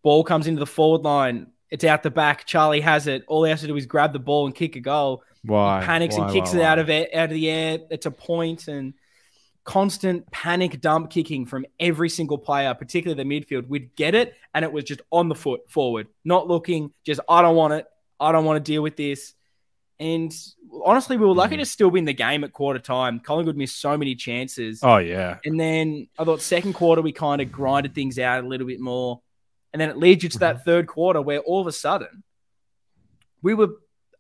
ball 0.04 0.24
comes 0.24 0.48
into 0.48 0.60
the 0.60 0.66
forward 0.66 1.02
line. 1.04 1.48
It's 1.70 1.84
out 1.84 2.04
the 2.04 2.10
back. 2.12 2.46
Charlie 2.46 2.82
has 2.82 3.08
it. 3.08 3.24
All 3.28 3.44
he 3.44 3.50
has 3.52 3.62
to 3.62 3.68
do 3.68 3.76
is 3.76 3.86
grab 3.86 4.12
the 4.14 4.20
ball 4.20 4.46
and 4.48 4.56
kick 4.56 4.76
a 4.76 4.80
goal 4.80 5.24
Why? 5.44 5.82
panics 5.84 6.18
Why, 6.18 6.24
and 6.26 6.34
kicks 6.34 6.54
why, 6.54 6.60
it 6.60 6.64
out 6.64 6.80
of 6.80 6.90
it 6.90 7.14
out 7.14 7.26
of 7.26 7.30
the 7.36 7.50
air. 7.50 7.80
It's 7.92 8.06
a 8.08 8.12
point 8.12 8.68
and 8.68 8.94
constant 9.64 10.30
panic 10.32 10.82
dump 10.82 11.12
kicking 11.12 11.46
from 11.46 11.66
every 11.80 12.10
single 12.10 12.38
player, 12.40 12.74
particularly 12.74 13.22
the 13.24 13.30
midfield. 13.30 13.68
We'd 13.68 13.96
get 13.96 14.16
it 14.16 14.34
and 14.54 14.66
it 14.66 14.72
was 14.72 14.84
just 14.84 15.02
on 15.12 15.30
the 15.30 15.36
foot 15.36 15.70
forward, 15.70 16.08
not 16.26 16.48
looking, 16.48 16.92
just 17.06 17.20
I 17.30 17.42
don't 17.44 17.56
want 17.56 17.74
it. 17.74 17.86
I 18.20 18.32
don't 18.32 18.46
want 18.46 18.64
to 18.64 18.72
deal 18.72 18.82
with 18.82 18.96
this. 18.98 19.34
And 20.00 20.34
honestly, 20.86 21.18
we 21.18 21.26
were 21.26 21.34
lucky 21.36 21.56
Mhm. 21.56 21.60
to 21.60 21.66
still 21.66 21.90
win 21.92 22.06
the 22.06 22.14
game 22.14 22.44
at 22.44 22.54
quarter 22.54 22.80
time. 22.80 23.20
Collingwood 23.20 23.58
missed 23.58 23.80
so 23.80 23.98
many 23.98 24.16
chances. 24.16 24.80
Oh 24.82 24.98
yeah. 24.98 25.38
And 25.46 25.60
then 25.60 26.08
I 26.18 26.24
thought 26.24 26.42
second 26.42 26.74
quarter 26.74 27.02
we 27.02 27.12
kind 27.12 27.42
of 27.42 27.52
grinded 27.52 27.94
things 27.94 28.18
out 28.18 28.44
a 28.44 28.48
little 28.48 28.66
bit 28.66 28.80
more. 28.80 29.22
And 29.74 29.82
then 29.82 29.90
it 29.90 29.98
leads 29.98 30.24
you 30.24 30.30
to 30.30 30.40
that 30.40 30.58
mm-hmm. 30.58 30.66
third 30.66 30.88
quarter 30.88 31.22
where 31.22 31.40
all 31.40 31.62
of 31.62 31.68
a 31.68 31.72
sudden 31.72 32.24
we 33.42 33.54
were 33.54 33.70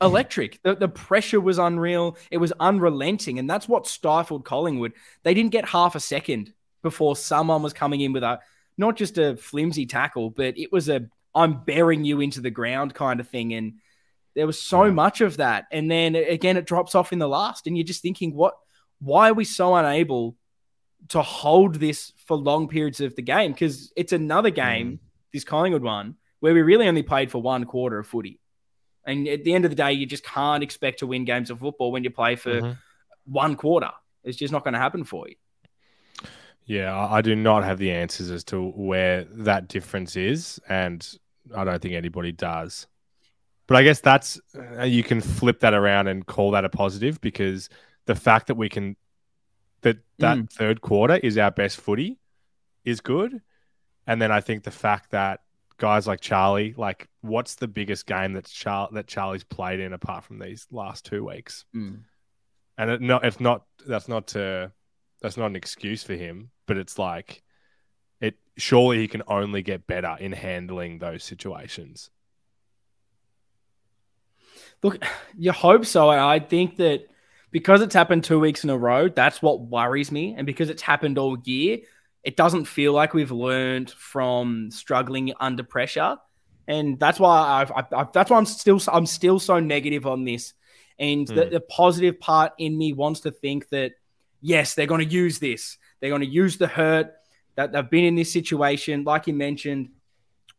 electric. 0.01 0.61
The, 0.63 0.75
the 0.75 0.87
pressure 0.87 1.41
was 1.41 1.57
unreal. 1.57 2.17
It 2.31 2.37
was 2.37 2.53
unrelenting. 2.59 3.39
And 3.39 3.49
that's 3.49 3.67
what 3.67 3.87
stifled 3.87 4.45
Collingwood. 4.45 4.93
They 5.23 5.33
didn't 5.33 5.51
get 5.51 5.67
half 5.67 5.95
a 5.95 5.99
second 5.99 6.53
before 6.81 7.15
someone 7.15 7.61
was 7.61 7.73
coming 7.73 8.01
in 8.01 8.13
with 8.13 8.23
a 8.23 8.39
not 8.77 8.95
just 8.95 9.17
a 9.17 9.35
flimsy 9.35 9.85
tackle, 9.85 10.29
but 10.29 10.57
it 10.57 10.71
was 10.71 10.87
a 10.87 11.09
I'm 11.35 11.63
bearing 11.63 12.05
you 12.05 12.21
into 12.21 12.41
the 12.41 12.49
ground 12.49 12.93
kind 12.93 13.19
of 13.19 13.27
thing. 13.27 13.53
And 13.53 13.73
there 14.35 14.47
was 14.47 14.61
so 14.61 14.83
mm. 14.83 14.93
much 14.93 15.21
of 15.21 15.37
that. 15.37 15.65
And 15.71 15.91
then 15.91 16.15
again, 16.15 16.57
it 16.57 16.65
drops 16.65 16.95
off 16.95 17.11
in 17.11 17.19
the 17.19 17.27
last. 17.27 17.67
And 17.67 17.77
you're 17.77 17.85
just 17.85 18.01
thinking, 18.01 18.33
what 18.33 18.55
why 18.99 19.29
are 19.29 19.33
we 19.33 19.45
so 19.45 19.75
unable 19.75 20.35
to 21.09 21.21
hold 21.21 21.75
this 21.75 22.13
for 22.25 22.37
long 22.37 22.67
periods 22.67 23.01
of 23.01 23.15
the 23.15 23.21
game? 23.21 23.51
Because 23.51 23.91
it's 23.95 24.13
another 24.13 24.49
game, 24.49 24.93
mm. 24.93 24.99
This 25.33 25.43
Collingwood 25.43 25.83
one, 25.83 26.15
where 26.39 26.53
we 26.53 26.61
really 26.61 26.87
only 26.87 27.03
played 27.03 27.31
for 27.31 27.41
one 27.41 27.65
quarter 27.65 27.99
of 27.99 28.07
footy. 28.07 28.39
And 29.05 29.27
at 29.27 29.43
the 29.43 29.53
end 29.53 29.65
of 29.65 29.71
the 29.71 29.75
day, 29.75 29.93
you 29.93 30.05
just 30.05 30.23
can't 30.23 30.63
expect 30.63 30.99
to 30.99 31.07
win 31.07 31.25
games 31.25 31.49
of 31.49 31.59
football 31.59 31.91
when 31.91 32.03
you 32.03 32.09
play 32.09 32.35
for 32.35 32.61
Mhm. 32.61 32.77
one 33.25 33.55
quarter. 33.55 33.91
It's 34.23 34.37
just 34.37 34.51
not 34.51 34.63
going 34.63 34.73
to 34.73 34.79
happen 34.79 35.03
for 35.03 35.27
you. 35.27 35.35
Yeah, 36.65 36.95
I 36.95 37.17
I 37.17 37.21
do 37.21 37.35
not 37.35 37.63
have 37.63 37.79
the 37.79 37.91
answers 37.91 38.29
as 38.29 38.43
to 38.45 38.69
where 38.71 39.23
that 39.23 39.67
difference 39.67 40.15
is, 40.15 40.59
and 40.69 41.07
I 41.55 41.63
don't 41.63 41.81
think 41.81 41.95
anybody 41.95 42.31
does. 42.31 42.87
But 43.65 43.77
I 43.77 43.83
guess 43.83 44.01
that's 44.01 44.39
uh, 44.55 44.83
you 44.83 45.03
can 45.03 45.21
flip 45.21 45.59
that 45.61 45.73
around 45.73 46.07
and 46.07 46.25
call 46.25 46.51
that 46.51 46.65
a 46.65 46.69
positive 46.69 47.19
because 47.21 47.69
the 48.05 48.15
fact 48.15 48.47
that 48.47 48.55
we 48.55 48.69
can 48.69 48.95
that 49.81 49.97
that 50.19 50.37
Mm. 50.37 50.51
third 50.51 50.81
quarter 50.81 51.15
is 51.15 51.37
our 51.37 51.51
best 51.51 51.79
footy 51.79 52.19
is 52.83 53.01
good, 53.01 53.41
and 54.09 54.19
then 54.19 54.31
I 54.31 54.41
think 54.41 54.63
the 54.63 54.71
fact 54.71 55.11
that 55.11 55.41
guys 55.77 56.07
like 56.07 56.19
Charlie, 56.19 56.73
like, 56.75 57.07
what's 57.21 57.55
the 57.55 57.67
biggest 57.67 58.07
game 58.07 58.33
that 58.33 58.45
Char- 58.45 58.89
that 58.93 59.05
Charlie's 59.05 59.43
played 59.43 59.79
in 59.79 59.93
apart 59.93 60.23
from 60.23 60.39
these 60.39 60.65
last 60.71 61.05
two 61.05 61.23
weeks? 61.23 61.63
Mm. 61.75 61.99
and 62.79 62.89
it, 62.89 63.01
no, 63.01 63.17
it's 63.17 63.39
not 63.39 63.65
that's 63.85 64.07
not 64.07 64.25
to 64.29 64.71
that's 65.21 65.37
not 65.37 65.45
an 65.45 65.55
excuse 65.55 66.01
for 66.01 66.15
him, 66.15 66.49
but 66.65 66.75
it's 66.75 66.97
like 66.97 67.43
it 68.19 68.35
surely 68.57 68.97
he 68.97 69.07
can 69.07 69.21
only 69.27 69.61
get 69.61 69.85
better 69.85 70.17
in 70.19 70.31
handling 70.31 70.97
those 70.97 71.23
situations. 71.23 72.09
Look, 74.81 75.05
you 75.37 75.51
hope 75.51 75.85
so. 75.85 76.09
I 76.09 76.39
think 76.39 76.77
that 76.77 77.07
because 77.51 77.81
it's 77.83 77.93
happened 77.93 78.23
two 78.23 78.39
weeks 78.39 78.63
in 78.63 78.71
a 78.71 78.77
row, 78.77 79.07
that's 79.07 79.39
what 79.39 79.61
worries 79.61 80.11
me. 80.11 80.33
And 80.35 80.47
because 80.47 80.71
it's 80.71 80.81
happened 80.81 81.19
all 81.19 81.37
year, 81.43 81.79
it 82.23 82.35
doesn't 82.35 82.65
feel 82.65 82.93
like 82.93 83.13
we've 83.13 83.31
learned 83.31 83.91
from 83.91 84.69
struggling 84.71 85.33
under 85.39 85.63
pressure. 85.63 86.17
And 86.67 86.99
that's 86.99 87.19
why 87.19 87.61
I've, 87.61 87.71
I've, 87.71 87.93
I've 87.93 88.11
that's 88.13 88.29
why 88.29 88.37
I'm 88.37 88.45
still 88.45 88.79
I'm 88.91 89.05
still 89.05 89.39
so 89.39 89.59
negative 89.59 90.05
on 90.05 90.23
this. 90.25 90.53
And 90.99 91.25
the, 91.27 91.45
Hmm. 91.45 91.49
the 91.53 91.59
positive 91.61 92.19
part 92.19 92.51
in 92.57 92.77
me 92.77 92.91
wants 92.93 93.21
to 93.21 93.31
think 93.31 93.69
that, 93.69 93.93
yes, 94.41 94.73
they're 94.75 94.85
going 94.85 95.07
to 95.07 95.13
use 95.13 95.39
this. 95.39 95.77
They're 95.99 96.09
going 96.09 96.21
to 96.21 96.27
use 96.27 96.57
the 96.57 96.67
hurt 96.67 97.13
that 97.55 97.71
they've 97.71 97.89
been 97.89 98.03
in 98.05 98.15
this 98.15 98.31
situation. 98.31 99.03
Like 99.05 99.25
you 99.27 99.33
mentioned, 99.33 99.89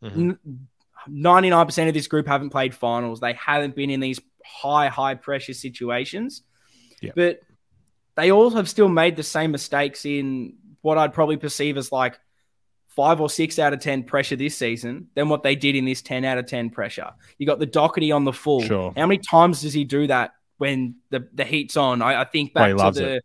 Mhm. 0.03 0.37
n- 0.47 0.67
99% 1.09 1.89
of 1.89 1.95
this 1.95 2.09
group 2.09 2.27
haven't 2.27 2.51
played 2.51 2.75
finals. 2.75 3.21
They 3.21 3.35
haven't 3.35 3.75
been 3.77 3.91
in 3.91 4.01
these 4.01 4.21
high, 4.45 4.89
high 4.89 5.15
pressure 5.15 5.55
situations. 5.55 6.43
But 7.15 7.41
they 8.17 8.31
all 8.33 8.51
have 8.51 8.69
still 8.69 8.89
made 8.89 9.17
the 9.17 9.23
same 9.23 9.51
mistakes 9.53 10.05
in 10.05 10.55
what 10.83 10.99
I'd 10.99 11.13
probably 11.13 11.37
perceive 11.37 11.77
as 11.77 11.93
like 11.93 12.19
five 12.89 13.21
or 13.21 13.31
six 13.31 13.59
out 13.59 13.73
of 13.73 13.81
10 13.81 14.05
pressure 14.05 14.37
this 14.37 14.57
season 14.57 15.09
than 15.15 15.29
what 15.29 15.43
they 15.43 15.55
did 15.55 15.77
in 15.77 15.85
this 15.85 16.03
10 16.03 16.25
out 16.25 16.39
of 16.39 16.47
10 16.47 16.71
pressure. 16.71 17.11
You 17.39 17.47
got 17.47 17.59
the 17.59 17.67
Docherty 17.67 18.15
on 18.15 18.25
the 18.25 18.33
full. 18.33 18.63
Sure. 18.63 18.93
How 18.97 19.07
many 19.07 19.19
times 19.19 19.63
does 19.63 19.73
he 19.73 19.85
do 19.85 20.07
that 20.09 20.35
when 20.59 20.97
the, 21.11 21.29
the 21.33 21.45
heat's 21.45 21.77
on? 21.77 22.03
I, 22.03 22.23
I 22.23 22.25
think 22.25 22.53
back 22.53 22.71
to 22.71 22.77
the, 23.01 23.23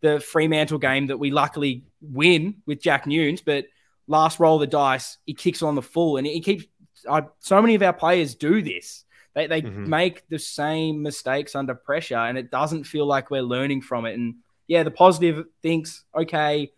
the 0.00 0.20
Fremantle 0.20 0.78
game 0.78 1.06
that 1.06 1.18
we 1.18 1.30
luckily 1.30 1.84
win 2.00 2.56
with 2.66 2.82
Jack 2.82 3.06
Newnes, 3.06 3.42
but 3.44 3.66
last 4.08 4.40
roll 4.40 4.56
of 4.56 4.60
the 4.60 4.66
dice, 4.66 5.18
he 5.24 5.34
kicks 5.34 5.62
on 5.62 5.74
the 5.76 5.82
full 5.82 6.16
and 6.16 6.26
he 6.26 6.40
keeps. 6.40 6.64
I, 7.08 7.22
so 7.38 7.60
many 7.62 7.74
of 7.76 7.82
our 7.82 7.92
players 7.92 8.34
do 8.34 8.60
this. 8.62 9.04
They, 9.34 9.46
they 9.46 9.62
Mhm. 9.62 9.86
make 9.86 10.26
the 10.28 10.38
same 10.38 11.02
mistakes 11.02 11.54
under 11.54 11.74
pressure, 11.74 12.16
and 12.16 12.36
it 12.38 12.50
doesn't 12.50 12.84
feel 12.84 13.06
like 13.06 13.30
we're 13.30 13.42
learning 13.42 13.82
from 13.82 14.06
it. 14.06 14.14
And 14.14 14.36
yeah, 14.66 14.82
the 14.82 14.90
positive 14.90 15.44
thinks, 15.62 16.04
okay, 16.14 16.72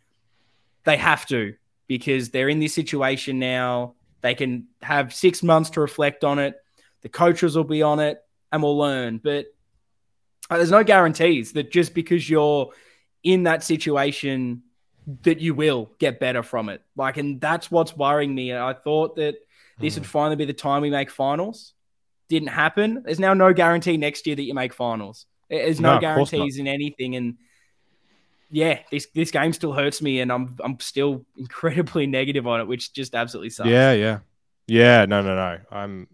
they 0.88 0.96
have 0.96 1.26
to 1.26 1.54
because 1.86 2.30
they're 2.30 2.48
in 2.48 2.60
this 2.60 2.74
situation 2.74 3.38
now. 3.38 3.94
They 4.22 4.34
can 4.34 4.66
have 4.82 5.14
six 5.14 5.42
months 5.42 5.70
to 5.70 5.80
reflect 5.80 6.24
on 6.24 6.38
it. 6.38 6.56
The 7.02 7.08
coaches 7.08 7.56
will 7.56 7.64
be 7.64 7.82
on 7.82 8.00
it, 8.00 8.18
and 8.50 8.62
we'll 8.62 8.76
learn. 8.78 9.20
But 9.22 9.46
uh, 10.50 10.56
there's 10.56 10.70
no 10.70 10.82
guarantees 10.82 11.52
that 11.52 11.70
just 11.70 11.94
because 11.94 12.28
you're 12.28 12.70
in 13.22 13.44
that 13.44 13.62
situation 13.62 14.62
that 15.22 15.40
you 15.40 15.54
will 15.54 15.90
get 15.98 16.18
better 16.20 16.42
from 16.42 16.68
it. 16.68 16.82
Like, 16.96 17.16
and 17.16 17.40
that's 17.40 17.70
what's 17.70 17.96
worrying 17.96 18.34
me. 18.34 18.54
I 18.54 18.72
thought 18.74 19.16
that 19.16 19.36
this 19.78 19.94
Hmm. 19.94 20.00
would 20.00 20.08
finally 20.08 20.36
be 20.36 20.44
the 20.46 20.52
time 20.52 20.82
we 20.82 20.90
make 20.90 21.10
finals. 21.10 21.74
Didn't 22.28 22.48
happen. 22.48 23.02
There's 23.04 23.20
now 23.20 23.34
no 23.34 23.52
guarantee 23.52 23.96
next 23.96 24.26
year 24.26 24.36
that 24.36 24.42
you 24.42 24.54
make 24.54 24.72
finals. 24.74 25.26
There's 25.48 25.80
No, 25.80 25.90
no, 25.90 25.96
of 25.96 26.00
course 26.16 26.32
not. 26.32 26.38
guarantees 26.38 26.58
in 26.58 26.66
anything. 26.66 27.16
And 27.16 27.36
yeah, 28.50 28.80
this 28.90 29.06
this 29.14 29.30
game 29.30 29.52
still 29.52 29.72
hurts 29.72 30.00
me, 30.02 30.20
and 30.20 30.32
I'm 30.32 30.56
I'm 30.64 30.78
still 30.80 31.24
incredibly 31.36 32.06
negative 32.18 32.46
on 32.46 32.60
it, 32.60 32.66
which 32.66 32.92
just 32.92 33.14
absolutely 33.14 33.50
sucks. 33.50 33.68
Yeah, 33.68 33.92
yeah, 33.92 34.18
yeah. 34.66 35.04
No, 35.04 35.22
no, 35.22 35.34
no. 35.34 35.58
I'm. 35.70 36.08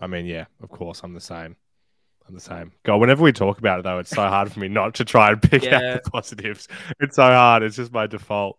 I 0.00 0.06
mean, 0.06 0.26
yeah. 0.26 0.44
Of 0.62 0.68
course, 0.68 1.00
I'm 1.02 1.14
the 1.14 1.20
same. 1.20 1.56
I'm 2.28 2.34
the 2.34 2.40
same. 2.40 2.72
God, 2.84 2.98
whenever 2.98 3.22
we 3.24 3.32
talk 3.32 3.58
about 3.58 3.78
it, 3.80 3.82
though, 3.84 3.98
it's 3.98 4.10
so 4.10 4.22
hard 4.28 4.52
for 4.52 4.60
me 4.60 4.68
not 4.68 4.94
to 4.96 5.04
try 5.04 5.30
and 5.32 5.40
pick 5.42 5.64
Yeah. 5.64 5.76
out 5.94 6.04
the 6.04 6.10
positives. 6.10 6.68
It's 7.00 7.16
so 7.16 7.22
hard. 7.22 7.62
It's 7.62 7.76
just 7.76 7.90
my 7.92 8.06
default. 8.06 8.58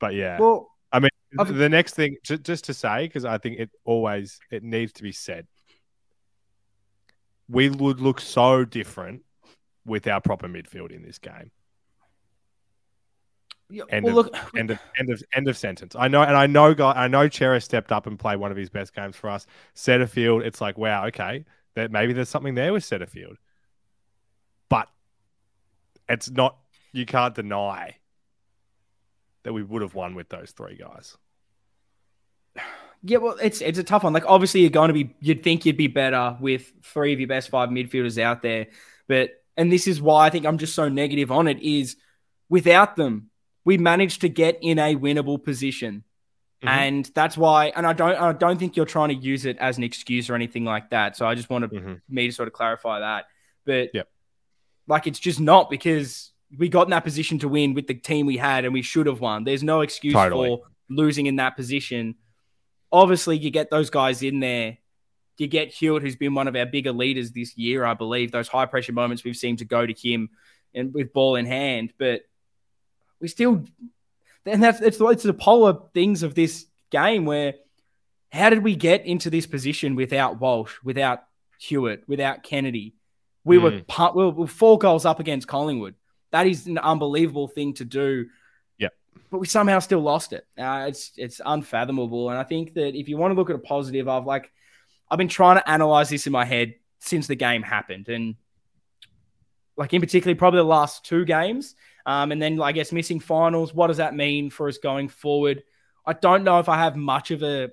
But 0.00 0.14
yeah, 0.14 0.38
Well, 0.40 0.70
I 0.90 1.00
mean, 1.00 1.10
I've- 1.38 1.52
the 1.52 1.68
next 1.68 1.94
thing, 1.94 2.16
ju- 2.24 2.38
just 2.38 2.64
to 2.64 2.74
say, 2.74 3.06
because 3.06 3.24
I 3.24 3.38
think 3.38 3.58
it 3.60 3.70
always 3.84 4.40
it 4.50 4.62
needs 4.62 4.92
to 4.94 5.02
be 5.02 5.12
said. 5.12 5.46
We 7.48 7.68
would 7.68 8.00
look 8.00 8.20
so 8.20 8.64
different 8.64 9.22
with 9.84 10.06
our 10.06 10.20
proper 10.20 10.48
midfield 10.48 10.90
in 10.92 11.02
this 11.02 11.18
game. 11.18 11.50
Yeah, 13.70 13.84
End 13.88 14.04
well, 14.04 14.18
of- 14.18 14.26
look, 14.26 14.36
End 14.56 14.70
of 14.70 14.78
end 14.98 15.10
of 15.10 15.22
end 15.34 15.48
of 15.48 15.56
sentence. 15.56 15.96
I 15.98 16.08
know, 16.08 16.22
and 16.22 16.36
I 16.36 16.46
know, 16.46 16.74
guy. 16.74 16.92
I 16.92 17.08
know, 17.08 17.28
Cerra 17.28 17.60
stepped 17.60 17.92
up 17.92 18.06
and 18.06 18.18
played 18.18 18.36
one 18.38 18.50
of 18.50 18.56
his 18.56 18.70
best 18.70 18.94
games 18.94 19.16
for 19.16 19.30
us. 19.30 19.46
Setterfield, 19.74 20.44
it's 20.44 20.60
like, 20.60 20.76
wow, 20.78 21.06
okay, 21.06 21.44
that 21.74 21.90
maybe 21.90 22.12
there's 22.12 22.28
something 22.28 22.54
there 22.54 22.72
with 22.72 22.84
Setterfield, 22.84 23.36
but 24.68 24.88
it's 26.08 26.30
not. 26.30 26.58
You 26.92 27.06
can't 27.06 27.34
deny 27.34 27.96
that 29.42 29.52
we 29.52 29.62
would 29.62 29.82
have 29.82 29.94
won 29.94 30.14
with 30.14 30.28
those 30.28 30.52
three 30.52 30.76
guys. 30.76 31.16
Yeah, 33.02 33.18
well, 33.18 33.36
it's 33.42 33.60
it's 33.60 33.78
a 33.78 33.84
tough 33.84 34.04
one. 34.04 34.12
Like, 34.12 34.24
obviously, 34.26 34.60
you're 34.60 34.70
going 34.70 34.88
to 34.88 34.94
be. 34.94 35.14
You'd 35.20 35.42
think 35.42 35.66
you'd 35.66 35.76
be 35.76 35.88
better 35.88 36.36
with 36.40 36.72
three 36.82 37.12
of 37.12 37.20
your 37.20 37.28
best 37.28 37.48
five 37.50 37.68
midfielders 37.70 38.20
out 38.22 38.42
there, 38.42 38.68
but 39.08 39.30
and 39.56 39.70
this 39.72 39.86
is 39.86 40.00
why 40.00 40.26
I 40.26 40.30
think 40.30 40.46
I'm 40.46 40.58
just 40.58 40.74
so 40.74 40.88
negative 40.88 41.30
on 41.30 41.48
it. 41.48 41.60
Is 41.60 41.96
without 42.48 42.96
them, 42.96 43.30
we 43.64 43.78
managed 43.78 44.20
to 44.22 44.28
get 44.28 44.58
in 44.60 44.78
a 44.78 44.94
winnable 44.96 45.42
position, 45.42 46.04
Mhm. 46.62 46.68
and 46.68 47.10
that's 47.14 47.36
why. 47.36 47.66
And 47.76 47.86
I 47.86 47.92
don't 47.92 48.14
I 48.16 48.32
don't 48.32 48.58
think 48.58 48.76
you're 48.76 48.86
trying 48.86 49.08
to 49.10 49.14
use 49.14 49.44
it 49.44 49.56
as 49.58 49.78
an 49.78 49.84
excuse 49.84 50.28
or 50.30 50.34
anything 50.34 50.64
like 50.64 50.90
that. 50.90 51.16
So 51.16 51.26
I 51.26 51.34
just 51.34 51.50
wanted 51.50 51.70
Mhm. 51.70 52.00
me 52.08 52.26
to 52.26 52.32
sort 52.32 52.48
of 52.48 52.52
clarify 52.54 53.00
that. 53.00 53.26
But 53.64 53.90
Yep. 53.94 54.08
like, 54.86 55.06
it's 55.06 55.18
just 55.18 55.40
not 55.40 55.70
because 55.70 56.32
we 56.56 56.68
got 56.68 56.82
in 56.86 56.90
that 56.90 57.04
position 57.04 57.38
to 57.40 57.48
win 57.48 57.74
with 57.74 57.86
the 57.86 57.94
team 57.94 58.26
we 58.26 58.36
had, 58.36 58.64
and 58.64 58.72
we 58.74 58.82
should 58.82 59.06
have 59.06 59.20
won. 59.20 59.44
There's 59.44 59.62
no 59.62 59.80
excuse 59.80 60.12
Totally. 60.14 60.48
for 60.50 60.62
losing 60.88 61.26
in 61.26 61.36
that 61.36 61.56
position 61.56 62.14
obviously 62.92 63.36
you 63.36 63.50
get 63.50 63.70
those 63.70 63.90
guys 63.90 64.22
in 64.22 64.38
there. 64.38 64.78
You 65.36 65.48
get 65.48 65.74
Hewett, 65.74 66.04
who's 66.04 66.14
been 66.14 66.32
one 66.32 66.46
of 66.46 66.54
our 66.54 66.64
bigger 66.64 66.92
leaders 66.92 67.32
this 67.32 67.56
year, 67.56 67.84
I 67.84 67.94
believe. 67.94 68.30
Those 68.30 68.46
high 68.46 68.66
pressure 68.66 68.92
moments 68.92 69.24
we've 69.24 69.34
seemed 69.36 69.58
to 69.58 69.64
go 69.64 69.84
to 69.84 69.92
him 69.92 70.28
and 70.74 70.94
with 70.94 71.12
ball 71.12 71.34
in 71.34 71.44
hand, 71.44 71.92
but 71.98 72.20
we 73.24 73.28
still, 73.28 73.64
and 74.44 74.62
that's 74.62 74.82
it's 74.82 75.00
it's 75.00 75.22
the 75.22 75.32
polar 75.32 75.78
things 75.94 76.22
of 76.22 76.34
this 76.34 76.66
game 76.90 77.24
where 77.24 77.54
how 78.30 78.50
did 78.50 78.62
we 78.62 78.76
get 78.76 79.06
into 79.06 79.30
this 79.30 79.46
position 79.46 79.94
without 79.96 80.38
Walsh, 80.42 80.74
without 80.84 81.20
Hewett, 81.58 82.04
without 82.06 82.42
Kennedy? 82.42 82.96
We 83.44 83.56
were 83.56 83.70
Mm. 83.70 83.86
pu- 83.86 84.12
we 84.18 84.28
were 84.30 84.46
four 84.46 84.76
goals 84.78 85.06
up 85.06 85.20
against 85.20 85.48
Collingwood. 85.48 85.94
That 86.32 86.46
is 86.46 86.66
an 86.66 86.76
unbelievable 86.76 87.48
thing 87.48 87.72
to 87.74 87.84
do 87.86 88.26
Yeah, 88.78 88.88
but 89.30 89.38
we 89.38 89.46
somehow 89.46 89.78
still 89.78 90.00
lost 90.00 90.34
it. 90.34 90.46
Uh, 90.58 90.84
it's 90.88 91.12
it's 91.16 91.40
unfathomable, 91.46 92.28
and 92.28 92.38
I 92.38 92.44
think 92.44 92.74
that 92.74 92.94
if 92.94 93.08
you 93.08 93.16
want 93.16 93.32
to 93.32 93.36
look 93.36 93.48
at 93.48 93.56
a 93.56 93.58
positive, 93.74 94.06
I've 94.06 94.26
like 94.26 94.52
I've 95.10 95.16
been 95.16 95.28
trying 95.28 95.56
to 95.56 95.66
analyze 95.66 96.10
this 96.10 96.26
in 96.26 96.32
my 96.32 96.44
head 96.44 96.74
since 96.98 97.26
the 97.26 97.36
game 97.36 97.62
happened, 97.62 98.10
and 98.10 98.34
like 99.78 99.94
in 99.94 100.00
particular, 100.02 100.34
probably 100.36 100.58
the 100.58 100.64
last 100.64 101.04
two 101.06 101.24
games, 101.24 101.74
um, 102.06 102.32
and 102.32 102.40
then 102.40 102.60
I 102.60 102.72
guess 102.72 102.92
missing 102.92 103.20
finals. 103.20 103.74
What 103.74 103.88
does 103.88 103.96
that 103.98 104.14
mean 104.14 104.50
for 104.50 104.68
us 104.68 104.78
going 104.78 105.08
forward? 105.08 105.62
I 106.06 106.12
don't 106.12 106.44
know 106.44 106.58
if 106.58 106.68
I 106.68 106.76
have 106.78 106.96
much 106.96 107.30
of 107.30 107.42
a 107.42 107.70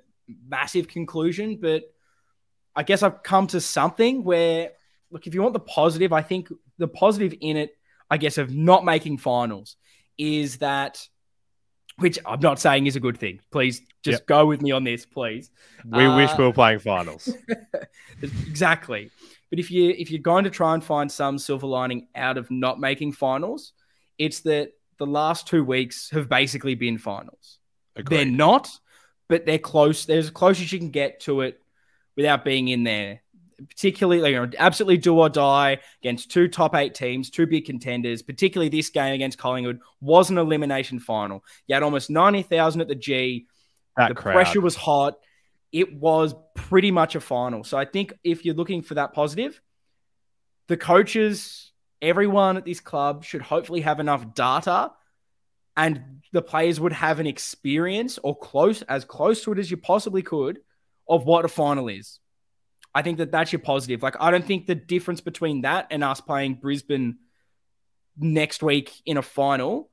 massive 0.48 0.88
conclusion, 0.88 1.58
but 1.62 1.84
I 2.76 2.84
guess 2.84 3.04
I've 3.04 3.24
come 3.24 3.48
to 3.48 3.60
something 3.60 4.24
where 4.24 4.72
look, 5.12 5.28
if 5.28 5.34
you 5.34 5.42
want 5.42 5.54
the 5.54 5.60
positive, 5.60 6.14
I 6.14 6.22
think 6.22 6.50
the 6.78 6.88
positive 6.88 7.34
in 7.42 7.58
it, 7.58 7.76
I 8.10 8.18
guess, 8.18 8.38
of 8.38 8.54
not 8.54 8.86
making 8.86 9.18
finals 9.18 9.76
is 10.18 10.58
that 10.58 11.08
which 11.98 12.18
I'm 12.26 12.40
not 12.40 12.60
saying 12.60 12.88
is 12.88 12.96
a 12.96 13.00
good 13.00 13.18
thing. 13.18 13.42
Please 13.52 13.82
just 14.02 14.26
go 14.26 14.46
with 14.46 14.62
me 14.62 14.72
on 14.72 14.84
this, 14.84 15.06
please. 15.06 15.52
We 15.86 16.08
wish 16.08 16.32
Uh, 16.32 16.36
we 16.38 16.44
were 16.46 16.54
playing 16.54 16.80
finals. 16.80 17.30
exactly. 18.22 19.12
But 19.50 19.60
if 19.60 19.70
you 19.70 19.94
if 19.98 20.10
you're 20.10 20.22
going 20.22 20.46
to 20.46 20.50
try 20.50 20.74
and 20.74 20.84
find 20.84 21.12
some 21.12 21.38
silver 21.38 21.68
lining 21.68 22.08
out 22.16 22.38
of 22.38 22.50
not 22.50 22.80
making 22.80 23.12
finals, 23.12 23.74
it's 24.18 24.42
that 24.42 24.72
the 24.98 25.06
last 25.08 25.48
two 25.48 25.64
weeks 25.64 26.10
have 26.12 26.30
basically 26.30 26.76
been 26.76 26.98
finals. 26.98 27.60
They're 27.96 28.26
not, 28.26 28.70
but 29.28 29.46
they're 29.46 29.60
close. 29.60 30.06
They're 30.06 30.20
as 30.20 30.30
close 30.30 30.62
as 30.62 30.72
you 30.72 30.80
can 30.80 30.92
get 30.92 31.22
to 31.22 31.42
it 31.42 31.60
without 32.16 32.46
being 32.46 32.68
in 32.68 32.84
there. 32.84 33.22
Particularly, 33.70 34.32
you 34.32 34.40
know, 34.40 34.52
absolutely 34.58 34.98
do 34.98 35.20
or 35.20 35.30
die 35.30 35.80
against 36.02 36.32
two 36.32 36.48
top 36.48 36.76
eight 36.76 36.96
teams, 36.96 37.30
two 37.30 37.46
big 37.46 37.66
contenders. 37.66 38.24
Particularly 38.24 38.70
this 38.70 38.90
game 38.90 39.14
against 39.14 39.38
Collingwood 39.38 39.80
was 40.00 40.32
an 40.32 40.40
elimination 40.40 41.00
final. 41.00 41.44
You 41.68 41.76
had 41.76 41.84
almost 41.84 42.10
ninety 42.10 42.42
thousand 42.42 42.82
at 42.82 42.88
the 42.88 42.96
G. 42.96 43.46
That 43.98 44.10
the 44.10 44.16
crowd. 44.16 44.34
pressure 44.34 44.62
was 44.62 44.76
hot. 44.76 45.16
It 45.72 45.94
was 45.94 46.34
pretty 46.56 46.92
much 46.92 47.16
a 47.16 47.20
final. 47.22 47.64
So 47.64 47.78
I 47.78 47.86
think 47.86 48.14
if 48.24 48.46
you're 48.46 48.56
looking 48.56 48.82
for 48.82 48.96
that 48.96 49.14
positive, 49.14 49.62
the 50.68 50.78
coaches, 50.78 51.71
everyone 52.02 52.58
at 52.58 52.66
this 52.66 52.80
club 52.80 53.24
should 53.24 53.42
hopefully 53.42 53.82
have 53.82 54.00
enough 54.00 54.34
data 54.34 54.92
and 55.78 56.22
the 56.34 56.42
players 56.42 56.80
would 56.80 56.94
have 56.94 57.20
an 57.20 57.28
experience 57.28 58.20
or 58.24 58.38
close 58.38 58.82
as 58.84 59.06
close 59.06 59.44
to 59.44 59.52
it 59.52 59.60
as 59.60 59.70
you 59.72 59.78
possibly 59.78 60.22
could 60.22 60.60
of 61.08 61.26
what 61.26 61.46
a 61.46 61.48
final 61.48 61.88
is. 61.88 62.20
I 62.94 63.02
think 63.02 63.20
that 63.20 63.32
that's 63.32 63.54
your 63.54 63.62
positive. 63.62 64.04
Like 64.04 64.16
I 64.20 64.32
don't 64.32 64.46
think 64.46 64.68
the 64.68 64.76
difference 64.76 65.22
between 65.22 65.62
that 65.62 65.88
and 65.92 66.04
us 66.04 66.20
playing 66.20 66.56
Brisbane 66.56 67.18
next 68.18 68.62
week 68.62 68.92
in 69.06 69.18
a 69.18 69.22
final 69.22 69.90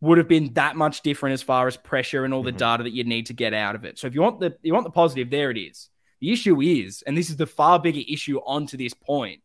would 0.00 0.18
have 0.18 0.28
been 0.28 0.52
that 0.54 0.76
much 0.76 1.00
different 1.00 1.32
as 1.32 1.42
far 1.42 1.66
as 1.66 1.76
pressure 1.76 2.24
and 2.24 2.32
all 2.32 2.42
the 2.42 2.52
Mhm. 2.52 2.58
data 2.58 2.82
that 2.84 2.92
you 2.92 3.02
need 3.02 3.26
to 3.26 3.32
get 3.32 3.54
out 3.54 3.74
of 3.74 3.84
it. 3.84 3.98
So 3.98 4.06
if 4.06 4.14
you 4.14 4.20
want 4.20 4.40
the 4.40 4.56
you 4.62 4.72
want 4.72 4.84
the 4.84 4.90
positive, 4.90 5.30
there 5.30 5.50
it 5.50 5.58
is. 5.58 5.88
The 6.20 6.32
issue 6.32 6.60
is, 6.60 7.02
and 7.02 7.16
this 7.16 7.30
is 7.30 7.36
the 7.36 7.46
far 7.46 7.80
bigger 7.80 8.02
issue 8.08 8.38
on 8.46 8.66
to 8.66 8.76
this 8.76 8.94
point, 8.94 9.42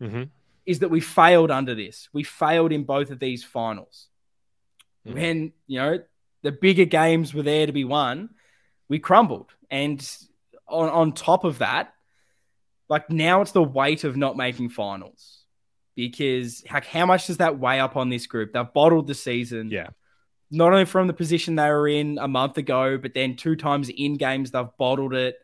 Mhm. 0.00 0.30
Is 0.66 0.80
that 0.80 0.90
we 0.90 1.00
failed 1.00 1.50
under 1.50 1.74
this. 1.74 2.08
We 2.12 2.22
failed 2.22 2.72
in 2.72 2.84
both 2.84 3.10
of 3.10 3.18
these 3.18 3.42
finals. 3.44 4.08
Mhm. 5.06 5.14
When, 5.14 5.52
you 5.66 5.78
know, 5.80 5.98
the 6.42 6.52
bigger 6.52 6.84
games 6.84 7.32
were 7.34 7.42
there 7.42 7.66
to 7.66 7.72
be 7.72 7.84
won, 7.84 8.30
we 8.88 8.98
crumbled. 8.98 9.50
And 9.70 10.00
on, 10.68 10.88
on 10.88 11.12
top 11.12 11.44
of 11.44 11.58
that, 11.58 11.92
like 12.88 13.08
now 13.10 13.40
it's 13.40 13.52
the 13.52 13.62
weight 13.62 14.04
of 14.04 14.16
not 14.16 14.36
making 14.36 14.70
finals. 14.70 15.36
because 15.96 16.64
how, 16.66 16.80
how 16.80 17.04
much 17.04 17.26
does 17.26 17.38
that 17.38 17.58
weigh 17.58 17.78
up 17.78 17.94
on 17.96 18.08
this 18.08 18.26
group? 18.26 18.52
They've 18.52 18.72
bottled 18.72 19.06
the 19.06 19.14
season. 19.14 19.68
Yeah. 19.70 19.88
Not 20.50 20.72
only 20.72 20.86
from 20.86 21.08
the 21.08 21.12
position 21.12 21.56
they 21.56 21.68
were 21.68 21.88
in 21.88 22.16
a 22.18 22.26
month 22.28 22.56
ago, 22.56 22.96
but 22.96 23.12
then 23.12 23.36
two 23.36 23.54
times 23.54 23.90
in 23.90 24.14
games 24.14 24.50
they've 24.50 24.76
bottled 24.78 25.12
it. 25.14 25.36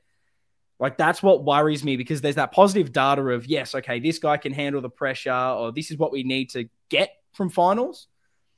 Like 0.79 0.99
that's 0.99 1.23
what 1.23 1.45
worries 1.45 1.83
me 1.85 1.97
because 1.97 2.21
there's 2.21 2.35
that 2.35 2.53
positive 2.53 2.93
data 2.93 3.23
of 3.23 3.47
yes, 3.47 3.75
okay, 3.75 3.99
this 3.99 4.19
guy 4.19 4.37
can 4.37 4.53
handle 4.53 4.81
the 4.83 4.91
pressure, 4.91 5.33
or 5.33 5.73
this 5.73 5.91
is 5.91 5.97
what 5.97 6.13
we 6.13 6.23
need 6.23 6.51
to 6.51 6.69
get 6.91 7.11
from 7.33 7.49
finals. 7.51 8.09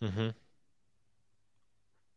Mm-hmm. 0.02 0.30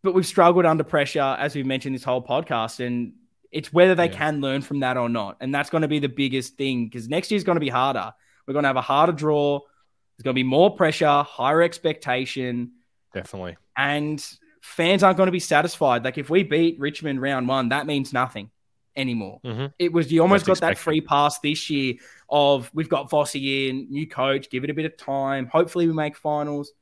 But 0.04 0.14
we've 0.16 0.26
struggled 0.26 0.66
under 0.66 0.84
pressure, 0.84 1.36
as 1.40 1.54
we've 1.56 1.66
mentioned 1.66 1.94
this 1.94 2.04
whole 2.04 2.24
podcast, 2.24 2.86
and 2.86 3.14
it's 3.52 3.72
whether 3.72 3.94
they 3.94 4.08
Yeah. 4.08 4.18
can 4.18 4.42
learn 4.42 4.62
from 4.62 4.80
that 4.80 4.98
or 4.98 5.10
not. 5.10 5.38
And 5.40 5.54
that's 5.54 5.70
going 5.70 5.84
to 5.84 5.88
be 5.88 6.00
the 6.00 6.10
biggest 6.10 6.58
thing 6.58 6.86
because 6.86 7.08
next 7.08 7.30
year's 7.30 7.44
going 7.44 7.58
to 7.58 7.60
be 7.62 7.70
harder. 7.70 8.12
We're 8.48 8.54
going 8.54 8.64
to 8.64 8.70
have 8.70 8.78
a 8.78 8.82
harder 8.82 9.12
draw. 9.12 9.60
There's 9.60 10.24
going 10.24 10.34
to 10.34 10.40
be 10.40 10.44
more 10.44 10.76
pressure, 10.76 11.22
higher 11.24 11.62
expectation, 11.62 12.72
Definitely. 13.14 13.58
and 13.78 14.24
fans 14.62 15.04
aren't 15.04 15.18
going 15.18 15.28
to 15.28 15.32
be 15.32 15.40
satisfied. 15.40 16.04
Like 16.04 16.18
if 16.18 16.30
we 16.30 16.44
beat 16.44 16.80
Richmond 16.80 17.22
round 17.22 17.48
one, 17.48 17.70
that 17.70 17.86
means 17.86 18.12
nothing 18.14 18.50
anymore. 18.96 19.40
Mhm. 19.44 19.74
It 19.80 19.94
was 19.94 20.12
you 20.12 20.22
almost 20.22 20.46
That's 20.46 20.60
got 20.60 20.68
that 20.68 20.78
free 20.78 21.02
pass 21.02 21.40
this 21.40 21.70
year 21.70 21.96
of 22.30 22.70
we've 22.74 22.90
got 22.90 23.10
Vossi 23.10 23.70
in, 23.70 23.88
new 23.90 24.08
coach, 24.08 24.50
give 24.50 24.64
it 24.64 24.70
a 24.70 24.74
bit 24.74 24.86
of 24.86 24.98
time. 24.98 25.48
Hopefully 25.48 25.88
we 25.88 25.94
make 25.94 26.16
finals. 26.16 26.74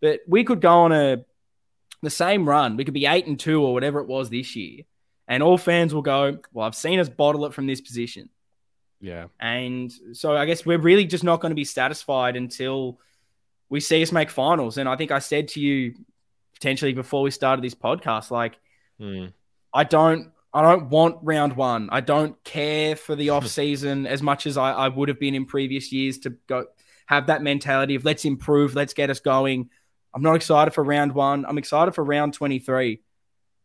But 0.00 0.20
we 0.26 0.44
could 0.44 0.60
go 0.60 0.80
on 0.80 0.92
a 0.92 1.24
the 2.02 2.10
same 2.10 2.48
run. 2.48 2.76
We 2.76 2.84
could 2.84 2.94
be 2.94 3.06
eight 3.06 3.26
and 3.26 3.38
two 3.38 3.62
or 3.62 3.72
whatever 3.72 4.00
it 4.00 4.06
was 4.06 4.30
this 4.30 4.54
year. 4.56 4.84
And 5.26 5.42
all 5.42 5.56
fans 5.56 5.94
will 5.94 6.02
go, 6.02 6.38
Well, 6.52 6.66
I've 6.66 6.74
seen 6.74 6.98
us 6.98 7.08
bottle 7.08 7.46
it 7.46 7.54
from 7.54 7.66
this 7.66 7.80
position. 7.80 8.28
Yeah. 9.00 9.26
And 9.40 9.92
so 10.12 10.36
I 10.36 10.46
guess 10.46 10.64
we're 10.66 10.78
really 10.78 11.06
just 11.06 11.24
not 11.24 11.40
going 11.40 11.50
to 11.50 11.56
be 11.56 11.64
satisfied 11.64 12.36
until 12.36 13.00
we 13.68 13.80
see 13.80 14.02
us 14.02 14.12
make 14.12 14.30
finals. 14.30 14.78
And 14.78 14.88
I 14.88 14.96
think 14.96 15.10
I 15.10 15.18
said 15.18 15.48
to 15.48 15.60
you 15.60 15.94
potentially 16.54 16.92
before 16.92 17.22
we 17.22 17.30
started 17.30 17.62
this 17.62 17.74
podcast, 17.74 18.30
like 18.30 18.58
Mm. 19.00 19.32
I 19.72 19.82
don't 19.82 20.30
I 20.54 20.62
don't 20.62 20.88
want 20.88 21.18
round 21.22 21.56
one. 21.56 21.88
I 21.90 22.00
don't 22.00 22.42
care 22.44 22.94
for 22.96 23.16
the 23.16 23.30
off 23.30 23.46
season 23.60 24.06
as 24.06 24.22
much 24.22 24.46
as 24.46 24.56
I, 24.56 24.70
I 24.72 24.88
would 24.88 25.08
have 25.08 25.18
been 25.18 25.34
in 25.34 25.46
previous 25.46 25.92
years 25.92 26.18
to 26.20 26.30
go 26.46 26.66
have 27.06 27.26
that 27.26 27.42
mentality 27.42 27.96
of 27.96 28.04
let's 28.04 28.24
improve, 28.24 28.74
let's 28.74 28.94
get 28.94 29.10
us 29.10 29.20
going. 29.20 29.68
I'm 30.14 30.22
not 30.22 30.36
excited 30.36 30.72
for 30.72 30.84
round 30.84 31.12
one. 31.12 31.44
I'm 31.44 31.58
excited 31.58 31.92
for 31.94 32.04
round 32.04 32.34
23 32.34 33.00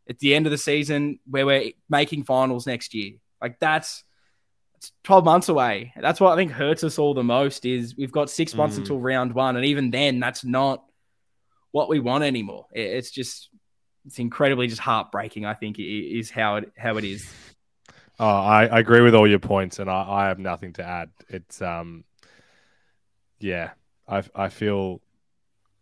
at 0.10 0.18
the 0.20 0.34
end 0.34 0.48
of 0.48 0.52
the 0.52 0.58
season 0.58 1.20
where 1.30 1.46
we're 1.46 1.72
making 1.90 2.24
finals 2.24 2.66
next 2.66 2.94
year. 2.96 3.14
Like 3.40 3.60
that's 3.60 4.04
it's 4.78 4.92
12 5.04 5.24
months 5.26 5.50
away. 5.50 5.94
That's 6.00 6.20
what 6.20 6.32
I 6.34 6.36
think 6.38 6.52
hurts 6.52 6.84
us 6.84 6.98
all 6.98 7.14
the 7.14 7.24
most 7.24 7.66
is 7.66 7.96
we've 7.96 8.12
got 8.12 8.30
six 8.30 8.56
months 8.56 8.76
Mm. 8.78 8.80
until 8.80 9.00
round 9.00 9.34
one. 9.34 9.56
And 9.58 9.66
even 9.66 9.92
then, 9.92 10.20
that's 10.20 10.44
not 10.44 10.84
what 11.72 11.88
we 11.90 12.00
want 12.00 12.24
anymore. 12.24 12.66
It- 12.74 12.82
It's 12.98 13.12
just, 13.12 13.50
it's 14.10 14.18
incredibly 14.18 14.66
just 14.66 14.82
heartbreaking, 14.82 15.46
I 15.46 15.54
think, 15.54 15.78
is 15.80 16.32
how 16.32 16.56
it, 16.56 16.72
how 16.76 16.98
it 16.98 17.04
is. 17.04 17.32
Oh, 18.20 18.26
I, 18.28 18.66
I 18.66 18.80
agree 18.80 19.02
with 19.02 19.14
all 19.14 19.28
your 19.30 19.38
points, 19.40 19.78
and 19.78 19.88
I, 19.88 20.04
I 20.10 20.28
have 20.30 20.40
nothing 20.40 20.74
to 20.74 20.84
add. 20.84 21.12
It's 21.30 21.62
um, 21.62 22.04
yeah, 23.40 23.70
I 24.08 24.24
I 24.36 24.50
feel 24.50 25.02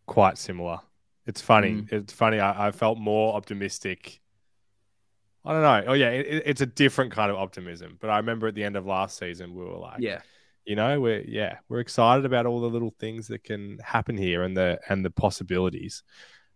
quite 0.08 0.38
similar. 0.38 0.80
It's 1.26 1.42
funny. 1.42 1.72
Mm. 1.72 1.92
It's 1.94 2.12
funny. 2.14 2.40
I, 2.42 2.68
I 2.68 2.72
felt 2.72 2.98
more 2.98 3.34
optimistic. 3.36 4.20
I 5.46 5.54
don't 5.54 5.62
know. 5.62 5.92
Oh 5.92 5.94
yeah, 5.94 6.10
it, 6.10 6.26
it- 6.28 6.44
it's 6.46 6.62
a 6.62 6.66
different 6.66 7.14
kind 7.14 7.32
of 7.32 7.38
optimism. 7.38 7.98
But 8.02 8.10
I 8.10 8.18
remember 8.18 8.48
at 8.48 8.56
the 8.56 8.64
end 8.66 8.76
of 8.76 8.86
last 8.86 9.18
season, 9.18 9.56
we 9.56 9.64
were 9.64 9.78
like, 9.78 10.00
Yeah. 10.02 10.20
you 10.66 10.76
know, 10.76 11.00
we're 11.00 11.22
yeah, 11.26 11.60
we're 11.70 11.80
excited 11.80 12.26
about 12.26 12.46
all 12.46 12.60
the 12.60 12.70
little 12.70 12.94
things 13.00 13.28
that 13.30 13.46
can 13.46 13.80
happen 13.80 14.18
here 14.18 14.44
and 14.44 14.56
the 14.58 14.80
and 14.90 15.04
the 15.06 15.12
possibilities. 15.12 16.04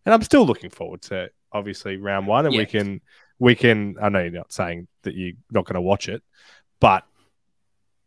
And 0.06 0.14
I'm 0.14 0.22
still 0.24 0.46
looking 0.46 0.70
forward 0.70 1.02
to 1.04 1.30
obviously 1.52 1.98
round 1.98 2.28
one, 2.28 2.46
and 2.46 2.56
we 2.56 2.66
can 2.66 3.02
we 3.40 3.56
can. 3.56 3.96
I 4.02 4.10
know 4.10 4.20
you're 4.20 4.32
not 4.32 4.52
saying 4.52 4.88
that 5.04 5.16
you're 5.16 5.34
not 5.52 5.66
going 5.66 5.76
to 5.76 5.82
watch 5.82 6.10
it, 6.10 6.24
but 6.80 7.04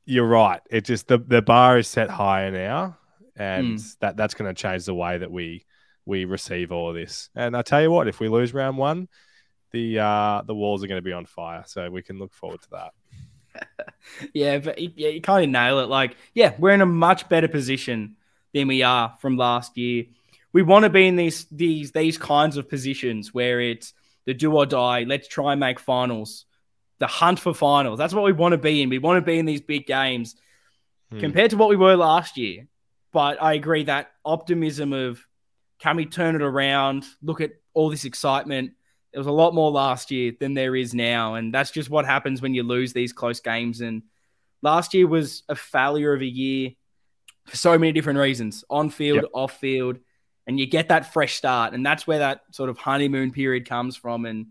you're 0.04 0.26
right. 0.26 0.60
It 0.70 0.84
just 0.84 1.08
the 1.08 1.18
the 1.18 1.42
bar 1.42 1.78
is 1.78 1.88
set 1.88 2.10
higher 2.10 2.50
now, 2.50 2.98
and 3.36 3.78
that 4.00 4.16
that's 4.16 4.34
going 4.34 4.52
to 4.52 4.60
change 4.60 4.84
the 4.84 4.94
way 4.94 5.18
that 5.18 5.30
we 5.30 5.64
we 6.06 6.24
receive 6.24 6.72
all 6.72 6.90
of 6.90 6.94
this. 6.94 7.30
And 7.34 7.56
I 7.56 7.62
tell 7.62 7.80
you 7.82 7.90
what, 7.90 8.08
if 8.08 8.20
we 8.20 8.28
lose 8.28 8.52
round 8.52 8.76
one, 8.76 9.08
the 9.72 9.98
uh 9.98 10.42
the 10.46 10.54
walls 10.54 10.84
are 10.84 10.86
going 10.86 10.98
to 10.98 11.02
be 11.02 11.12
on 11.12 11.26
fire. 11.26 11.64
So 11.66 11.90
we 11.90 12.02
can 12.02 12.18
look 12.18 12.32
forward 12.32 12.62
to 12.62 12.70
that. 12.72 12.92
Yeah, 14.32 14.58
but 14.58 14.78
yeah, 14.98 15.08
you 15.08 15.20
kind 15.20 15.44
of 15.44 15.50
nail 15.50 15.78
it. 15.78 15.88
Like, 15.88 16.16
yeah, 16.34 16.54
we're 16.58 16.72
in 16.72 16.82
a 16.82 16.86
much 16.86 17.28
better 17.28 17.48
position 17.48 18.16
than 18.52 18.68
we 18.68 18.82
are 18.82 19.16
from 19.20 19.36
last 19.36 19.76
year. 19.78 20.04
We 20.54 20.62
want 20.62 20.84
to 20.84 20.88
be 20.90 21.06
in 21.06 21.16
these 21.16 21.46
these 21.50 21.92
these 21.92 22.16
kinds 22.16 22.56
of 22.56 22.68
positions 22.68 23.34
where 23.34 23.60
it's 23.60 23.92
the 24.24 24.32
do 24.34 24.52
or 24.56 24.64
die. 24.64 25.02
Let's 25.02 25.28
try 25.28 25.52
and 25.52 25.60
make 25.60 25.78
finals, 25.78 26.46
the 26.98 27.06
hunt 27.06 27.38
for 27.40 27.52
finals. 27.52 27.98
That's 27.98 28.14
what 28.14 28.24
we 28.24 28.32
want 28.32 28.52
to 28.52 28.58
be 28.58 28.80
in. 28.80 28.88
We 28.88 28.98
want 28.98 29.18
to 29.18 29.20
be 29.30 29.38
in 29.38 29.44
these 29.46 29.60
big 29.60 29.86
games 29.86 30.36
Hmm. 31.10 31.20
compared 31.20 31.50
to 31.50 31.56
what 31.58 31.68
we 31.68 31.76
were 31.76 31.96
last 31.96 32.38
year. 32.38 32.66
But 33.12 33.42
I 33.42 33.52
agree 33.52 33.84
that 33.84 34.12
optimism 34.24 34.92
of 34.94 35.20
can 35.78 35.96
we 35.96 36.06
turn 36.06 36.34
it 36.34 36.40
around? 36.42 37.04
Look 37.22 37.40
at 37.42 37.52
all 37.74 37.90
this 37.90 38.04
excitement. 38.06 38.72
There 39.12 39.20
was 39.20 39.26
a 39.26 39.32
lot 39.32 39.54
more 39.54 39.70
last 39.70 40.10
year 40.10 40.32
than 40.40 40.54
there 40.54 40.74
is 40.74 40.94
now. 40.94 41.34
And 41.34 41.52
that's 41.52 41.70
just 41.70 41.90
what 41.90 42.06
happens 42.06 42.40
when 42.40 42.54
you 42.54 42.62
lose 42.62 42.92
these 42.94 43.12
close 43.12 43.40
games. 43.40 43.80
And 43.82 44.02
last 44.62 44.94
year 44.94 45.06
was 45.06 45.42
a 45.48 45.54
failure 45.54 46.14
of 46.14 46.22
a 46.22 46.26
year 46.26 46.70
for 47.44 47.56
so 47.56 47.76
many 47.78 47.92
different 47.92 48.18
reasons 48.18 48.64
on 48.70 48.88
field, 48.88 49.22
Yep. 49.22 49.30
off 49.34 49.58
field. 49.60 49.98
And 50.46 50.58
you 50.60 50.66
get 50.66 50.88
that 50.88 51.12
fresh 51.12 51.34
start. 51.34 51.72
And 51.72 51.84
that's 51.84 52.06
where 52.06 52.18
that 52.18 52.42
sort 52.50 52.68
of 52.70 52.76
honeymoon 52.78 53.32
period 53.32 53.66
comes 53.68 53.96
from. 53.96 54.26
And 54.26 54.48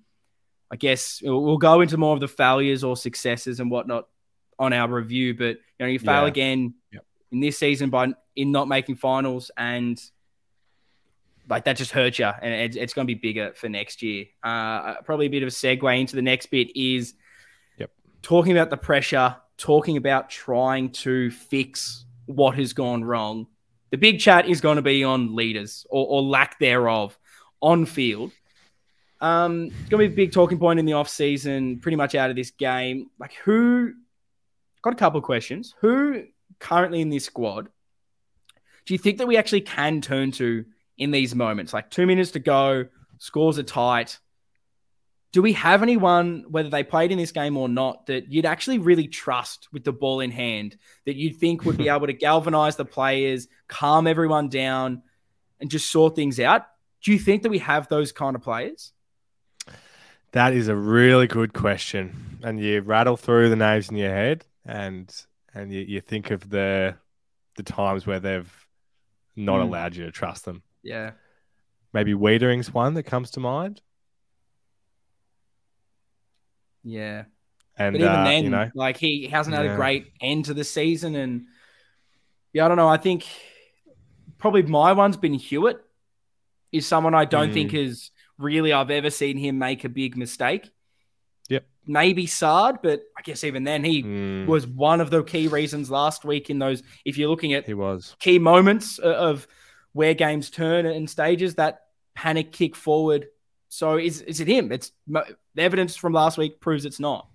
I 0.71 0.75
guess 0.75 1.21
we'll 1.23 1.57
go 1.57 1.81
into 1.81 1.97
more 1.97 2.13
of 2.13 2.19
the 2.19 2.27
failures 2.27 2.83
or 2.83 2.97
successes 2.97 3.59
and 3.59 3.69
whatnot 3.69 4.07
on 4.57 4.73
our 4.73 4.87
review. 4.87 5.35
But 5.35 5.57
you 5.57 5.81
know, 5.81 5.85
you 5.87 5.99
fail 5.99 6.23
Yeah. 6.23 6.27
again 6.27 6.73
Yep. 6.91 7.05
in 7.31 7.39
this 7.41 7.57
season 7.59 7.89
by 7.91 8.13
in 8.35 8.51
not 8.51 8.67
making 8.67 8.95
finals 8.95 9.51
and 9.55 10.01
like 11.49 11.65
that 11.65 11.75
just 11.77 11.91
hurts 11.91 12.17
you 12.19 12.25
and 12.25 12.53
it's, 12.53 12.75
it's 12.77 12.93
going 12.93 13.05
to 13.05 13.13
be 13.13 13.19
bigger 13.19 13.51
for 13.53 13.67
next 13.69 14.01
year 14.01 14.25
uh 14.43 14.95
probably 15.01 15.25
a 15.25 15.29
bit 15.29 15.43
of 15.43 15.47
a 15.47 15.51
segue 15.51 15.99
into 15.99 16.15
the 16.15 16.21
next 16.21 16.47
bit 16.47 16.75
is 16.75 17.13
Yep. 17.77 17.91
talking 18.21 18.53
about 18.53 18.69
the 18.69 18.77
pressure 18.77 19.35
talking 19.57 19.97
about 19.97 20.29
trying 20.29 20.89
to 20.91 21.29
fix 21.29 22.05
what 22.25 22.55
has 22.55 22.73
gone 22.73 23.03
wrong 23.03 23.47
the 23.93 23.97
big 23.97 24.19
chat 24.19 24.49
is 24.49 24.59
going 24.59 24.77
to 24.77 24.81
be 24.81 25.03
on 25.03 25.35
leaders 25.35 25.85
or, 25.89 26.05
or 26.07 26.21
lack 26.23 26.57
thereof 26.57 27.15
on 27.61 27.85
field 27.85 28.31
um 29.21 29.65
it's 29.65 29.89
going 29.89 30.03
to 30.03 30.09
be 30.09 30.13
a 30.13 30.25
big 30.25 30.33
talking 30.33 30.57
point 30.57 30.79
in 30.79 30.85
the 30.85 30.93
off 30.93 31.07
season 31.07 31.79
pretty 31.79 31.95
much 31.95 32.15
out 32.15 32.29
of 32.31 32.35
this 32.35 32.49
game 32.51 33.09
like 33.19 33.33
who 33.45 33.93
got 34.81 34.93
a 34.93 34.97
couple 34.97 35.19
of 35.19 35.23
questions 35.23 35.75
who 35.79 36.23
currently 36.59 37.01
in 37.01 37.09
this 37.09 37.25
squad 37.25 37.69
do 38.85 38.93
you 38.93 38.97
think 38.97 39.19
that 39.19 39.27
we 39.27 39.37
actually 39.37 39.61
can 39.61 40.01
turn 40.01 40.31
to 40.33 40.65
in 40.97 41.11
these 41.11 41.33
moments? 41.35 41.73
Like 41.73 41.89
two 41.89 42.05
minutes 42.05 42.31
to 42.31 42.39
go, 42.39 42.85
scores 43.17 43.59
are 43.59 43.63
tight. 43.63 44.19
Do 45.33 45.41
we 45.41 45.53
have 45.53 45.83
anyone, 45.83 46.45
whether 46.47 46.69
they 46.69 46.83
played 46.83 47.11
in 47.11 47.17
this 47.17 47.31
game 47.31 47.57
or 47.57 47.67
not, 47.67 48.05
that 48.05 48.31
you'd 48.31 48.45
actually 48.45 48.77
really 48.77 49.07
trust 49.07 49.67
with 49.73 49.83
the 49.83 49.91
ball 49.91 50.19
in 50.21 50.31
hand, 50.31 50.77
that 51.05 51.15
you'd 51.15 51.37
think 51.37 51.65
would 51.65 51.75
be 51.77 51.89
able 51.95 52.07
to 52.07 52.13
galvanize 52.13 52.75
the 52.77 52.85
players, 52.85 53.47
calm 53.67 54.07
everyone 54.07 54.47
down, 54.47 55.01
and 55.59 55.69
just 55.69 55.91
sort 55.91 56.15
things 56.15 56.39
out? 56.39 56.65
Do 57.03 57.11
you 57.11 57.19
think 57.19 57.43
that 57.43 57.49
we 57.49 57.57
have 57.59 57.89
those 57.89 58.11
kind 58.13 58.35
of 58.35 58.41
players? 58.43 58.93
That 60.31 60.53
is 60.53 60.67
a 60.67 60.75
really 60.75 61.27
good 61.27 61.53
question, 61.53 62.39
and 62.43 62.59
you 62.59 62.81
rattle 62.81 63.17
through 63.17 63.49
the 63.49 63.55
names 63.55 63.89
in 63.89 63.97
your 63.97 64.09
head, 64.09 64.45
and 64.65 65.13
and 65.53 65.71
you, 65.71 65.81
you 65.81 66.01
think 66.01 66.31
of 66.31 66.49
the 66.49 66.95
the 67.55 67.63
times 67.63 68.07
where 68.07 68.19
they've 68.19 68.51
not 69.35 69.59
Mm. 69.59 69.63
allowed 69.63 69.95
you 69.95 70.05
to 70.05 70.11
trust 70.11 70.45
them. 70.45 70.63
Yeah. 70.81 71.11
Maybe 71.91 72.13
Weitering's 72.13 72.73
one 72.73 72.93
that 72.95 73.03
comes 73.03 73.29
to 73.31 73.39
mind, 73.39 73.81
Yeah. 76.83 77.23
and 77.77 77.93
But 77.93 78.01
even 78.01 78.13
uh, 78.13 78.23
then, 78.23 78.43
you 78.43 78.49
know, 78.49 78.69
like 78.75 78.97
he 78.97 79.27
hasn't 79.27 79.55
had 79.55 79.65
Yeah. 79.65 79.73
a 79.73 79.75
great 79.75 80.11
end 80.21 80.45
to 80.45 80.53
the 80.53 80.63
season, 80.63 81.15
and 81.15 81.45
yeah, 82.53 82.65
I 82.65 82.67
don't 82.67 82.77
know. 82.77 82.87
I 82.89 82.97
think 82.97 83.25
probably 84.37 84.63
my 84.63 84.93
one's 84.93 85.17
been 85.17 85.33
Hewett. 85.33 85.77
Is 86.71 86.85
someone 86.87 87.13
I 87.13 87.25
don't 87.25 87.49
Mm. 87.49 87.53
think 87.53 87.73
is 87.73 88.11
really 88.37 88.73
I've 88.73 88.89
ever 88.91 89.09
seen 89.09 89.37
him 89.37 89.57
make 89.59 89.83
a 89.83 89.89
big 89.89 90.17
mistake. 90.17 90.69
Yep. 91.49 91.65
Maybe 91.85 92.25
Saad, 92.25 92.79
but 92.81 93.01
I 93.17 93.21
guess 93.21 93.43
even 93.43 93.63
then 93.63 93.83
he 93.83 94.03
Mm, 94.03 94.47
was 94.47 94.65
one 94.65 94.99
of 95.01 95.09
the 95.11 95.23
key 95.23 95.47
reasons 95.47 95.91
last 95.91 96.25
week 96.25 96.49
in 96.49 96.57
those. 96.57 96.81
If 97.05 97.17
you're 97.17 97.29
looking 97.29 97.53
at 97.53 97.65
he 97.65 97.73
was. 97.75 98.15
key 98.19 98.39
moments 98.39 98.97
of 98.99 99.47
where 99.91 100.13
games 100.15 100.49
turn 100.49 100.85
and 100.87 101.07
stages, 101.09 101.55
that 101.55 101.81
panic 102.15 102.51
kick 102.51 102.75
forward. 102.75 103.27
So 103.73 103.97
is 103.97 104.21
is 104.21 104.39
it 104.39 104.47
him? 104.47 104.71
It's 104.71 104.91
the 105.07 105.35
evidence 105.57 105.95
from 105.95 106.13
last 106.13 106.37
week 106.37 106.59
proves 106.59 106.85
it's 106.85 106.99
not. 106.99 107.27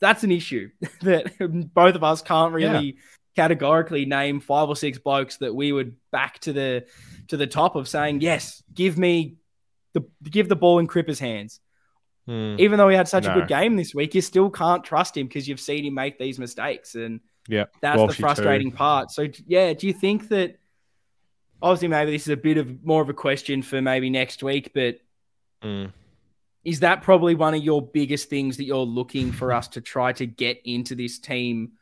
That's 0.00 0.22
an 0.22 0.30
issue 0.30 0.70
that 1.02 1.32
both 1.74 1.96
of 1.96 2.04
us 2.04 2.22
can't 2.22 2.52
really 2.52 2.98
categorically 3.34 4.04
name 4.04 4.40
five 4.40 4.68
or 4.68 4.76
six 4.76 4.98
blokes 4.98 5.38
that 5.38 5.54
we 5.54 5.72
would 5.72 5.96
back 6.12 6.38
to 6.40 6.52
the 6.52 6.86
to 7.28 7.36
the 7.36 7.46
top 7.46 7.74
of 7.74 7.88
saying, 7.88 8.20
yes, 8.20 8.62
give 8.72 8.96
me 8.96 9.36
the 9.94 10.04
give 10.22 10.48
the 10.48 10.56
ball 10.56 10.78
in 10.78 10.86
Cripper's 10.86 11.18
hands. 11.18 11.60
Hmm. 12.26 12.54
Even 12.58 12.78
though 12.78 12.88
he 12.88 12.94
had 12.96 13.08
such 13.08 13.26
a 13.26 13.34
good 13.34 13.48
game 13.48 13.74
this 13.74 13.92
week, 13.92 14.14
you 14.14 14.20
still 14.20 14.48
can't 14.48 14.84
trust 14.84 15.16
him 15.16 15.26
because 15.26 15.48
you've 15.48 15.58
seen 15.58 15.84
him 15.84 15.94
make 15.94 16.20
these 16.20 16.38
mistakes, 16.38 16.94
and 16.94 17.18
Yeah, 17.48 17.64
that's 17.80 18.00
Walshy 18.00 18.06
the 18.08 18.14
too. 18.14 18.22
frustrating 18.22 18.70
part. 18.70 19.10
So 19.10 19.26
yeah, 19.46 19.72
do 19.72 19.88
you 19.88 19.92
think 19.92 20.28
that? 20.28 20.58
Obviously, 21.60 21.88
maybe 21.88 22.12
this 22.12 22.22
is 22.22 22.28
a 22.28 22.36
bit 22.36 22.58
of 22.58 22.84
more 22.84 23.02
of 23.02 23.08
a 23.08 23.14
question 23.14 23.62
for 23.62 23.80
maybe 23.80 24.10
next 24.10 24.42
week, 24.42 24.70
but 24.74 24.98
Mm. 25.62 25.92
is 26.64 26.80
that 26.80 27.02
probably 27.02 27.34
one 27.34 27.54
of 27.54 27.62
your 27.62 27.82
biggest 27.82 28.28
things 28.28 28.56
that 28.56 28.64
you're 28.64 28.78
looking 28.78 29.32
for 29.32 29.52
us 29.52 29.68
to 29.68 29.80
try 29.80 30.12
to 30.14 30.26
get 30.26 30.60
into 30.64 30.94
this 30.94 31.18
team? 31.18 31.72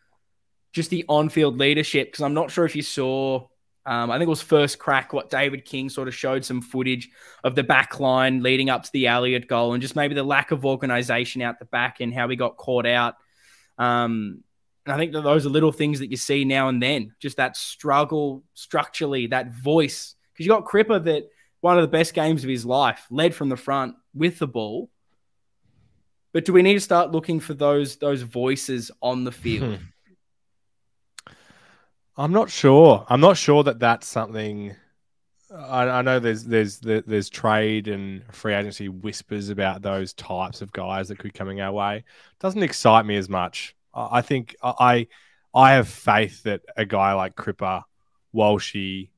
Just 0.72 0.90
the 0.90 1.04
on-field 1.08 1.58
leadership, 1.58 2.08
because 2.08 2.22
I'm 2.22 2.34
not 2.34 2.50
sure 2.50 2.64
if 2.64 2.76
you 2.76 2.82
saw. 2.82 3.46
Um, 3.86 4.10
I 4.10 4.18
think 4.18 4.26
it 4.26 4.30
was 4.30 4.42
first 4.42 4.78
crack 4.78 5.12
what 5.12 5.30
David 5.30 5.64
King 5.64 5.88
sort 5.88 6.06
of 6.06 6.14
showed 6.14 6.44
some 6.44 6.60
footage 6.60 7.08
of 7.42 7.54
the 7.54 7.62
back 7.64 7.98
line 7.98 8.42
leading 8.42 8.70
up 8.70 8.84
to 8.84 8.92
the 8.92 9.08
Elliott 9.08 9.48
goal, 9.48 9.72
and 9.72 9.82
just 9.82 9.96
maybe 9.96 10.14
the 10.14 10.22
lack 10.22 10.50
of 10.50 10.64
organisation 10.64 11.42
out 11.42 11.58
the 11.58 11.64
back 11.64 12.00
and 12.00 12.14
how 12.14 12.26
we 12.26 12.36
got 12.36 12.56
caught 12.56 12.86
out. 12.86 13.16
Um, 13.78 14.44
and 14.86 14.94
I 14.94 14.96
think 14.96 15.12
that 15.12 15.22
those 15.22 15.44
are 15.44 15.50
little 15.50 15.72
things 15.72 15.98
that 15.98 16.10
you 16.10 16.16
see 16.16 16.44
now 16.44 16.68
and 16.68 16.82
then, 16.82 17.14
just 17.18 17.38
that 17.38 17.56
struggle 17.56 18.44
structurally, 18.54 19.26
that 19.28 19.52
voice. 19.52 20.14
Because 20.32 20.46
you 20.46 20.52
got 20.52 20.64
Cripper 20.64 21.02
that 21.04 21.28
one 21.60 21.76
of 21.76 21.82
the 21.82 21.88
best 21.88 22.14
games 22.14 22.42
of 22.42 22.50
his 22.50 22.64
life, 22.64 23.06
led 23.10 23.34
from 23.34 23.48
the 23.48 23.56
front 23.56 23.94
with 24.14 24.38
the 24.38 24.46
ball. 24.46 24.90
But 26.32 26.44
do 26.44 26.52
we 26.52 26.62
need 26.62 26.74
to 26.74 26.80
start 26.80 27.10
looking 27.10 27.40
for 27.40 27.54
those 27.54 27.96
those 27.96 28.22
voices 28.22 28.90
on 29.02 29.24
the 29.24 29.32
field? 29.32 29.78
Hmm. 29.78 29.84
I'm 32.16 32.32
not 32.32 32.50
sure. 32.50 33.04
I'm 33.08 33.20
not 33.20 33.36
sure 33.36 33.62
that 33.64 33.78
that's 33.78 34.06
something. 34.06 34.76
I, 35.52 35.88
I 35.88 36.02
know 36.02 36.20
there's 36.20 36.44
there's 36.44 36.78
there's 36.80 37.28
trade 37.30 37.88
and 37.88 38.22
free 38.32 38.54
agency 38.54 38.88
whispers 38.88 39.48
about 39.48 39.82
those 39.82 40.12
types 40.12 40.62
of 40.62 40.72
guys 40.72 41.08
that 41.08 41.18
could 41.18 41.34
coming 41.34 41.60
our 41.60 41.72
way. 41.72 42.04
Doesn't 42.38 42.62
excite 42.62 43.06
me 43.06 43.16
as 43.16 43.28
much. 43.28 43.74
I 43.94 44.18
I 44.18 44.22
think 44.22 44.54
I 44.62 45.08
I 45.54 45.72
have 45.72 45.88
faith 45.88 46.44
that 46.44 46.60
a 46.76 46.84
guy 46.84 47.14
like 47.14 47.34
Cripper, 47.34 47.82
Walshy, 48.34 49.08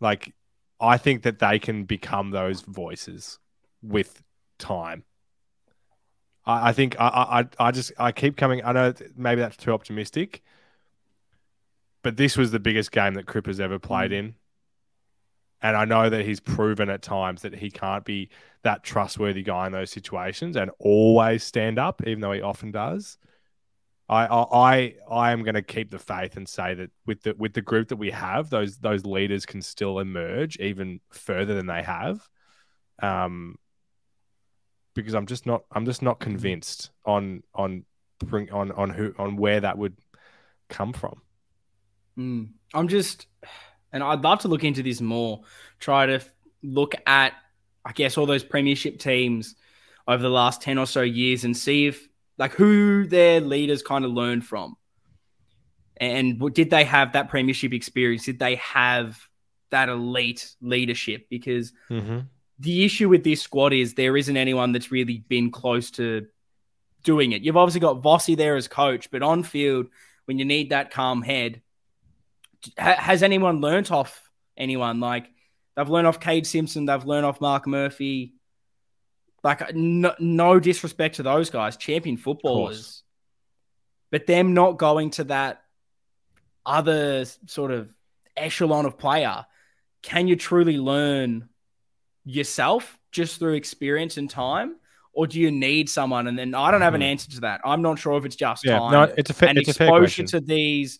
like 0.00 0.34
I 0.80 0.98
think 0.98 1.22
that 1.22 1.38
they 1.38 1.58
can 1.58 1.84
become 1.84 2.30
those 2.30 2.60
voices 2.60 3.38
with 3.82 4.22
time. 4.58 5.04
I, 6.44 6.68
I 6.68 6.72
think 6.72 6.96
I, 6.98 7.06
I 7.58 7.66
I- 7.68 7.70
just 7.70 7.92
I 7.98 8.12
keep 8.12 8.36
coming. 8.36 8.64
I 8.64 8.72
know 8.72 8.92
maybe 9.16 9.40
that's 9.40 9.56
too 9.56 9.72
optimistic, 9.72 10.42
but 12.02 12.16
this 12.16 12.36
was 12.36 12.50
the 12.50 12.60
biggest 12.60 12.92
game 12.92 13.14
that 13.14 13.26
Cripper's 13.26 13.60
ever 13.60 13.78
played 13.78 14.10
mm. 14.10 14.18
in. 14.18 14.34
And 15.62 15.74
I 15.76 15.86
know 15.86 16.10
that 16.10 16.24
he's 16.24 16.38
proven 16.38 16.90
at 16.90 17.00
times 17.00 17.42
that 17.42 17.54
he 17.54 17.70
can't 17.70 18.04
be 18.04 18.28
that 18.62 18.84
trustworthy 18.84 19.42
guy 19.42 19.66
in 19.66 19.72
those 19.72 19.90
situations 19.90 20.54
and 20.54 20.70
always 20.78 21.42
stand 21.42 21.78
up, 21.78 22.06
even 22.06 22.20
though 22.20 22.32
he 22.32 22.42
often 22.42 22.70
does. 22.70 23.16
I 24.08 24.26
I 24.26 24.94
I, 25.10 25.32
am 25.32 25.42
going 25.42 25.54
to 25.54 25.62
keep 25.62 25.90
the 25.90 25.98
faith 25.98 26.36
and 26.36 26.48
say 26.48 26.74
that 26.74 26.90
with 27.06 27.22
the 27.22 27.34
with 27.36 27.54
the 27.54 27.62
group 27.62 27.88
that 27.88 27.96
we 27.96 28.10
have, 28.10 28.50
those 28.50 28.78
those 28.78 29.04
leaders 29.04 29.46
can 29.46 29.62
still 29.62 29.98
emerge 29.98 30.56
even 30.58 31.00
further 31.10 31.54
than 31.54 31.66
they 31.66 31.82
have. 31.82 32.26
Um, 33.02 33.56
because 34.94 35.14
I'm 35.14 35.26
just 35.26 35.44
not 35.44 35.64
I'm 35.72 35.84
just 35.84 36.02
not 36.02 36.20
convinced 36.20 36.90
on 37.04 37.42
on 37.54 37.84
bring 38.20 38.50
on 38.52 38.72
on 38.72 38.90
who 38.90 39.12
on 39.18 39.36
where 39.36 39.60
that 39.60 39.76
would 39.76 39.96
come 40.68 40.92
from. 40.92 41.20
Mm. 42.18 42.48
I'm 42.74 42.88
just, 42.88 43.26
and 43.92 44.02
I'd 44.02 44.22
love 44.22 44.40
to 44.40 44.48
look 44.48 44.64
into 44.64 44.82
this 44.82 45.00
more. 45.00 45.42
Try 45.78 46.06
to 46.06 46.20
look 46.62 46.94
at, 47.06 47.34
I 47.84 47.92
guess, 47.92 48.18
all 48.18 48.26
those 48.26 48.44
premiership 48.44 48.98
teams 48.98 49.54
over 50.08 50.22
the 50.22 50.30
last 50.30 50.62
ten 50.62 50.78
or 50.78 50.86
so 50.86 51.02
years 51.02 51.44
and 51.44 51.56
see 51.56 51.86
if, 51.86 52.08
like, 52.38 52.52
who 52.52 53.06
their 53.06 53.40
leaders 53.40 53.82
kind 53.82 54.04
of 54.04 54.10
learned 54.10 54.44
from, 54.44 54.76
and 55.96 56.40
did 56.54 56.70
they 56.70 56.84
have 56.84 57.12
that 57.12 57.28
premiership 57.28 57.72
experience? 57.72 58.24
Did 58.26 58.38
they 58.38 58.56
have 58.56 59.18
that 59.70 59.88
elite 59.88 60.54
leadership? 60.60 61.26
Because 61.30 61.72
Mm-hmm. 61.90 62.20
the 62.58 62.84
issue 62.84 63.08
with 63.08 63.24
this 63.24 63.40
squad 63.42 63.72
is 63.72 63.94
there 63.94 64.16
isn't 64.16 64.36
anyone 64.36 64.72
that's 64.72 64.92
really 64.92 65.24
been 65.28 65.50
close 65.50 65.90
to 65.92 66.26
doing 67.02 67.32
it. 67.32 67.42
You've 67.42 67.56
obviously 67.56 67.80
got 67.80 68.02
Vossi 68.02 68.36
there 68.36 68.56
as 68.56 68.68
coach, 68.68 69.10
but 69.10 69.22
on 69.22 69.42
field, 69.42 69.86
when 70.26 70.38
you 70.38 70.44
need 70.44 70.70
that 70.70 70.90
calm 70.90 71.22
head, 71.22 71.62
ha- 72.78 72.96
has 72.98 73.22
anyone 73.22 73.60
learnt 73.60 73.90
off 73.92 74.30
anyone? 74.56 75.00
Like 75.00 75.30
they've 75.76 75.88
learned 75.88 76.06
off 76.08 76.20
Kade 76.20 76.46
Simpson, 76.46 76.84
they've 76.86 77.04
learned 77.04 77.24
off 77.26 77.40
Mark 77.40 77.66
Murphy. 77.66 78.34
Like 79.46 79.76
no, 79.76 80.12
no 80.18 80.58
disrespect 80.58 81.16
to 81.16 81.22
those 81.22 81.50
guys, 81.50 81.76
champion 81.76 82.16
footballers, 82.16 83.04
but 84.10 84.26
them 84.26 84.54
not 84.54 84.76
going 84.76 85.10
to 85.10 85.24
that 85.24 85.62
other 86.66 87.24
sort 87.46 87.70
of 87.70 87.94
echelon 88.36 88.86
of 88.86 88.98
player. 88.98 89.46
Can 90.02 90.26
you 90.26 90.34
truly 90.34 90.78
learn 90.78 91.48
yourself 92.24 92.98
just 93.12 93.38
through 93.38 93.54
experience 93.54 94.16
and 94.16 94.28
time? 94.28 94.74
Or 95.12 95.28
do 95.28 95.38
you 95.38 95.52
need 95.52 95.88
someone? 95.88 96.26
And 96.26 96.36
then 96.36 96.52
I 96.56 96.72
don't 96.72 96.82
have 96.82 96.94
an 96.94 97.00
Hmm. 97.02 97.06
answer 97.12 97.30
to 97.30 97.40
that. 97.42 97.60
I'm 97.64 97.82
not 97.82 98.00
sure 98.00 98.18
if 98.18 98.24
it's 98.24 98.34
just 98.34 98.64
Yeah, 98.64 98.80
time 98.80 98.90
no, 98.90 99.02
it's 99.16 99.30
a 99.30 99.34
fair, 99.34 99.48
and 99.48 99.58
it's 99.58 99.68
exposure 99.68 100.24
to 100.24 100.40
these 100.40 100.98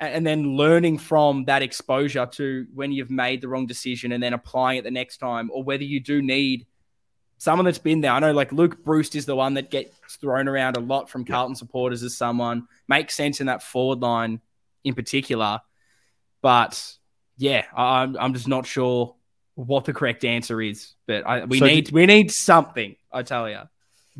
and 0.00 0.26
then 0.26 0.56
learning 0.56 0.98
from 0.98 1.44
that 1.44 1.62
exposure 1.62 2.26
to 2.26 2.66
when 2.74 2.92
you've 2.92 3.10
made 3.10 3.42
the 3.42 3.48
wrong 3.48 3.66
decision 3.66 4.12
and 4.12 4.22
then 4.22 4.32
applying 4.32 4.78
it 4.78 4.84
the 4.84 4.90
next 4.90 5.18
time 5.18 5.50
or 5.52 5.62
whether 5.62 5.84
you 5.84 6.00
do 6.00 6.22
need 6.22 6.66
someone 7.44 7.64
that's 7.64 7.78
been 7.78 8.00
there. 8.00 8.10
I 8.10 8.18
know 8.18 8.32
like 8.32 8.52
Luke 8.52 8.82
Breust 8.82 9.14
is 9.14 9.26
the 9.26 9.36
one 9.36 9.54
that 9.54 9.70
gets 9.70 10.16
thrown 10.16 10.48
around 10.48 10.76
a 10.76 10.80
lot 10.80 11.08
from 11.08 11.24
carlton 11.24 11.54
supporters 11.54 12.02
as 12.02 12.16
someone. 12.16 12.66
Makes 12.88 13.14
sense 13.14 13.40
in 13.40 13.46
that 13.46 13.62
forward 13.62 14.00
line 14.00 14.40
in 14.82 14.94
particular. 14.94 15.60
But 16.42 16.96
yeah 17.36 17.64
i'm, 17.76 18.16
I'm 18.16 18.34
just 18.34 18.48
not 18.48 18.66
sure 18.66 19.14
what 19.56 19.84
the 19.84 19.92
correct 19.92 20.24
answer 20.24 20.60
is. 20.60 20.94
But 21.06 21.26
I, 21.26 21.44
we 21.44 21.58
So 21.58 21.66
need 21.66 21.90
we 21.92 22.06
need 22.06 22.30
something 22.30 22.96
i 23.12 23.22
tell 23.22 23.48
you 23.48 23.60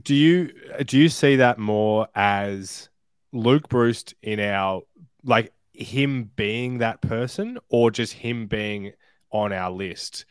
Do 0.02 0.14
you 0.14 0.52
do 0.84 0.98
you 0.98 1.08
see 1.08 1.36
that 1.36 1.58
more 1.58 2.08
as 2.14 2.88
Luke 3.32 3.68
Breust 3.68 4.14
in 4.22 4.40
our 4.40 4.82
like 5.24 5.52
him 5.72 6.30
being 6.36 6.78
that 6.78 7.00
person, 7.00 7.58
or 7.68 7.90
just 7.90 8.12
him 8.12 8.46
being 8.46 8.92
on 9.30 9.52
our 9.52 9.72
list 9.72 10.24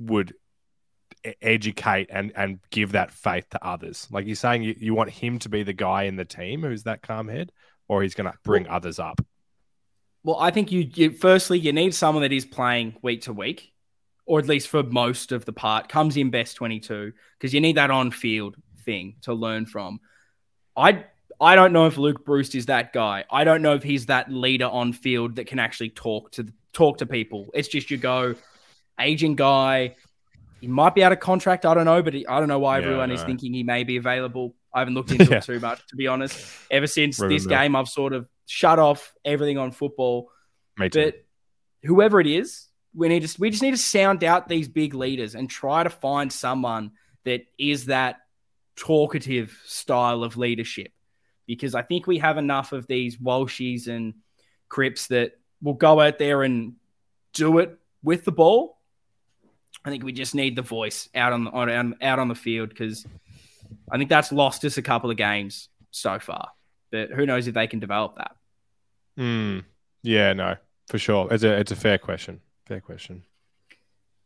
would 0.00 0.34
educate 1.40 2.08
and 2.10 2.32
and 2.36 2.60
give 2.70 2.92
that 2.92 3.12
faith 3.12 3.48
to 3.50 3.64
others? 3.64 4.08
Like 4.10 4.26
you're 4.26 4.36
saying, 4.36 4.62
you, 4.62 4.74
you 4.78 4.94
want 4.94 5.10
him 5.10 5.38
to 5.40 5.48
be 5.48 5.62
the 5.62 5.72
guy 5.72 6.04
in 6.04 6.16
the 6.16 6.24
team 6.24 6.62
who's 6.62 6.84
that 6.84 7.02
calm 7.02 7.28
head, 7.28 7.52
or 7.88 8.02
he's 8.02 8.14
going 8.14 8.30
to 8.30 8.38
bring 8.44 8.66
others 8.68 8.98
up. 8.98 9.20
Well, 10.24 10.38
I 10.38 10.50
think 10.50 10.70
you, 10.70 10.88
you 10.94 11.10
firstly 11.10 11.58
you 11.58 11.72
need 11.72 11.94
someone 11.94 12.22
that 12.22 12.32
is 12.32 12.44
playing 12.44 12.96
week 13.02 13.22
to 13.22 13.32
week, 13.32 13.72
or 14.24 14.38
at 14.38 14.46
least 14.46 14.68
for 14.68 14.82
most 14.82 15.32
of 15.32 15.44
the 15.44 15.52
part, 15.52 15.88
comes 15.88 16.16
in 16.16 16.30
best 16.30 16.56
twenty 16.56 16.80
two 16.80 17.12
because 17.38 17.52
you 17.52 17.60
need 17.60 17.76
that 17.76 17.90
on 17.90 18.10
field 18.10 18.56
thing 18.84 19.16
to 19.22 19.34
learn 19.34 19.66
from. 19.66 20.00
I 20.76 21.04
I 21.40 21.56
don't 21.56 21.72
know 21.72 21.86
if 21.86 21.98
Luke 21.98 22.24
Breust 22.24 22.54
is 22.54 22.66
that 22.66 22.92
guy. 22.92 23.24
I 23.30 23.42
don't 23.44 23.62
know 23.62 23.74
if 23.74 23.82
he's 23.82 24.06
that 24.06 24.30
leader 24.30 24.66
on 24.66 24.92
field 24.92 25.36
that 25.36 25.48
can 25.48 25.58
actually 25.58 25.90
talk 25.90 26.30
to 26.32 26.46
talk 26.72 26.98
to 26.98 27.06
people. 27.06 27.50
It's 27.52 27.68
just 27.68 27.90
you 27.90 27.96
go 27.96 28.36
aging 29.00 29.34
guy. 29.34 29.96
He 30.62 30.68
might 30.68 30.94
be 30.94 31.02
out 31.02 31.10
of 31.10 31.18
contract. 31.18 31.66
I 31.66 31.74
don't 31.74 31.86
know, 31.86 32.04
but 32.04 32.14
he, 32.14 32.24
I 32.24 32.38
don't 32.38 32.46
know 32.46 32.60
why 32.60 32.78
Yeah, 32.78 32.84
everyone 32.84 33.10
is 33.10 33.20
thinking 33.24 33.52
he 33.52 33.64
may 33.64 33.82
be 33.82 33.96
available. 33.96 34.54
I 34.72 34.78
haven't 34.78 34.94
looked 34.94 35.10
into 35.10 35.24
Yeah. 35.24 35.36
it 35.38 35.42
too 35.42 35.58
much, 35.58 35.84
to 35.88 35.96
be 35.96 36.06
honest. 36.06 36.38
Ever 36.70 36.86
since 36.86 37.16
this 37.16 37.46
mill. 37.46 37.58
game, 37.58 37.74
I've 37.74 37.88
sort 37.88 38.12
of 38.12 38.28
shut 38.46 38.78
off 38.78 39.12
everything 39.24 39.58
on 39.58 39.72
football. 39.72 40.30
Me 40.78 40.88
too. 40.88 41.06
But 41.06 41.24
whoever 41.82 42.20
it 42.20 42.28
is, 42.28 42.68
we 42.94 43.08
need 43.08 43.26
to 43.26 43.40
we 43.40 43.50
just 43.50 43.60
need 43.60 43.72
to 43.72 43.76
sound 43.76 44.22
out 44.22 44.48
these 44.48 44.68
big 44.68 44.94
leaders 44.94 45.34
and 45.34 45.50
try 45.50 45.82
to 45.82 45.90
find 45.90 46.32
someone 46.32 46.92
that 47.24 47.42
is 47.58 47.86
that 47.86 48.18
talkative 48.76 49.60
style 49.64 50.22
of 50.22 50.36
leadership. 50.36 50.92
Because 51.48 51.74
I 51.74 51.82
think 51.82 52.06
we 52.06 52.18
have 52.18 52.38
enough 52.38 52.70
of 52.70 52.86
these 52.86 53.16
Walshies 53.16 53.88
and 53.88 54.14
Crips 54.68 55.08
that 55.08 55.32
will 55.60 55.74
go 55.74 56.00
out 56.00 56.20
there 56.20 56.44
and 56.44 56.74
do 57.34 57.58
it 57.58 57.76
with 58.02 58.24
the 58.24 58.30
ball. 58.30 58.78
I 59.84 59.90
think 59.90 60.04
we 60.04 60.12
just 60.12 60.34
need 60.34 60.56
the 60.56 60.62
voice 60.62 61.08
out 61.14 61.32
on 61.32 61.44
the 61.44 61.50
on, 61.50 61.96
out 62.02 62.18
on 62.18 62.28
the 62.28 62.34
field 62.34 62.68
because 62.68 63.06
I 63.90 63.98
think 63.98 64.08
that's 64.08 64.30
lost 64.32 64.64
us 64.64 64.76
a 64.78 64.82
couple 64.82 65.10
of 65.10 65.16
games 65.16 65.68
so 65.90 66.18
far. 66.18 66.48
But 66.90 67.10
who 67.10 67.26
knows 67.26 67.46
if 67.48 67.54
they 67.54 67.66
can 67.66 67.80
develop 67.80 68.16
that. 68.16 68.36
Mm, 69.18 69.64
yeah, 70.02 70.32
no, 70.34 70.56
for 70.88 70.98
sure. 70.98 71.28
It's 71.30 71.42
a 71.42 71.58
it's 71.58 71.72
a 71.72 71.76
fair 71.76 71.98
question. 71.98 72.40
Fair 72.66 72.80
question. 72.80 73.24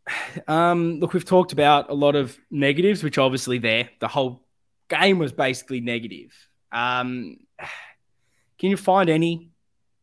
Um, 0.47 1.01
look, 1.01 1.15
we've 1.15 1.25
talked 1.25 1.53
about 1.53 1.91
a 1.91 1.95
lot 1.95 2.15
of 2.15 2.37
negatives, 2.51 3.03
which 3.03 3.19
obviously 3.19 3.59
there. 3.59 3.89
The 3.99 4.07
whole 4.07 4.47
game 4.89 5.19
was 5.19 5.33
basically 5.33 5.81
negative. 5.81 6.33
Um, 6.71 7.39
can 8.59 8.71
you 8.71 8.77
find 8.77 9.11
any 9.11 9.51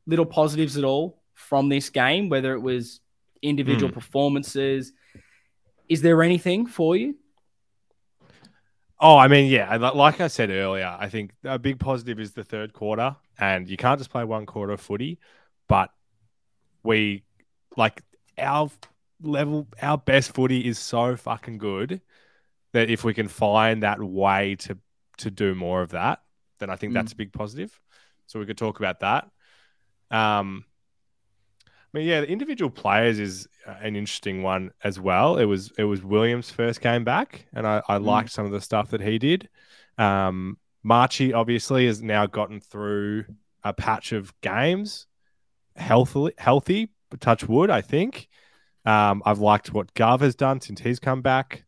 little 0.06 0.26
positives 0.26 0.78
at 0.78 0.84
all 0.84 1.22
from 1.36 1.70
this 1.70 1.90
game, 1.90 2.28
whether 2.30 2.54
it 2.54 2.60
was 2.60 3.00
individual 3.42 3.90
Hmm. 3.90 3.94
performances. 3.94 4.92
Is 5.94 6.02
there 6.02 6.24
anything 6.24 6.66
for 6.66 6.96
you? 6.96 7.16
Oh, 9.00 9.16
I 9.16 9.28
mean, 9.28 9.52
yeah, 9.52 9.76
like 9.76 10.20
I 10.22 10.28
said 10.28 10.50
earlier, 10.50 10.98
I 11.00 11.08
think 11.08 11.34
a 11.44 11.60
big 11.60 11.80
positive 11.80 12.20
is 12.20 12.32
the 12.32 12.44
third 12.44 12.74
quarter, 12.74 13.16
and 13.38 13.70
you 13.70 13.78
can't 13.78 14.00
just 14.00 14.10
play 14.10 14.24
one 14.24 14.48
quarter 14.48 14.74
of 14.74 14.82
footy, 14.82 15.20
but 15.68 15.92
we 16.82 17.24
like 17.78 18.02
our 18.40 18.72
level, 19.22 19.68
our 19.84 20.00
best 20.00 20.34
footy 20.34 20.66
is 20.66 20.80
so 20.80 21.16
fucking 21.16 21.60
good 21.60 22.02
that 22.72 22.90
if 22.90 23.04
we 23.04 23.14
can 23.14 23.28
find 23.28 23.84
that 23.84 24.02
way 24.02 24.56
to 24.56 24.80
to 25.18 25.30
do 25.30 25.54
more 25.54 25.84
of 25.84 25.92
that, 25.92 26.24
then 26.58 26.72
I 26.72 26.76
think 26.76 26.92
Mm. 26.92 26.96
that's 26.96 27.14
a 27.14 27.16
big 27.16 27.34
positive. 27.34 27.80
So 28.26 28.40
we 28.40 28.48
could 28.48 28.58
talk 28.58 28.80
about 28.80 29.02
that. 29.02 29.30
Um, 30.10 30.66
I 31.94 31.98
mean, 32.00 32.08
yeah, 32.08 32.22
the 32.22 32.28
individual 32.30 32.72
players 32.72 33.20
is 33.20 33.48
uh, 33.68 33.76
an 33.82 33.96
interesting 33.96 34.42
one 34.42 34.72
as 34.84 35.00
well. 35.00 35.38
It 35.38 35.46
was 35.46 35.72
it 35.78 35.84
was 35.84 36.04
Williams' 36.04 36.50
first 36.50 36.82
game 36.82 37.04
back, 37.04 37.46
and 37.54 37.68
I, 37.68 37.82
I 37.88 37.98
Mm. 38.00 38.06
liked 38.06 38.32
some 38.32 38.46
of 38.46 38.52
the 38.52 38.62
stuff 38.62 38.90
that 38.90 39.02
he 39.02 39.20
did. 39.20 39.48
Um, 39.98 40.58
Marchi 40.82 41.34
obviously 41.34 41.86
has 41.86 42.02
now 42.02 42.26
gotten 42.26 42.60
through 42.60 43.26
a 43.64 43.74
patch 43.74 44.12
of 44.12 44.34
games, 44.42 45.08
healthily, 45.76 46.34
healthy. 46.38 46.92
Touch 47.20 47.48
wood, 47.48 47.70
I 47.70 47.82
think. 47.82 48.28
Um, 48.86 49.22
I've 49.24 49.38
liked 49.40 49.72
what 49.72 49.94
Gov 49.94 50.22
has 50.22 50.34
done 50.36 50.60
since 50.62 50.82
he's 50.82 51.00
come 51.00 51.22
back. 51.22 51.64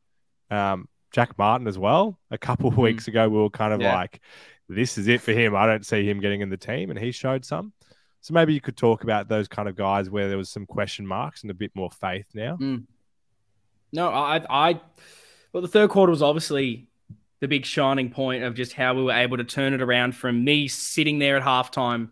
Um, 0.50 0.90
Jack 1.12 1.38
Martin 1.38 1.68
as 1.68 1.78
well. 1.78 2.20
A 2.32 2.38
couple 2.38 2.68
of 2.70 2.74
Mm. 2.76 2.82
weeks 2.82 3.08
ago, 3.08 3.30
we 3.30 3.38
were 3.38 3.52
kind 3.52 3.72
of 3.74 3.80
Yeah. 3.80 3.94
like, 3.94 4.22
"This 4.68 4.98
is 4.98 5.08
it 5.08 5.22
for 5.22 5.34
him." 5.34 5.56
I 5.56 5.68
don't 5.68 5.86
see 5.86 6.04
him 6.04 6.20
getting 6.20 6.42
in 6.42 6.50
the 6.50 6.58
team, 6.58 6.90
and 6.90 6.98
he 6.98 7.12
showed 7.12 7.46
some. 7.46 7.74
So 8.26 8.34
maybe 8.34 8.56
you 8.56 8.60
could 8.60 8.76
talk 8.76 9.04
about 9.04 9.30
those 9.30 9.48
kind 9.48 9.70
of 9.70 9.76
guys 9.76 10.10
where 10.10 10.28
there 10.30 10.38
was 10.38 10.50
some 10.50 10.66
question 10.66 11.06
marks 11.06 11.44
and 11.44 11.52
a 11.52 11.54
bit 11.54 11.70
more 11.76 11.92
faith 11.92 12.26
now. 12.34 12.56
Hmm. 12.56 12.78
No, 13.94 14.10
I, 14.10 14.44
I, 14.50 14.82
well, 15.54 15.62
the 15.62 15.68
third 15.68 15.92
quarter 15.92 16.10
was 16.10 16.24
obviously 16.24 16.88
the 17.40 17.48
big 17.48 17.68
shining 17.68 18.10
point 18.10 18.44
of 18.44 18.56
just 18.56 18.74
how 18.74 18.96
we 18.96 19.04
were 19.04 19.12
able 19.12 19.38
to 19.38 19.44
turn 19.44 19.76
it 19.76 19.82
around 19.84 20.16
from 20.16 20.44
me 20.44 20.68
sitting 20.68 21.20
there 21.20 21.38
at 21.38 21.44
halftime 21.44 22.10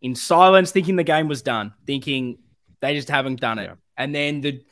in 0.00 0.14
silence, 0.14 0.72
thinking 0.72 0.96
the 0.96 1.04
game 1.04 1.28
was 1.28 1.42
done, 1.42 1.74
thinking 1.86 2.38
they 2.80 2.94
just 2.94 3.10
haven't 3.10 3.38
done 3.38 3.58
it. 3.58 3.64
Yeah. 3.64 3.74
And 3.98 4.14
then 4.14 4.40
the, 4.40 4.64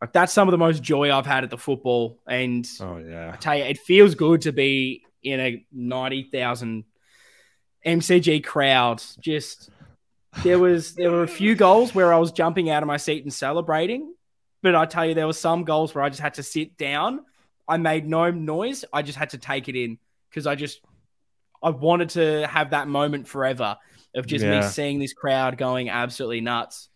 like, 0.00 0.12
that's 0.12 0.32
some 0.32 0.48
of 0.48 0.50
the 0.50 0.58
most 0.58 0.82
joy 0.82 1.16
I've 1.16 1.24
had 1.24 1.44
at 1.44 1.50
the 1.50 1.56
football. 1.56 2.18
And 2.26 2.68
Oh 2.80 2.96
yeah, 2.96 3.30
I 3.32 3.36
tell 3.36 3.56
you, 3.56 3.62
it 3.62 3.78
feels 3.78 4.16
good 4.16 4.40
to 4.40 4.50
be 4.50 5.04
in 5.22 5.38
a 5.38 5.64
90,000 5.70 6.82
MCG 7.86 8.42
crowd. 8.42 9.00
Just, 9.20 9.70
there 10.42 10.58
was, 10.58 10.94
there 10.94 11.10
were 11.10 11.22
a 11.22 11.28
few 11.28 11.54
goals 11.54 11.94
where 11.94 12.12
I 12.12 12.18
was 12.18 12.32
jumping 12.32 12.70
out 12.70 12.82
of 12.82 12.86
my 12.86 12.96
seat 12.96 13.24
and 13.24 13.32
celebrating. 13.32 14.14
But 14.62 14.74
I 14.74 14.86
tell 14.86 15.06
you, 15.06 15.14
there 15.14 15.26
were 15.26 15.32
some 15.32 15.64
goals 15.64 15.94
where 15.94 16.02
I 16.02 16.08
just 16.08 16.20
had 16.20 16.34
to 16.34 16.42
sit 16.42 16.76
down. 16.76 17.20
I 17.68 17.76
made 17.76 18.06
no 18.06 18.30
noise. 18.30 18.84
I 18.92 19.02
just 19.02 19.18
had 19.18 19.30
to 19.30 19.38
take 19.38 19.68
it 19.68 19.76
in 19.76 19.98
because 20.30 20.46
I 20.46 20.54
just, 20.54 20.80
I 21.62 21.70
wanted 21.70 22.10
to 22.10 22.46
have 22.46 22.70
that 22.70 22.88
moment 22.88 23.28
forever 23.28 23.76
of 24.14 24.26
just 24.26 24.44
me 24.44 24.62
seeing 24.62 24.98
this 24.98 25.12
crowd 25.12 25.58
going 25.58 25.90
absolutely 25.90 26.40
nuts. 26.40 26.88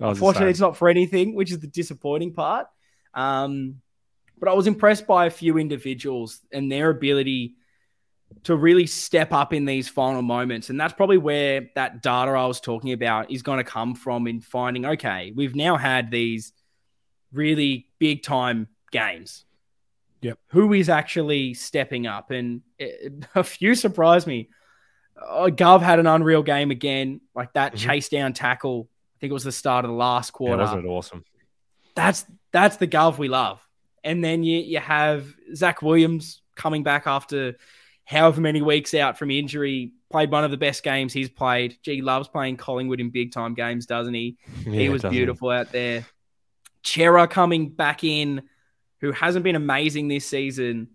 I 0.00 0.08
was 0.08 0.18
the 0.18 0.24
Unfortunately, 0.24 0.50
it's 0.50 0.60
not 0.60 0.76
for 0.76 0.88
anything, 0.88 1.34
which 1.34 1.50
is 1.50 1.58
the 1.58 1.66
disappointing 1.66 2.34
part. 2.34 2.66
Um, 3.14 3.80
but 4.38 4.50
I 4.50 4.52
was 4.52 4.66
impressed 4.66 5.06
by 5.06 5.26
a 5.26 5.30
few 5.30 5.58
individuals 5.58 6.40
and 6.52 6.70
their 6.70 6.90
ability 6.90 7.54
to 8.44 8.56
really 8.56 8.86
step 8.86 9.32
up 9.32 9.52
in 9.52 9.64
these 9.64 9.88
final 9.88 10.22
moments. 10.22 10.70
And 10.70 10.80
that's 10.80 10.92
probably 10.94 11.18
where 11.18 11.68
that 11.74 12.02
data 12.02 12.32
I 12.32 12.46
was 12.46 12.60
talking 12.60 12.92
about 12.92 13.30
is 13.30 13.42
going 13.42 13.58
to 13.58 13.64
come 13.64 13.94
from 13.94 14.26
in 14.26 14.40
finding, 14.40 14.84
okay, 14.86 15.32
we've 15.34 15.54
now 15.54 15.76
had 15.76 16.10
these 16.10 16.52
really 17.32 17.88
big 17.98 18.22
time 18.22 18.68
games. 18.92 19.44
Yep. 20.22 20.38
Who 20.48 20.72
is 20.72 20.88
actually 20.88 21.54
stepping 21.54 22.06
up? 22.06 22.30
And 22.30 22.62
it, 22.78 23.24
a 23.34 23.44
few 23.44 23.74
surprised 23.74 24.26
me. 24.26 24.48
Uh, 25.20 25.46
Gov 25.46 25.80
had 25.82 25.98
an 25.98 26.06
unreal 26.06 26.42
game 26.42 26.70
again, 26.70 27.20
like 27.34 27.52
that 27.54 27.74
Mhm. 27.74 27.78
chase 27.78 28.08
down 28.08 28.32
tackle. 28.32 28.88
I 28.90 29.20
think 29.20 29.30
it 29.30 29.34
was 29.34 29.44
the 29.44 29.52
start 29.52 29.84
of 29.84 29.90
the 29.90 29.96
last 29.96 30.28
Yeah, 30.28 30.36
quarter 30.36 30.62
wasn't 30.62 30.84
it 30.84 30.88
awesome? 30.88 31.24
that's 31.94 32.26
that's 32.52 32.76
the 32.76 32.86
Gov 32.86 33.16
we 33.18 33.28
love. 33.28 33.66
And 34.04 34.22
then 34.22 34.42
you 34.42 34.58
you 34.58 34.78
have 34.78 35.26
Zac 35.54 35.80
Williams 35.80 36.42
coming 36.54 36.82
back 36.82 37.06
after 37.06 37.56
however 38.06 38.40
many 38.40 38.62
weeks 38.62 38.94
out 38.94 39.18
from 39.18 39.30
injury, 39.30 39.92
played 40.10 40.30
one 40.30 40.44
of 40.44 40.50
the 40.50 40.56
best 40.56 40.82
games 40.82 41.12
he's 41.12 41.28
played. 41.28 41.76
Gee, 41.82 42.00
loves 42.00 42.28
playing 42.28 42.56
Collingwood 42.56 43.00
in 43.00 43.10
big 43.10 43.32
time 43.32 43.52
games, 43.54 43.84
doesn't 43.84 44.14
he? 44.14 44.38
he 44.64 44.88
was 44.88 45.02
beautiful 45.02 45.50
out 45.50 45.72
there. 45.72 46.06
Cerra 46.84 47.26
coming 47.28 47.68
back 47.68 48.04
in, 48.04 48.42
who 49.00 49.12
hasn't 49.12 49.42
been 49.44 49.56
amazing 49.56 50.08
this 50.08 50.24
season. 50.26 50.88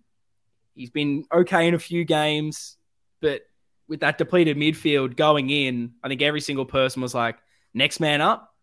He's 0.73 0.89
been 0.89 1.25
okay 1.33 1.67
in 1.67 1.73
a 1.73 1.79
few 1.79 2.05
games, 2.05 2.77
but 3.19 3.41
with 3.89 3.99
that 3.99 4.17
depleted 4.17 4.55
midfield 4.55 5.17
going 5.17 5.49
in, 5.49 5.91
I 6.01 6.07
think 6.07 6.21
every 6.21 6.39
single 6.41 6.65
person 6.65 7.01
was 7.01 7.13
like, 7.13 7.37
next 7.73 7.99
man 7.99 8.21
up. 8.21 8.55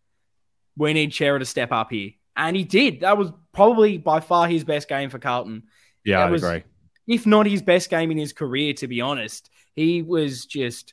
We 0.77 0.95
need 0.95 1.13
Cerra 1.15 1.39
to 1.39 1.45
step 1.45 1.71
up 1.71 1.91
here. 1.91 2.13
And 2.35 2.57
he 2.57 2.65
did. 2.65 3.01
That 3.01 3.19
was 3.19 3.31
probably 3.53 3.99
by 3.99 4.21
far 4.21 4.49
his 4.49 4.65
best 4.65 4.89
game 4.89 5.11
for 5.11 5.19
Carlton 5.19 5.65
Yeah, 6.05 6.21
that 6.21 6.29
I 6.29 6.31
was- 6.31 6.43
agree. 6.43 6.63
If 7.09 7.27
not 7.27 7.47
his 7.47 7.63
best 7.63 7.91
game 7.91 8.11
in 8.11 8.19
his 8.19 8.33
career, 8.33 8.75
to 8.75 8.87
be 8.87 9.01
honest. 9.01 9.51
He 9.75 10.03
was 10.03 10.45
just, 10.45 10.93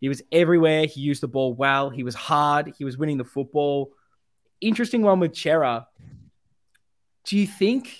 he 0.00 0.08
was 0.08 0.20
everywhere. 0.32 0.86
He 0.86 1.00
used 1.00 1.22
the 1.22 1.28
ball 1.28 1.54
well. 1.54 1.88
He 1.88 2.02
was 2.02 2.14
hard. 2.14 2.74
He 2.76 2.84
was 2.84 2.98
winning 2.98 3.16
the 3.16 3.24
football. 3.24 3.92
Interesting 4.60 5.02
one 5.02 5.20
with 5.20 5.36
Cerra. 5.36 5.86
Do 7.24 7.38
you 7.38 7.46
think 7.46 7.96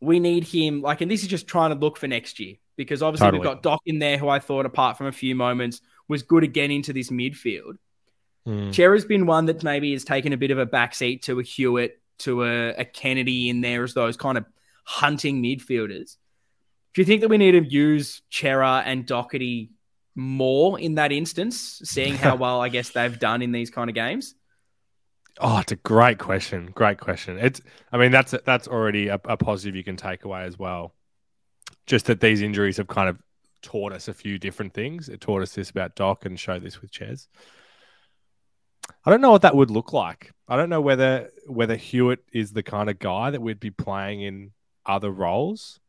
we 0.00 0.20
need 0.20 0.44
him? 0.44 0.82
Like, 0.82 1.00
and 1.00 1.10
this 1.10 1.22
is 1.22 1.28
just 1.28 1.46
trying 1.46 1.70
to 1.70 1.76
look 1.76 1.96
for 1.96 2.06
next 2.06 2.38
year 2.38 2.56
because 2.76 3.02
obviously 3.02 3.30
we've 3.30 3.42
got 3.42 3.62
Doc 3.62 3.80
in 3.86 3.98
there, 3.98 4.18
who 4.18 4.28
I 4.28 4.38
thought, 4.38 4.66
apart 4.66 4.98
from 4.98 5.06
a 5.06 5.12
few 5.12 5.34
moments, 5.34 5.80
was 6.08 6.22
good 6.22 6.44
again 6.44 6.70
into 6.70 6.92
this 6.92 7.10
midfield. 7.10 7.78
Mm. 8.46 8.74
Cerra's 8.74 9.06
been 9.06 9.26
one 9.26 9.46
that 9.46 9.62
maybe 9.62 9.92
has 9.92 10.04
taken 10.04 10.32
a 10.32 10.36
bit 10.36 10.50
of 10.50 10.58
a 10.58 10.66
backseat 10.66 11.22
to 11.22 11.38
a 11.38 11.42
Hewett, 11.42 12.00
to 12.18 12.44
a, 12.44 12.70
a 12.74 12.84
Kennedy 12.84 13.48
in 13.48 13.62
there 13.62 13.84
as 13.84 13.94
those 13.94 14.16
kind 14.16 14.36
of 14.36 14.44
hunting 14.84 15.42
midfielders. 15.42 16.16
Do 16.94 17.00
you 17.00 17.04
think 17.04 17.22
that 17.22 17.28
we 17.28 17.38
need 17.38 17.52
to 17.52 17.64
use 17.64 18.22
Cerra 18.30 18.82
and 18.84 19.04
Docherty 19.06 19.70
more 20.14 20.78
in 20.78 20.94
that 20.94 21.10
instance, 21.10 21.80
seeing 21.84 22.14
how 22.14 22.36
well 22.36 22.60
I 22.60 22.68
guess 22.68 22.90
they've 22.90 23.18
done 23.18 23.42
in 23.42 23.52
these 23.52 23.70
kind 23.70 23.90
of 23.90 23.94
games? 23.94 24.34
Oh, 25.40 25.58
it's 25.58 25.72
a 25.72 25.76
great 25.76 26.18
question. 26.18 26.70
Great 26.72 26.98
question. 26.98 27.38
It's, 27.38 27.60
I 27.90 27.98
mean, 27.98 28.12
that's 28.12 28.32
that's 28.44 28.68
already 28.68 29.08
a, 29.08 29.20
a 29.24 29.36
positive 29.36 29.74
you 29.74 29.82
can 29.82 29.96
take 29.96 30.24
away 30.24 30.44
as 30.44 30.56
well. 30.56 30.94
Just 31.86 32.06
that 32.06 32.20
these 32.20 32.40
injuries 32.40 32.76
have 32.76 32.86
kind 32.86 33.08
of 33.08 33.18
taught 33.60 33.92
us 33.92 34.06
a 34.06 34.14
few 34.14 34.38
different 34.38 34.72
things. 34.72 35.08
It 35.08 35.20
taught 35.20 35.42
us 35.42 35.52
this 35.52 35.70
about 35.70 35.96
Doc 35.96 36.24
and 36.24 36.38
showed 36.38 36.62
this 36.62 36.80
with 36.80 36.92
Ches. 36.92 37.26
I 39.04 39.10
don't 39.10 39.20
know 39.20 39.32
what 39.32 39.42
that 39.42 39.56
would 39.56 39.70
look 39.70 39.92
like. 39.92 40.32
I 40.46 40.56
don't 40.56 40.70
know 40.70 40.80
whether 40.80 41.30
whether 41.46 41.74
Hewett 41.74 42.20
is 42.32 42.52
the 42.52 42.62
kind 42.62 42.88
of 42.88 43.00
guy 43.00 43.30
that 43.30 43.42
we'd 43.42 43.58
be 43.58 43.70
playing 43.70 44.22
in 44.22 44.52
other 44.86 45.10
roles. 45.10 45.80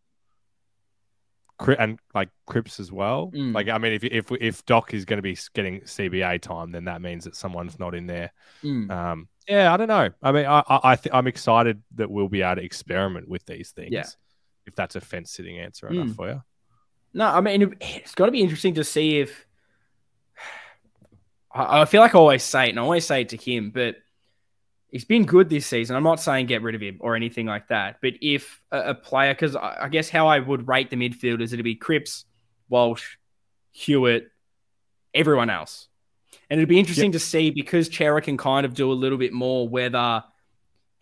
And 1.60 2.00
like 2.14 2.30
Cripps 2.48 2.80
as 2.82 2.92
well. 2.92 3.32
Mm. 3.34 3.54
Like 3.56 3.70
I 3.70 3.78
mean, 3.78 3.94
if 3.94 4.04
if 4.04 4.32
if 4.42 4.66
Doc 4.66 4.94
is 4.94 5.06
going 5.06 5.18
to 5.18 5.22
be 5.22 5.38
getting 5.54 5.82
CBA 5.82 6.42
time, 6.42 6.72
then 6.72 6.86
that 6.86 7.02
means 7.02 7.24
that 7.24 7.36
someone's 7.36 7.80
not 7.80 7.96
in 7.96 8.08
there. 8.08 8.32
Mm. 8.64 8.92
Um, 8.92 9.28
yeah, 9.48 9.74
I 9.74 9.78
don't 9.78 9.88
know. 9.88 10.10
I 10.22 10.32
mean, 10.34 10.46
I 10.46 10.64
I, 10.68 10.96
th- 10.96 11.14
I'm 11.14 11.28
excited 11.28 11.82
that 11.96 12.12
we'll 12.12 12.28
be 12.28 12.42
able 12.42 12.56
to 12.58 12.64
experiment 12.64 13.30
with 13.30 13.46
these 13.46 13.72
things. 13.72 13.92
Yeah. 13.94 14.06
If 14.66 14.76
that's 14.76 14.96
a 14.98 15.02
fence 15.02 15.32
sitting 15.32 15.60
answer 15.60 15.88
enough 15.88 16.08
Mm. 16.10 16.16
for 16.16 16.28
you. 16.28 16.44
No, 17.14 17.28
I 17.28 17.40
mean, 17.40 17.62
it- 17.62 17.78
it's 17.80 18.16
got 18.16 18.26
to 18.26 18.32
be 18.34 18.42
interesting 18.42 18.74
to 18.74 18.84
see 18.84 19.20
if. 19.20 19.46
I 21.54 21.82
I 21.82 21.86
feel 21.86 22.02
like 22.02 22.16
I 22.16 22.18
always 22.20 22.44
say 22.44 22.68
it, 22.68 22.70
and 22.72 22.80
I 22.80 22.84
always 22.84 23.06
say 23.06 23.22
it 23.22 23.30
to 23.30 23.38
him, 23.38 23.72
but 23.72 23.96
he's 24.96 25.04
been 25.04 25.26
good 25.26 25.50
this 25.50 25.68
season. 25.68 25.94
I'm 25.94 26.04
not 26.04 26.22
saying 26.22 26.46
get 26.46 26.62
rid 26.62 26.74
of 26.74 26.80
him 26.80 27.00
or 27.02 27.18
anything 27.18 27.48
like 27.48 27.68
that, 27.68 27.98
but 28.02 28.14
if 28.22 28.64
a, 28.72 28.92
a 28.92 28.96
player, 28.96 29.34
because 29.34 29.54
I, 29.54 29.78
I 29.82 29.90
guess 29.90 30.08
how 30.08 30.28
I 30.28 30.40
would 30.40 30.70
rate 30.70 30.90
the 30.90 30.96
midfielders, 30.96 31.52
it'd 31.52 31.66
be 31.66 31.76
Cripps, 31.76 32.24
Walsh, 32.70 33.18
Hewett, 33.74 34.32
everyone 35.14 35.50
else. 35.50 35.90
And 36.50 36.58
it'd 36.58 36.70
be 36.70 36.80
interesting 36.80 37.12
to 37.12 37.20
see 37.20 37.50
because 37.50 37.94
Cerra 37.94 38.22
can 38.22 38.38
kind 38.38 38.66
of 38.66 38.74
do 38.74 38.90
a 38.90 38.94
little 38.94 39.18
bit 39.18 39.34
more 39.34 39.68
whether 39.68 40.24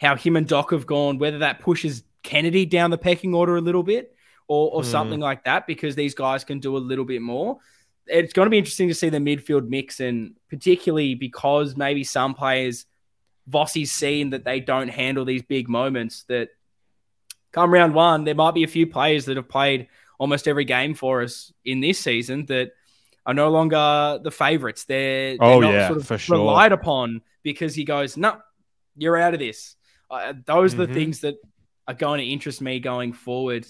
how 0.01 0.15
him 0.15 0.37
and 0.37 0.47
Doc 0.47 0.71
have 0.71 0.87
gone, 0.87 1.19
whether 1.19 1.37
that 1.39 1.59
pushes 1.59 2.03
Kennedy 2.23 2.65
down 2.65 2.89
the 2.89 2.97
pecking 2.97 3.35
order 3.35 3.57
a 3.57 3.61
little 3.61 3.83
bit 3.83 4.15
or, 4.47 4.71
or 4.71 4.81
Mm. 4.81 4.85
something 4.85 5.19
like 5.19 5.43
that, 5.43 5.67
because 5.67 5.93
these 5.95 6.15
guys 6.15 6.43
can 6.43 6.59
do 6.59 6.75
a 6.77 6.79
little 6.79 7.05
bit 7.05 7.21
more. 7.21 7.59
It's 8.07 8.33
going 8.33 8.47
to 8.47 8.49
be 8.49 8.57
interesting 8.57 8.87
to 8.87 8.95
see 8.95 9.09
the 9.09 9.19
midfield 9.19 9.69
mix, 9.69 9.99
and 9.99 10.35
particularly 10.49 11.13
because 11.13 11.77
maybe 11.77 12.03
some 12.03 12.33
players, 12.33 12.87
Vossi's 13.49 13.91
seen 13.91 14.29
that 14.31 14.43
they 14.45 14.59
don't 14.59 14.87
handle 14.89 15.25
these 15.25 15.41
big 15.43 15.67
moments. 15.69 16.23
That 16.29 16.49
come 17.51 17.73
round 17.73 17.93
one, 17.93 18.23
there 18.23 18.35
might 18.35 18.53
be 18.53 18.63
a 18.63 18.67
few 18.67 18.87
players 18.87 19.25
that 19.25 19.37
have 19.37 19.49
played 19.49 19.87
almost 20.17 20.47
every 20.47 20.65
game 20.65 20.93
for 20.93 21.21
us 21.23 21.51
in 21.65 21.81
this 21.81 21.99
season 21.99 22.45
that 22.47 22.71
are 23.25 23.33
no 23.33 23.49
longer 23.49 24.19
the 24.23 24.31
favourites. 24.31 24.85
They're, 24.85 25.37
Oh, 25.39 25.51
they're 25.59 25.61
not 25.61 25.73
yeah, 25.73 25.87
sort 25.87 25.99
of 25.99 26.07
for 26.07 26.17
sure. 26.17 26.37
relied 26.37 26.71
upon 26.71 27.21
because 27.41 27.75
he 27.75 27.83
goes, 27.83 28.15
no, 28.17 28.37
you're 28.95 29.17
out 29.17 29.33
of 29.33 29.39
this. 29.39 29.75
Uh, 30.09 30.33
those 30.45 30.73
are 30.73 30.77
Mhm. 30.77 30.87
the 30.87 30.93
things 30.93 31.19
that 31.21 31.35
are 31.87 31.93
going 31.93 32.19
to 32.19 32.25
interest 32.25 32.61
me 32.61 32.79
going 32.79 33.11
forward. 33.13 33.65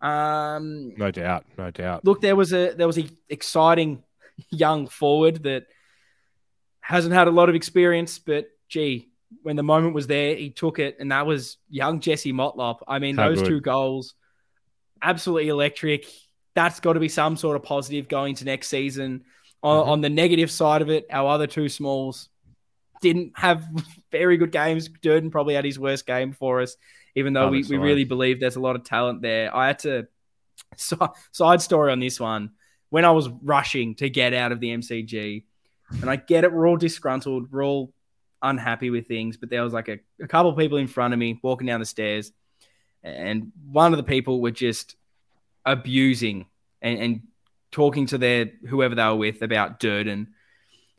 Um, 0.00 0.94
No 0.96 1.10
doubt, 1.10 1.44
no 1.56 1.70
doubt. 1.70 2.04
look, 2.04 2.20
there 2.20 2.36
was 2.36 2.52
a 2.52 2.72
there 2.74 2.86
was 2.86 2.98
a 2.98 3.06
exciting 3.28 4.02
young 4.50 4.86
forward 4.86 5.42
that 5.44 5.66
hasn't 6.80 7.14
had 7.14 7.26
a 7.28 7.30
lot 7.32 7.48
of 7.48 7.54
experience, 7.54 8.18
but 8.18 8.48
gee, 8.68 9.08
when 9.42 9.56
the 9.56 9.62
moment 9.62 9.94
was 9.94 10.06
there, 10.06 10.34
he 10.34 10.50
took 10.50 10.78
it, 10.78 10.96
and 11.00 11.12
that 11.12 11.26
was 11.26 11.58
young 11.68 12.00
Jesse 12.00 12.32
Motlop. 12.32 12.78
I 12.88 12.98
mean, 12.98 13.16
How 13.16 13.28
those 13.28 13.40
good. 13.42 13.48
two 13.48 13.60
goals, 13.60 14.14
absolutely 15.02 15.48
electric. 15.48 16.06
That's 16.54 16.80
got 16.80 16.94
to 16.94 17.00
be 17.00 17.08
some 17.08 17.36
sort 17.36 17.56
of 17.56 17.62
positive 17.62 18.08
going 18.08 18.34
to 18.36 18.44
next 18.44 18.68
season. 18.68 19.24
On, 19.62 19.84
Mhm. 19.84 19.88
on 19.88 20.00
the 20.00 20.08
negative 20.08 20.50
side 20.50 20.82
of 20.82 20.90
it, 20.90 21.06
our 21.10 21.28
other 21.30 21.46
two 21.46 21.68
smalls 21.68 22.28
didn't 23.00 23.32
have 23.36 23.64
very 24.12 24.36
good 24.36 24.52
games. 24.52 24.88
Durdin 24.88 25.30
probably 25.30 25.54
had 25.54 25.64
his 25.64 25.78
worst 25.78 26.06
game 26.06 26.32
for 26.32 26.60
us, 26.60 26.76
even 27.14 27.32
though 27.32 27.48
we, 27.48 27.62
we 27.64 27.76
really 27.76 28.04
believe 28.04 28.40
there's 28.40 28.56
a 28.56 28.60
lot 28.60 28.76
of 28.76 28.84
talent 28.84 29.20
there. 29.22 29.54
I 29.54 29.66
had 29.68 29.78
to 29.80 30.06
so, 30.76 31.12
side 31.32 31.60
story 31.60 31.92
on 31.92 32.00
this 32.00 32.18
one. 32.20 32.50
When 32.90 33.04
I 33.04 33.10
was 33.10 33.28
rushing 33.28 33.94
to 33.96 34.08
get 34.08 34.32
out 34.32 34.50
of 34.52 34.60
the 34.60 34.70
MCG, 34.70 35.44
and 36.00 36.08
I 36.08 36.16
get 36.16 36.44
it, 36.44 36.52
we're 36.52 36.66
all 36.68 36.76
disgruntled, 36.76 37.52
we're 37.52 37.64
all 37.64 37.92
unhappy 38.42 38.90
with 38.90 39.06
things, 39.06 39.36
but 39.36 39.50
there 39.50 39.62
was 39.62 39.72
like 39.72 39.88
a, 39.88 39.98
a 40.22 40.28
couple 40.28 40.50
of 40.50 40.56
people 40.56 40.78
in 40.78 40.86
front 40.86 41.14
of 41.14 41.18
me 41.18 41.38
walking 41.42 41.66
down 41.66 41.80
the 41.80 41.86
stairs, 41.86 42.32
and 43.02 43.52
one 43.70 43.92
of 43.92 43.96
the 43.96 44.04
people 44.04 44.40
were 44.40 44.50
just 44.50 44.96
abusing 45.64 46.46
and, 46.82 46.98
and 46.98 47.22
talking 47.70 48.06
to 48.06 48.18
their 48.18 48.50
whoever 48.68 48.94
they 48.94 49.04
were 49.04 49.16
with 49.16 49.42
about 49.42 49.80
Durdin. 49.80 50.28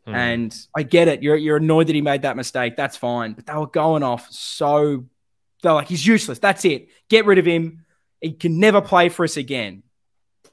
Mm. 0.06 0.14
And 0.14 0.66
I 0.74 0.82
get 0.82 1.08
it. 1.08 1.22
You're 1.22 1.36
you're 1.36 1.58
annoyed 1.58 1.88
that 1.88 1.94
he 1.94 2.00
made 2.00 2.22
that 2.22 2.36
mistake. 2.36 2.76
That's 2.76 2.96
fine. 2.96 3.34
But 3.34 3.46
they 3.46 3.54
were 3.54 3.66
going 3.66 4.02
off 4.02 4.30
so 4.30 5.04
they're 5.62 5.72
like, 5.72 5.88
he's 5.88 6.06
useless. 6.06 6.38
That's 6.38 6.64
it. 6.64 6.88
Get 7.08 7.26
rid 7.26 7.38
of 7.38 7.44
him. 7.44 7.84
He 8.20 8.32
can 8.32 8.58
never 8.58 8.80
play 8.80 9.08
for 9.08 9.24
us 9.24 9.36
again. 9.36 9.82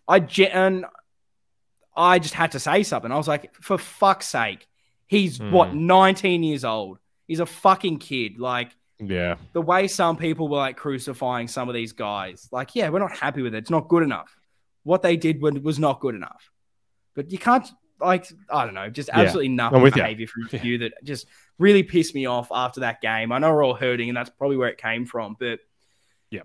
I 0.07 0.19
and 0.51 0.85
I 1.95 2.19
just 2.19 2.33
had 2.33 2.53
to 2.53 2.59
say 2.59 2.83
something. 2.83 3.11
I 3.11 3.17
was 3.17 3.27
like, 3.27 3.53
for 3.55 3.77
fuck's 3.77 4.27
sake, 4.27 4.67
he's 5.08 5.39
what 5.39 5.70
Hmm. 5.70 5.88
19 5.88 6.43
years 6.43 6.64
old. 6.64 6.99
He's 7.28 7.39
a 7.39 7.45
fucking 7.45 7.99
kid. 7.99 8.39
Like 8.39 8.72
yeah, 8.99 9.36
the 9.53 9.62
way 9.62 9.88
some 9.88 10.18
people 10.18 10.47
were 10.47 10.58
like 10.58 10.76
crucifying 10.78 11.47
some 11.47 11.70
of 11.70 11.76
these 11.76 11.91
guys. 11.93 12.47
Like, 12.51 12.76
yeah, 12.76 12.89
we're 12.89 12.99
not 12.99 13.16
happy 13.16 13.41
with 13.41 13.53
it. 13.53 13.60
It's 13.60 13.70
not 13.70 13.88
good 13.89 14.03
enough. 14.03 14.36
What 14.84 15.01
they 15.01 15.18
did 15.18 15.41
was 15.41 15.78
not 15.78 15.99
good 15.99 16.16
enough. 16.16 16.49
But 17.16 17.32
you 17.32 17.38
can't 17.38 17.68
like 17.99 18.26
I 18.49 18.64
don't 18.66 18.74
know, 18.76 18.89
just 18.89 19.10
Yeah. 19.10 19.20
absolutely 19.22 19.49
nothing 19.49 19.78
I'm 19.78 19.84
with 19.84 19.93
behavior 19.95 20.28
from 20.28 20.47
a 20.51 20.60
few 20.60 20.78
that 20.80 20.93
just 21.03 21.26
really 21.58 21.84
pissed 21.84 22.14
me 22.16 22.26
off 22.28 22.47
after 22.51 22.82
that 22.82 23.01
game. 23.01 23.32
I 23.32 23.39
know 23.39 23.51
we're 23.51 23.64
all 23.66 23.74
hurting, 23.74 24.10
and 24.10 24.16
that's 24.18 24.30
probably 24.30 24.58
where 24.58 24.70
it 24.70 24.78
came 24.78 25.05
from. 25.05 25.36
But 25.39 25.60
yeah, 26.30 26.41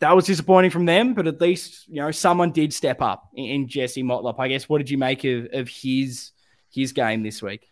that 0.00 0.14
was 0.14 0.26
disappointing 0.26 0.70
from 0.70 0.84
them. 0.86 1.14
But 1.14 1.26
at 1.26 1.40
least 1.40 1.88
you 1.88 1.96
know 1.96 2.10
someone 2.10 2.50
did 2.52 2.72
step 2.74 3.00
up 3.00 3.28
in, 3.34 3.44
in 3.44 3.68
Jesse 3.68 4.02
Motlop. 4.02 4.36
I 4.38 4.48
guess. 4.48 4.68
What 4.68 4.78
did 4.78 4.90
you 4.90 4.98
make 4.98 5.24
of, 5.24 5.48
of 5.52 5.68
his 5.68 6.32
his 6.70 6.92
game 6.92 7.22
this 7.22 7.42
week? 7.42 7.66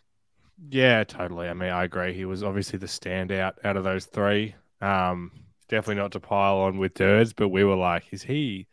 Yeah, 0.71 1.05
totally. 1.05 1.49
I 1.49 1.55
mean, 1.55 1.71
I 1.71 1.85
agree. 1.85 2.13
He 2.15 2.25
was 2.25 2.43
obviously 2.43 2.79
the 2.79 2.87
standout 2.87 3.55
out 3.65 3.77
of 3.77 3.85
those 3.85 4.07
three. 4.07 4.55
Um, 4.81 5.31
definitely 5.69 6.01
not 6.03 6.13
to 6.13 6.21
pile 6.21 6.59
on 6.59 6.79
with 6.79 6.95
Durds, 6.95 7.33
but 7.33 7.49
we 7.49 7.65
were 7.65 7.77
like, 7.77 8.05
is 8.13 8.23
he, 8.23 8.67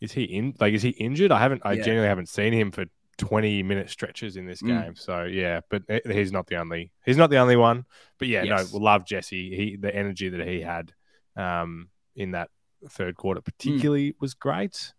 is 0.00 0.12
he 0.12 0.24
in? 0.24 0.54
Like, 0.60 0.74
is 0.74 0.82
he 0.82 0.90
injured? 0.90 1.32
I 1.32 1.38
haven't. 1.40 1.62
I 1.64 1.74
Yeah. 1.74 1.82
genuinely 1.82 2.08
haven't 2.08 2.28
seen 2.28 2.52
him 2.52 2.70
for 2.72 2.84
twenty 3.16 3.62
minute 3.62 3.88
stretches 3.90 4.36
in 4.36 4.44
this 4.46 4.60
Mm. 4.60 4.66
game. 4.84 4.96
So 4.96 5.22
yeah, 5.24 5.60
but 5.70 5.82
he's 6.04 6.32
not 6.32 6.46
the 6.48 6.56
only. 6.56 6.90
He's 7.06 7.16
not 7.16 7.30
the 7.30 7.38
only 7.38 7.56
one. 7.56 7.84
But 8.18 8.28
yeah, 8.28 8.42
Yes. 8.42 8.72
no, 8.72 8.78
we 8.78 8.84
love 8.84 9.06
Jesse. 9.06 9.54
He 9.56 9.76
the 9.76 9.94
energy 9.94 10.28
that 10.30 10.46
he 10.46 10.60
had, 10.60 10.92
um, 11.36 11.90
in 12.16 12.32
that 12.32 12.50
third 12.90 13.16
quarter 13.16 13.40
Mm. 13.40 13.44
particularly 13.44 14.14
was 14.20 14.34
great. 14.34 14.92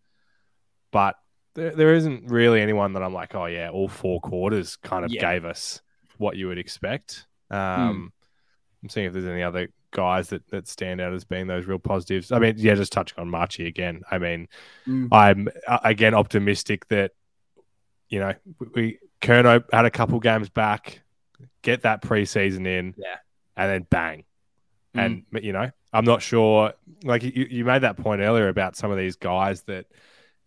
But 0.91 1.15
there, 1.55 1.71
there 1.75 1.93
isn't 1.93 2.27
really 2.29 2.61
anyone 2.61 2.93
that 2.93 3.03
I'm 3.03 3.13
like, 3.13 3.35
oh 3.35 3.45
yeah, 3.45 3.69
all 3.69 3.87
four 3.89 4.21
quarters 4.21 4.75
kind 4.77 5.03
of 5.05 5.11
Yeah. 5.11 5.21
gave 5.21 5.45
us 5.45 5.81
what 6.17 6.35
you 6.37 6.47
would 6.47 6.57
expect. 6.57 7.25
Hmm. 7.51 7.55
Um, 7.57 8.13
I'm 8.83 8.89
seeing 8.89 9.07
if 9.07 9.13
there's 9.13 9.25
any 9.25 9.43
other 9.43 9.69
guys 9.91 10.29
that, 10.29 10.47
that 10.49 10.67
stand 10.67 10.99
out 11.01 11.13
as 11.13 11.23
being 11.23 11.47
those 11.47 11.65
real 11.65 11.79
positives. 11.79 12.31
I 12.31 12.39
mean, 12.39 12.55
yeah, 12.57 12.75
just 12.75 12.91
touching 12.91 13.17
on 13.19 13.29
Marchi 13.29 13.65
again. 13.67 14.01
I 14.11 14.17
mean, 14.17 14.47
Mm. 14.87 15.07
I'm 15.11 15.47
uh, 15.67 15.79
again 15.83 16.13
optimistic 16.13 16.87
that 16.89 17.11
you 18.09 18.19
know 18.19 18.33
we 18.75 18.99
Kerno 19.21 19.63
had 19.73 19.85
a 19.85 19.89
couple 19.89 20.19
games 20.19 20.49
back, 20.49 21.01
get 21.63 21.81
that 21.81 22.01
preseason 22.01 22.67
in, 22.67 22.93
Yeah. 22.97 23.15
and 23.57 23.71
then 23.71 23.87
bang, 23.89 24.25
Mm. 24.95 25.23
and 25.33 25.43
you 25.43 25.53
know 25.53 25.71
I'm 25.93 26.05
not 26.05 26.21
sure. 26.21 26.73
Like 27.03 27.23
you, 27.23 27.47
you 27.49 27.65
made 27.65 27.83
that 27.83 27.97
point 27.97 28.21
earlier 28.21 28.49
about 28.49 28.75
some 28.75 28.91
of 28.91 28.97
these 28.97 29.15
guys 29.15 29.61
that, 29.63 29.85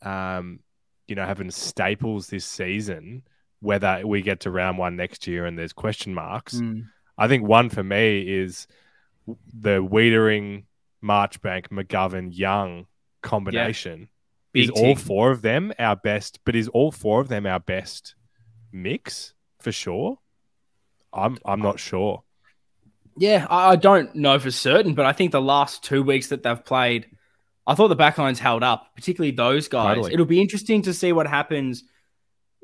um, 0.02 0.60
you 1.06 1.14
know, 1.14 1.24
having 1.24 1.50
staples 1.50 2.28
this 2.28 2.44
season. 2.44 3.22
Whether 3.60 4.06
we 4.06 4.22
get 4.22 4.40
to 4.40 4.50
round 4.50 4.78
one 4.78 4.96
next 4.96 5.26
year 5.26 5.44
and 5.44 5.58
there's 5.58 5.72
question 5.72 6.14
marks, 6.14 6.54
Mm. 6.54 6.84
I 7.16 7.26
think 7.26 7.42
one 7.42 7.68
for 7.68 7.82
me 7.82 8.20
is 8.20 8.68
the 9.52 9.82
Weitering, 9.82 10.64
Marchbank, 11.02 11.68
McGovern, 11.68 12.30
Young 12.30 12.86
combination. 13.22 14.08
Big 14.52 14.64
is 14.64 14.70
all 14.70 14.94
four 14.94 15.30
of 15.30 15.42
them 15.42 15.72
our 15.78 15.96
best? 15.96 16.40
But 16.44 16.56
is 16.56 16.68
all 16.68 16.92
four 16.92 17.20
of 17.20 17.28
them 17.28 17.46
our 17.46 17.60
best 17.60 18.14
mix 18.72 19.34
for 19.58 19.72
sure? 19.72 20.18
I'm 21.12 21.38
I'm 21.44 21.60
not 21.60 21.80
sure. 21.80 22.22
Yeah, 23.16 23.46
I 23.50 23.72
I 23.72 23.76
don't 23.76 24.14
know 24.14 24.38
for 24.38 24.50
certain, 24.50 24.94
but 24.94 25.04
I 25.04 25.12
think 25.12 25.32
the 25.32 25.40
last 25.40 25.82
two 25.82 26.02
weeks 26.02 26.28
that 26.28 26.42
they've 26.42 26.64
played, 26.64 27.06
I 27.66 27.74
thought 27.74 27.88
the 27.88 27.96
backlines 27.96 28.38
held 28.38 28.62
up, 28.62 28.94
particularly 28.94 29.32
those 29.32 29.68
guys. 29.68 29.96
Totally. 29.96 30.14
It'll 30.14 30.26
be 30.26 30.40
interesting 30.40 30.82
to 30.82 30.94
see 30.94 31.12
what 31.12 31.26
happens. 31.26 31.84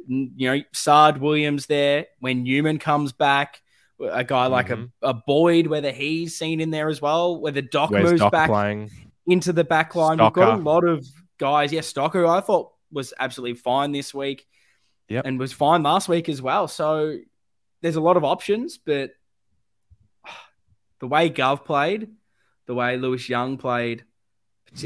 You 0.09 0.51
know, 0.57 0.63
Saad 0.73 1.19
Williams 1.19 1.67
there 1.67 2.07
when 2.21 2.43
Newman 2.45 2.79
comes 2.79 3.13
back, 3.13 3.61
a 4.01 4.25
guy 4.25 4.47
like 4.47 4.69
Mhm. 4.69 4.91
a, 5.03 5.09
a 5.11 5.15
Boyd, 5.15 5.67
whether 5.69 5.91
he's 5.93 6.37
seen 6.37 6.61
in 6.61 6.71
there 6.71 6.89
as 6.89 7.01
well, 7.01 7.41
whether 7.41 7.61
Doc 7.63 7.91
Where's 7.91 8.11
moves 8.11 8.21
Doc 8.21 8.33
back 8.33 8.51
playing? 8.51 8.91
into 9.27 9.53
the 9.53 9.65
back 9.65 9.95
line. 9.95 10.19
We've 10.19 10.33
got 10.33 10.59
a 10.59 10.63
lot 10.63 10.85
of 10.85 11.07
guys. 11.39 11.73
Yeah, 11.73 11.81
Stocker, 11.81 12.15
who 12.15 12.27
I 12.27 12.41
thought 12.41 12.73
was 12.93 13.15
absolutely 13.19 13.55
fine 13.59 13.93
this 13.93 14.13
week. 14.13 14.47
Yep. 15.09 15.27
And 15.27 15.39
was 15.39 15.53
fine 15.53 15.83
last 15.83 16.09
week 16.09 16.29
as 16.29 16.41
well. 16.43 16.67
So 16.69 17.19
there's 17.83 17.97
a 17.97 18.01
lot 18.01 18.17
of 18.17 18.25
options, 18.25 18.79
but 18.79 19.13
the 21.01 21.07
way 21.07 21.31
Gov 21.31 21.65
played, 21.65 22.09
the 22.67 22.75
way 22.75 22.97
Lewis 22.97 23.29
Young 23.29 23.57
played, 23.59 24.05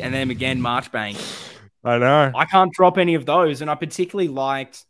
and 0.00 0.12
then 0.12 0.30
again 0.30 0.60
Marchbank, 0.60 1.16
I 1.84 1.98
know. 1.98 2.32
I 2.34 2.44
can't 2.44 2.72
drop 2.72 2.98
any 2.98 3.14
of 3.14 3.24
those. 3.24 3.60
And 3.62 3.70
I 3.70 3.74
particularly 3.74 4.28
liked 4.28 4.84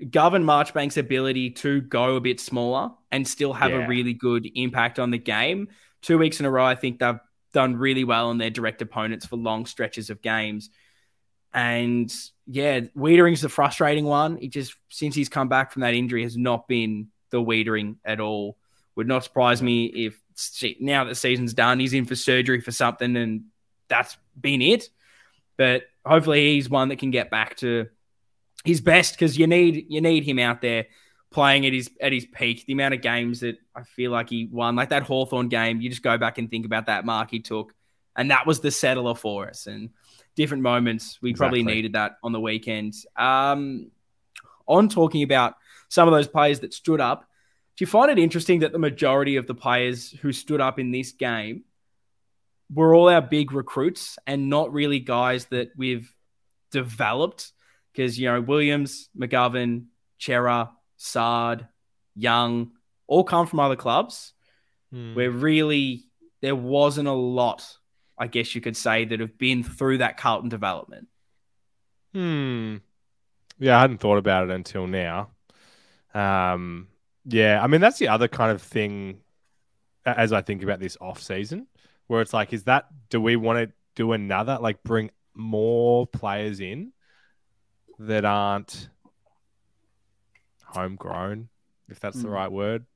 Gov 0.00 0.34
and 0.34 0.44
Marchbank's 0.44 0.96
ability 0.96 1.50
to 1.50 1.80
go 1.80 2.16
a 2.16 2.20
bit 2.20 2.40
smaller 2.40 2.90
and 3.10 3.26
still 3.26 3.52
have 3.52 3.70
Yeah. 3.72 3.84
a 3.84 3.88
really 3.88 4.12
good 4.12 4.48
impact 4.54 4.98
on 4.98 5.10
the 5.10 5.18
game. 5.18 5.68
Two 6.02 6.18
weeks 6.18 6.38
in 6.38 6.46
a 6.46 6.50
row, 6.50 6.64
I 6.64 6.76
think 6.76 7.00
they've 7.00 7.18
done 7.52 7.76
really 7.76 8.04
well 8.04 8.28
on 8.28 8.38
their 8.38 8.50
direct 8.50 8.80
opponents 8.82 9.26
for 9.26 9.36
long 9.36 9.66
stretches 9.66 10.10
of 10.10 10.22
games. 10.22 10.70
And 11.52 12.12
yeah, 12.46 12.80
Weitering's 12.96 13.40
the 13.40 13.48
frustrating 13.48 14.04
one. 14.04 14.36
He 14.36 14.48
just 14.48 14.76
since 14.90 15.14
he's 15.14 15.28
come 15.28 15.48
back 15.48 15.72
from 15.72 15.80
that 15.80 15.94
injury 15.94 16.22
has 16.22 16.36
not 16.36 16.68
been 16.68 17.08
the 17.30 17.42
Weitering 17.42 17.96
at 18.04 18.20
all. 18.20 18.58
Would 18.94 19.08
not 19.08 19.24
surprise 19.24 19.62
me 19.62 19.86
if 19.86 20.20
now 20.80 21.04
that 21.04 21.10
the 21.10 21.14
season's 21.14 21.54
done, 21.54 21.80
he's 21.80 21.94
in 21.94 22.04
for 22.04 22.14
surgery 22.14 22.60
for 22.60 22.70
something 22.70 23.16
and 23.16 23.44
that's 23.88 24.16
been 24.40 24.62
it. 24.62 24.88
But 25.56 25.84
hopefully 26.04 26.54
he's 26.54 26.68
one 26.70 26.88
that 26.90 26.98
can 26.98 27.10
get 27.10 27.30
back 27.30 27.56
to 27.58 27.88
his 28.64 28.80
best 28.80 29.14
because 29.14 29.38
you 29.38 29.46
need 29.46 29.86
you 29.88 30.00
need 30.00 30.24
him 30.24 30.38
out 30.38 30.60
there 30.60 30.86
playing 31.30 31.66
at 31.66 31.72
his 31.72 31.90
at 32.00 32.12
his 32.12 32.26
peak. 32.26 32.66
The 32.66 32.72
amount 32.72 32.94
of 32.94 33.02
games 33.02 33.40
that 33.40 33.58
I 33.74 33.82
feel 33.82 34.10
like 34.10 34.30
he 34.30 34.48
won, 34.50 34.76
like 34.76 34.90
that 34.90 35.02
Hawthorn 35.02 35.48
game, 35.48 35.80
you 35.80 35.88
just 35.88 36.02
go 36.02 36.18
back 36.18 36.38
and 36.38 36.50
think 36.50 36.66
about 36.66 36.86
that 36.86 37.04
mark 37.04 37.30
he 37.30 37.40
took, 37.40 37.74
and 38.16 38.30
that 38.30 38.46
was 38.46 38.60
the 38.60 38.70
settler 38.70 39.14
for 39.14 39.48
us. 39.48 39.66
And 39.66 39.90
different 40.34 40.62
moments, 40.62 41.18
we 41.20 41.34
probably 41.34 41.62
needed 41.62 41.94
that 41.94 42.18
on 42.22 42.32
the 42.32 42.40
weekend. 42.40 42.94
Um, 43.16 43.90
on 44.66 44.88
talking 44.88 45.22
about 45.22 45.54
some 45.88 46.06
of 46.06 46.12
those 46.12 46.28
players 46.28 46.60
that 46.60 46.74
stood 46.74 47.00
up, 47.00 47.22
do 47.76 47.82
you 47.82 47.86
find 47.86 48.10
it 48.10 48.18
interesting 48.18 48.60
that 48.60 48.72
the 48.72 48.78
majority 48.78 49.36
of 49.36 49.46
the 49.46 49.54
players 49.54 50.10
who 50.10 50.32
stood 50.32 50.60
up 50.60 50.78
in 50.78 50.90
this 50.90 51.12
game 51.12 51.64
were 52.72 52.94
all 52.94 53.08
our 53.08 53.22
big 53.22 53.52
recruits 53.52 54.18
and 54.26 54.50
not 54.50 54.72
really 54.72 55.00
guys 55.00 55.46
that 55.46 55.70
we've 55.76 56.14
developed? 56.70 57.52
Because, 57.98 58.16
you 58.16 58.30
know, 58.30 58.40
Williams, 58.40 59.08
McGovern, 59.18 59.86
Cerra, 60.18 60.70
Saad, 60.98 61.66
Young, 62.14 62.70
all 63.08 63.24
come 63.24 63.44
from 63.48 63.58
other 63.58 63.74
clubs 63.74 64.34
Hmm. 64.92 65.16
where 65.16 65.32
really 65.32 66.04
there 66.40 66.54
wasn't 66.54 67.08
a 67.08 67.12
lot, 67.12 67.76
I 68.16 68.28
guess 68.28 68.54
you 68.54 68.60
could 68.60 68.76
say, 68.76 69.04
that 69.04 69.18
have 69.18 69.36
been 69.36 69.64
through 69.64 69.98
that 69.98 70.16
Carlton 70.16 70.48
development. 70.48 71.08
Hmm. 72.14 72.76
Yeah, 73.58 73.76
I 73.76 73.80
hadn't 73.80 73.98
thought 73.98 74.18
about 74.18 74.48
it 74.48 74.54
until 74.54 74.86
now. 74.86 75.30
Um, 76.14 76.86
yeah, 77.24 77.60
I 77.60 77.66
mean 77.66 77.80
that's 77.80 77.98
the 77.98 78.08
other 78.08 78.28
kind 78.28 78.52
of 78.52 78.62
thing 78.62 79.22
as 80.06 80.32
I 80.32 80.40
think 80.42 80.62
about 80.62 80.78
this 80.78 80.96
off 81.00 81.20
season, 81.20 81.66
where 82.06 82.20
it's 82.20 82.32
like, 82.32 82.52
is 82.52 82.62
that 82.64 82.86
do 83.10 83.20
we 83.20 83.34
want 83.34 83.58
to 83.58 83.74
do 83.96 84.12
another 84.12 84.56
like 84.60 84.84
bring 84.84 85.10
more 85.34 86.06
players 86.06 86.60
in 86.60 86.92
that 87.98 88.24
aren't 88.24 88.88
homegrown, 90.64 91.48
if 91.88 92.00
that's 92.00 92.16
mm. 92.16 92.22
the 92.22 92.28
hmm. 92.28 92.34
right 92.34 92.52
word? 92.52 92.86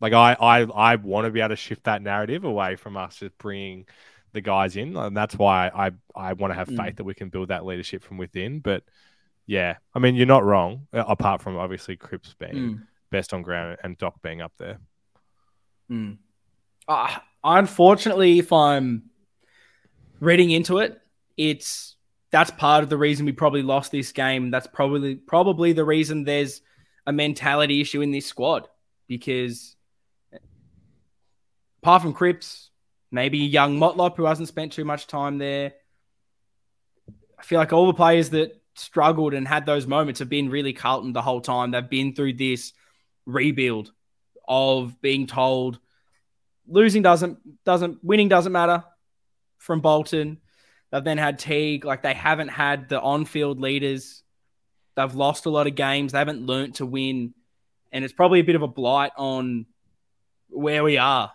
Like 0.00 0.12
I, 0.12 0.34
I, 0.34 0.60
I 0.62 0.96
want 0.96 1.26
to 1.26 1.30
be 1.30 1.40
able 1.40 1.50
to 1.50 1.56
shift 1.56 1.84
that 1.84 2.02
narrative 2.02 2.44
away 2.44 2.76
from 2.76 2.96
us 2.96 3.16
just 3.16 3.36
bringing 3.38 3.86
the 4.32 4.40
guys 4.40 4.76
in, 4.76 4.96
and 4.96 5.16
that's 5.16 5.36
why 5.36 5.68
I, 5.68 5.92
I 6.14 6.32
want 6.34 6.50
to 6.50 6.56
have 6.56 6.68
mm. 6.68 6.76
faith 6.76 6.96
that 6.96 7.04
we 7.04 7.14
can 7.14 7.28
build 7.28 7.48
that 7.48 7.64
leadership 7.64 8.02
from 8.02 8.18
within. 8.18 8.58
But 8.58 8.82
yeah, 9.46 9.76
I 9.94 9.98
mean, 9.98 10.14
you're 10.16 10.26
not 10.26 10.44
wrong. 10.44 10.86
Apart 10.92 11.40
from 11.40 11.56
obviously 11.56 11.96
Cripps 11.96 12.34
being 12.34 12.52
mm. 12.52 12.82
best 13.10 13.32
on 13.32 13.42
ground 13.42 13.78
and 13.82 13.96
Doc 13.96 14.20
being 14.22 14.40
up 14.42 14.52
there. 14.58 14.78
Mm. 15.90 16.18
Uh, 16.88 17.16
unfortunately, 17.42 18.38
if 18.38 18.52
I'm 18.52 19.04
reading 20.20 20.50
into 20.50 20.78
it, 20.78 21.00
it's 21.36 21.93
that's 22.34 22.50
part 22.50 22.82
of 22.82 22.90
the 22.90 22.96
reason 22.96 23.26
we 23.26 23.30
probably 23.30 23.62
lost 23.62 23.92
this 23.92 24.10
game. 24.10 24.50
That's 24.50 24.66
probably 24.66 25.14
probably 25.14 25.72
the 25.72 25.84
reason 25.84 26.24
there's 26.24 26.62
a 27.06 27.12
mentality 27.12 27.80
issue 27.80 28.00
in 28.00 28.10
this 28.10 28.26
squad 28.26 28.66
because 29.06 29.76
apart 31.80 32.02
from 32.02 32.12
Cripps, 32.12 32.70
maybe 33.12 33.38
young 33.38 33.78
Motlop 33.78 34.16
who 34.16 34.24
hasn't 34.24 34.48
spent 34.48 34.72
too 34.72 34.84
much 34.84 35.06
time 35.06 35.38
there. 35.38 35.74
I 37.38 37.44
feel 37.44 37.60
like 37.60 37.72
all 37.72 37.86
the 37.86 37.94
players 37.94 38.30
that 38.30 38.60
struggled 38.74 39.32
and 39.32 39.46
had 39.46 39.64
those 39.64 39.86
moments 39.86 40.18
have 40.18 40.28
been 40.28 40.50
really 40.50 40.72
Carlton 40.72 41.12
the 41.12 41.22
whole 41.22 41.40
time. 41.40 41.70
They've 41.70 41.88
been 41.88 42.16
through 42.16 42.32
this 42.32 42.72
rebuild 43.26 43.92
of 44.48 45.00
being 45.00 45.28
told 45.28 45.78
losing 46.66 47.02
doesn't 47.02 47.38
doesn't 47.64 48.02
winning 48.02 48.28
doesn't 48.28 48.50
matter 48.50 48.82
from 49.58 49.80
Bolton. 49.80 50.40
They've 50.94 51.02
then 51.02 51.18
had 51.18 51.40
Teague. 51.40 51.84
Like 51.84 52.02
they 52.02 52.14
haven't 52.14 52.50
had 52.50 52.88
the 52.88 53.00
on-field 53.00 53.58
leaders. 53.58 54.22
They've 54.94 55.12
lost 55.12 55.44
a 55.44 55.50
lot 55.50 55.66
of 55.66 55.74
games. 55.74 56.12
They 56.12 56.18
haven't 56.18 56.46
learnt 56.46 56.76
to 56.76 56.86
win, 56.86 57.34
and 57.90 58.04
it's 58.04 58.14
probably 58.14 58.38
a 58.38 58.44
bit 58.44 58.54
of 58.54 58.62
a 58.62 58.68
blight 58.68 59.10
on 59.16 59.66
where 60.50 60.84
we 60.84 60.96
are. 60.96 61.32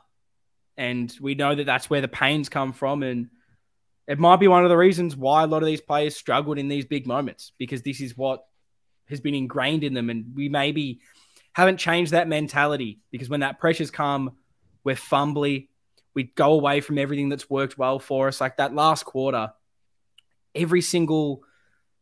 And 0.77 1.13
we 1.19 1.35
know 1.35 1.53
that 1.53 1.65
that's 1.65 1.89
where 1.89 1.99
the 1.99 2.07
pains 2.07 2.47
come 2.47 2.71
from, 2.71 3.03
and 3.03 3.27
it 4.07 4.17
might 4.17 4.39
be 4.39 4.47
one 4.47 4.63
of 4.63 4.69
the 4.69 4.77
reasons 4.77 5.17
why 5.17 5.43
a 5.43 5.47
lot 5.47 5.61
of 5.61 5.67
these 5.67 5.81
players 5.81 6.15
struggled 6.15 6.57
in 6.57 6.69
these 6.69 6.85
big 6.85 7.05
moments 7.05 7.51
because 7.57 7.81
this 7.81 7.99
is 7.99 8.15
what 8.15 8.45
has 9.09 9.19
been 9.19 9.35
ingrained 9.35 9.83
in 9.83 9.93
them, 9.93 10.09
and 10.09 10.35
we 10.35 10.47
maybe 10.47 11.01
haven't 11.51 11.77
changed 11.77 12.13
that 12.13 12.29
mentality 12.29 13.01
because 13.11 13.27
when 13.27 13.41
that 13.41 13.59
pressure's 13.59 13.91
come 13.91 14.37
we're 14.83 14.95
fumbly. 14.95 15.67
We 16.15 16.23
go 16.23 16.53
away 16.53 16.81
from 16.81 16.97
everything 16.97 17.29
that's 17.29 17.49
worked 17.49 17.77
well 17.77 17.99
for 17.99 18.27
us. 18.27 18.41
Like 18.41 18.57
that 18.57 18.73
last 18.73 19.05
quarter, 19.05 19.51
every 20.55 20.81
single, 20.81 21.43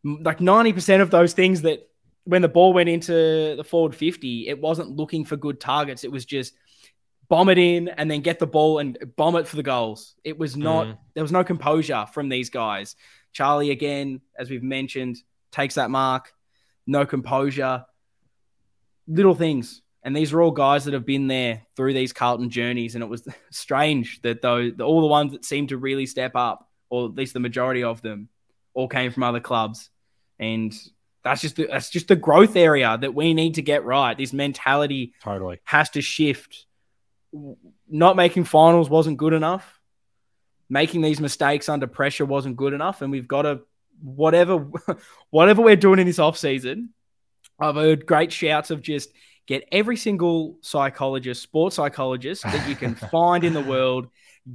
like 0.04 0.40
90% 0.40 1.02
of 1.02 1.12
those 1.12 1.34
things 1.34 1.64
that 1.64 1.90
when 2.24 2.42
the 2.42 2.50
ball 2.50 2.74
went 2.74 2.90
into 2.90 3.56
the 3.56 3.64
forward 3.64 3.96
50, 3.96 4.48
it 4.48 4.60
wasn't 4.60 4.96
looking 4.96 5.26
for 5.26 5.38
good 5.38 5.60
targets. 5.60 6.04
It 6.04 6.12
was 6.12 6.26
just 6.26 6.54
bomb 7.30 7.50
it 7.50 7.58
in 7.58 7.90
and 7.90 8.10
then 8.10 8.22
get 8.22 8.40
the 8.40 8.48
ball 8.48 8.80
and 8.80 8.98
bomb 9.16 9.36
it 9.36 9.48
for 9.48 9.56
the 9.56 9.64
goals. 9.64 10.16
It 10.24 10.38
was 10.38 10.56
not, 10.56 10.88
mm. 10.88 10.98
there 11.14 11.24
was 11.24 11.32
no 11.32 11.44
composure 11.44 12.06
from 12.14 12.30
these 12.30 12.50
guys. 12.50 12.96
Charlie, 13.34 13.72
again, 13.72 14.22
as 14.38 14.50
we've 14.50 14.64
mentioned, 14.64 15.18
takes 15.52 15.76
that 15.76 15.90
mark, 15.90 16.34
no 16.86 17.06
composure. 17.06 17.86
Little 19.08 19.36
things 19.36 19.82
and 20.08 20.16
these 20.16 20.32
are 20.32 20.42
all 20.42 20.52
guys 20.52 20.86
that 20.86 20.94
have 20.94 21.06
been 21.06 21.28
there 21.28 21.64
through 21.76 21.94
these 21.94 22.14
Carlton 22.14 22.50
journeys. 22.50 22.96
And 22.96 23.04
it 23.04 23.10
was 23.10 23.28
strange 23.52 24.22
that 24.22 24.42
though 24.42 24.72
all 24.82 25.02
the 25.02 25.08
ones 25.08 25.34
that 25.34 25.44
seemed 25.44 25.68
to 25.70 25.78
really 25.78 26.06
step 26.06 26.32
up, 26.34 26.70
or 26.90 27.08
at 27.08 27.16
least 27.16 27.34
the 27.34 27.42
majority 27.42 27.84
of 27.84 28.02
them, 28.02 28.30
all 28.74 28.88
came 28.88 29.12
from 29.12 29.24
other 29.24 29.42
clubs. 29.42 29.90
And 30.40 30.74
that's 31.26 31.42
just 31.42 31.58
the, 31.58 31.68
that's 31.70 31.90
just 31.90 32.08
the 32.08 32.16
growth 32.16 32.56
area 32.56 32.98
that 32.98 33.14
we 33.14 33.34
need 33.34 33.56
to 33.56 33.62
get 33.62 33.84
right. 33.84 34.18
This 34.18 34.32
mentality 34.32 35.14
totally 35.22 35.60
has 35.66 35.90
to 35.90 36.02
shift. 36.02 36.68
Not 37.90 38.16
making 38.16 38.46
finals 38.46 38.90
wasn't 38.90 39.18
good 39.18 39.34
enough. 39.34 39.78
Making 40.70 41.02
these 41.02 41.20
mistakes 41.20 41.68
under 41.68 41.86
pressure 41.86 42.24
wasn't 42.24 42.56
good 42.56 42.72
enough, 42.72 43.02
and 43.02 43.12
we've 43.12 43.28
got 43.28 43.42
to 43.42 43.60
whatever 44.02 44.68
whatever 45.32 45.62
we're 45.62 45.76
doing 45.76 46.00
in 46.00 46.08
this 46.08 46.20
off 46.20 46.38
season. 46.38 46.94
I've 47.60 47.76
heard 47.76 48.06
great 48.06 48.32
shouts 48.32 48.72
of 48.72 48.82
just 48.82 49.10
get 49.48 49.68
every 49.72 49.98
single 49.98 50.58
psychologist, 50.62 51.42
sports 51.42 51.78
psychologist 51.78 52.44
that 52.44 52.68
you 52.70 52.76
can 52.76 52.96
find 53.12 53.44
in 53.44 53.54
the 53.54 53.62
world, 53.62 54.08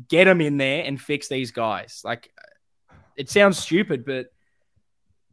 get 0.08 0.24
them 0.26 0.40
in 0.40 0.58
there 0.58 0.84
and 0.84 1.00
fix 1.00 1.28
these 1.28 1.50
guys. 1.50 2.02
Like, 2.04 2.30
it 3.16 3.30
sounds 3.30 3.58
stupid, 3.58 4.04
but 4.04 4.26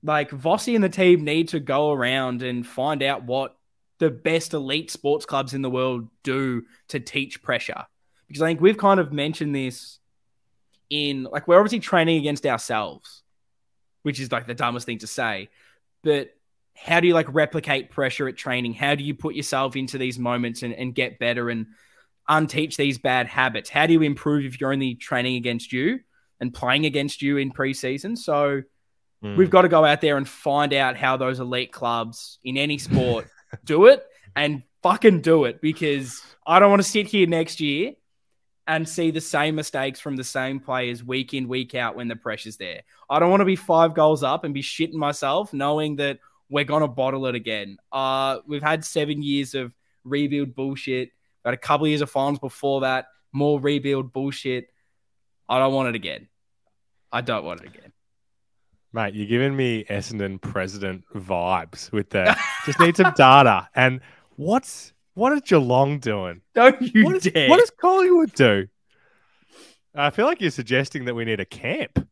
like 0.01 0.31
Vossi 0.31 0.75
and 0.75 0.83
the 0.83 0.89
team 0.89 1.23
need 1.23 1.49
to 1.49 1.59
go 1.59 1.91
around 1.91 2.41
and 2.41 2.65
find 2.65 3.03
out 3.03 3.23
what 3.23 3.57
the 3.99 4.09
best 4.09 4.53
elite 4.53 4.89
sports 4.89 5.25
clubs 5.25 5.53
in 5.53 5.61
the 5.61 5.69
world 5.69 6.07
do 6.23 6.63
to 6.87 6.99
teach 6.99 7.43
pressure. 7.43 7.85
Because 8.27 8.41
I 8.41 8.47
think 8.47 8.61
we've 8.61 8.77
kind 8.77 8.99
of 8.99 9.11
mentioned 9.11 9.53
this 9.53 9.99
in 10.89 11.23
like 11.23 11.47
we're 11.47 11.57
obviously 11.57 11.79
training 11.79 12.17
against 12.17 12.45
ourselves, 12.45 13.23
which 14.03 14.19
is 14.19 14.31
like 14.31 14.47
the 14.47 14.53
dumbest 14.53 14.85
thing 14.85 14.99
to 14.99 15.07
say. 15.07 15.49
But 16.01 16.29
how 16.81 16.99
do 16.99 17.07
you 17.07 17.13
like 17.13 17.33
replicate 17.33 17.89
pressure 17.89 18.27
at 18.27 18.37
training? 18.37 18.73
How 18.73 18.95
do 18.95 19.03
you 19.03 19.13
put 19.13 19.35
yourself 19.35 19.75
into 19.75 19.97
these 19.97 20.17
moments 20.17 20.63
and, 20.63 20.73
and 20.73 20.95
get 20.95 21.19
better 21.19 21.49
and 21.49 21.67
unteach 22.29 22.77
these 22.77 22.97
bad 22.97 23.27
habits? 23.27 23.69
How 23.69 23.85
do 23.85 23.93
you 23.93 24.01
improve 24.01 24.45
if 24.45 24.61
you're 24.61 24.71
only 24.71 24.95
training 24.95 25.35
against 25.35 25.73
you 25.73 25.99
and 26.39 26.53
playing 26.53 26.85
against 26.85 27.21
you 27.21 27.37
in 27.37 27.51
preseason? 27.51 28.17
So 28.17 28.61
mm. 29.23 29.35
we've 29.35 29.49
got 29.49 29.63
to 29.63 29.67
go 29.67 29.83
out 29.83 29.99
there 29.99 30.15
and 30.15 30.27
find 30.27 30.73
out 30.73 30.95
how 30.95 31.17
those 31.17 31.41
elite 31.41 31.73
clubs 31.73 32.39
in 32.43 32.55
any 32.55 32.77
sport 32.77 33.27
do 33.65 33.87
it 33.87 34.05
and 34.35 34.63
fucking 34.81 35.19
do 35.21 35.45
it 35.45 35.59
because 35.59 36.21
I 36.47 36.59
don't 36.59 36.69
want 36.69 36.81
to 36.81 36.87
sit 36.87 37.07
here 37.07 37.27
next 37.27 37.59
year 37.59 37.93
and 38.67 38.87
see 38.87 39.11
the 39.11 39.19
same 39.19 39.55
mistakes 39.55 39.99
from 39.99 40.15
the 40.15 40.23
same 40.23 40.59
players 40.59 41.03
week 41.03 41.33
in, 41.33 41.47
week 41.47 41.75
out 41.75 41.95
when 41.95 42.07
the 42.07 42.15
pressure's 42.15 42.55
there. 42.55 42.83
I 43.09 43.19
don't 43.19 43.31
want 43.31 43.41
to 43.41 43.45
be 43.45 43.55
five 43.57 43.95
goals 43.95 44.23
up 44.23 44.43
and 44.45 44.53
be 44.53 44.61
shitting 44.61 44.93
myself 44.93 45.51
knowing 45.51 45.97
that 45.97 46.19
we're 46.49 46.65
gonna 46.65 46.87
bottle 46.87 47.25
it 47.27 47.35
again. 47.35 47.77
Uh, 47.91 48.39
we've 48.47 48.63
had 48.63 48.83
seven 48.83 49.21
years 49.21 49.55
of 49.55 49.73
rebuild 50.03 50.55
bullshit. 50.55 51.11
Got 51.43 51.53
a 51.53 51.57
couple 51.57 51.85
of 51.85 51.89
years 51.89 52.01
of 52.01 52.09
finals 52.09 52.39
before 52.39 52.81
that. 52.81 53.07
More 53.31 53.59
rebuild 53.59 54.11
bullshit. 54.11 54.67
I 55.47 55.59
don't 55.59 55.73
want 55.73 55.89
it 55.89 55.95
again. 55.95 56.27
I 57.11 57.21
don't 57.21 57.43
want 57.43 57.61
it 57.61 57.67
again. 57.67 57.93
Mate, 58.91 59.13
you're 59.13 59.27
giving 59.27 59.55
me 59.55 59.83
Essendon 59.85 60.41
president 60.41 61.03
vibes 61.15 61.91
with 61.91 62.09
that. 62.11 62.39
just 62.65 62.79
need 62.79 62.97
some 62.97 63.13
data. 63.15 63.69
And 63.75 64.01
what's 64.35 64.93
what 65.13 65.31
is 65.33 65.41
Geelong 65.41 65.99
doing? 65.99 66.41
Don't 66.55 66.81
you 66.81 67.05
what 67.05 67.15
is, 67.15 67.23
dare. 67.23 67.49
What 67.49 67.59
does 67.59 67.71
Collingwood 67.71 68.33
do? 68.33 68.67
I 69.95 70.09
feel 70.11 70.25
like 70.25 70.41
you're 70.41 70.51
suggesting 70.51 71.05
that 71.05 71.13
we 71.13 71.25
need 71.25 71.39
a 71.39 71.45
camp. 71.45 72.07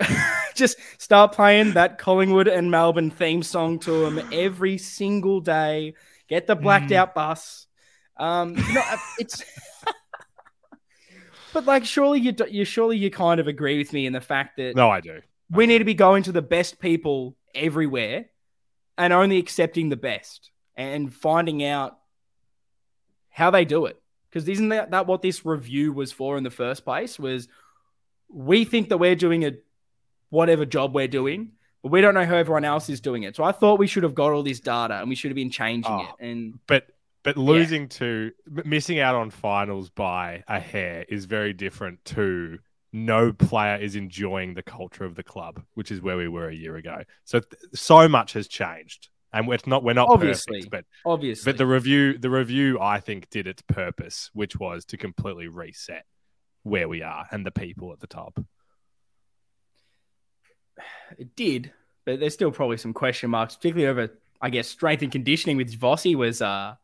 just 0.54 0.78
start 0.98 1.32
playing 1.32 1.72
that 1.72 1.98
Collingwood 1.98 2.48
and 2.48 2.70
Melbourne 2.70 3.10
theme 3.10 3.42
song 3.42 3.78
to 3.80 4.08
them 4.08 4.28
every 4.32 4.78
single 4.78 5.40
day. 5.40 5.94
Get 6.28 6.46
the 6.46 6.56
blacked 6.56 6.90
mm. 6.90 6.96
out 6.96 7.14
bus. 7.14 7.66
Um, 8.16 8.54
no, 8.54 8.80
uh, 8.80 8.96
it's. 9.18 9.44
but 11.52 11.64
like, 11.66 11.84
surely 11.84 12.20
you, 12.20 12.34
you 12.48 12.64
surely 12.64 12.96
you 12.96 13.10
kind 13.10 13.40
of 13.40 13.46
agree 13.46 13.78
with 13.78 13.92
me 13.92 14.06
in 14.06 14.12
the 14.12 14.20
fact 14.20 14.56
that 14.56 14.74
no, 14.74 14.90
I 14.90 15.00
do. 15.00 15.16
I 15.16 15.56
we 15.56 15.64
do. 15.64 15.72
need 15.72 15.78
to 15.78 15.84
be 15.84 15.94
going 15.94 16.24
to 16.24 16.32
the 16.32 16.42
best 16.42 16.80
people 16.80 17.36
everywhere, 17.54 18.26
and 18.98 19.12
only 19.12 19.38
accepting 19.38 19.88
the 19.88 19.96
best 19.96 20.50
and 20.76 21.12
finding 21.12 21.64
out 21.64 21.98
how 23.30 23.50
they 23.50 23.64
do 23.64 23.86
it. 23.86 24.00
Because 24.28 24.48
isn't 24.48 24.70
that, 24.70 24.90
that 24.90 25.06
what 25.06 25.22
this 25.22 25.46
review 25.46 25.92
was 25.92 26.12
for 26.12 26.36
in 26.36 26.44
the 26.44 26.50
first 26.50 26.84
place? 26.84 27.18
Was 27.18 27.48
we 28.28 28.64
think 28.64 28.88
that 28.88 28.98
we're 28.98 29.14
doing 29.14 29.44
a 29.44 29.52
whatever 30.30 30.64
job 30.64 30.94
we're 30.94 31.08
doing, 31.08 31.52
but 31.82 31.92
we 31.92 32.00
don't 32.00 32.14
know 32.14 32.24
how 32.24 32.36
everyone 32.36 32.64
else 32.64 32.88
is 32.88 33.00
doing 33.00 33.22
it. 33.22 33.36
So 33.36 33.44
I 33.44 33.52
thought 33.52 33.78
we 33.78 33.86
should 33.86 34.02
have 34.02 34.14
got 34.14 34.32
all 34.32 34.42
this 34.42 34.60
data 34.60 34.98
and 34.98 35.08
we 35.08 35.14
should 35.14 35.30
have 35.30 35.36
been 35.36 35.50
changing 35.50 35.92
oh, 35.92 36.00
it. 36.00 36.26
And 36.26 36.58
but 36.66 36.86
but 37.22 37.36
losing 37.36 37.82
yeah. 37.82 37.88
to 37.88 38.32
missing 38.64 38.98
out 38.98 39.14
on 39.14 39.30
finals 39.30 39.90
by 39.90 40.44
a 40.48 40.60
hair 40.60 41.04
is 41.08 41.24
very 41.24 41.52
different 41.52 42.04
to 42.06 42.58
no 42.92 43.32
player 43.32 43.76
is 43.76 43.94
enjoying 43.94 44.54
the 44.54 44.62
culture 44.62 45.04
of 45.04 45.16
the 45.16 45.22
club, 45.22 45.62
which 45.74 45.90
is 45.90 46.00
where 46.00 46.16
we 46.16 46.28
were 46.28 46.48
a 46.48 46.54
year 46.54 46.76
ago. 46.76 47.02
So 47.24 47.40
so 47.74 48.08
much 48.08 48.32
has 48.34 48.48
changed. 48.48 49.08
And 49.32 49.52
it's 49.52 49.66
not 49.66 49.82
we're 49.84 49.92
not 49.92 50.08
obviously, 50.08 50.60
perfect, 50.60 50.70
but 50.70 50.84
obviously, 51.04 51.52
but 51.52 51.58
the 51.58 51.66
review 51.66 52.16
the 52.16 52.30
review 52.30 52.80
I 52.80 53.00
think 53.00 53.28
did 53.28 53.46
its 53.46 53.60
purpose, 53.62 54.30
which 54.32 54.58
was 54.58 54.84
to 54.86 54.96
completely 54.96 55.48
reset 55.48 56.04
where 56.62 56.88
we 56.88 57.02
are 57.02 57.26
and 57.30 57.44
the 57.44 57.50
people 57.50 57.92
at 57.92 58.00
the 58.00 58.06
top 58.06 58.40
it 61.18 61.34
did, 61.36 61.72
but 62.04 62.20
there's 62.20 62.34
still 62.34 62.50
probably 62.50 62.76
some 62.76 62.92
question 62.92 63.30
marks, 63.30 63.56
particularly 63.56 63.88
over, 63.88 64.12
I 64.40 64.50
guess, 64.50 64.68
strength 64.68 65.02
and 65.02 65.12
conditioning, 65.12 65.56
which 65.56 65.72
Vossi 65.78 66.14
was 66.14 66.42
uh, 66.42 66.74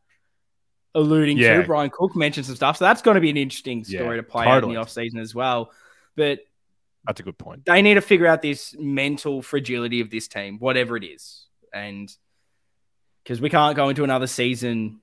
alluding 0.94 1.38
Yeah. 1.38 1.60
to. 1.60 1.66
Brian 1.66 1.90
Cook 1.90 2.14
mentioned 2.16 2.46
some 2.46 2.56
stuff. 2.56 2.76
So 2.78 2.84
that's 2.84 3.02
going 3.02 3.14
to 3.16 3.20
be 3.20 3.30
an 3.30 3.36
interesting 3.36 3.84
Yeah, 3.86 4.00
story 4.00 4.16
to 4.18 4.22
play 4.22 4.46
out 4.46 4.64
in 4.64 4.70
totally. 4.70 4.74
the 4.76 4.80
offseason 4.80 5.20
as 5.20 5.34
well. 5.34 5.70
But 6.16 6.40
That's 7.06 7.20
a 7.20 7.22
good 7.22 7.38
point. 7.38 7.64
they 7.64 7.82
need 7.82 7.94
to 7.94 8.00
figure 8.00 8.26
out 8.26 8.42
this 8.42 8.74
mental 8.78 9.42
fragility 9.42 10.00
of 10.00 10.10
this 10.10 10.28
team, 10.28 10.58
whatever 10.58 10.96
it 10.96 11.04
is. 11.04 11.46
And 11.72 12.14
because 13.22 13.40
we 13.40 13.48
can't 13.50 13.76
go 13.76 13.88
into 13.88 14.04
another 14.04 14.26
season 14.26 15.00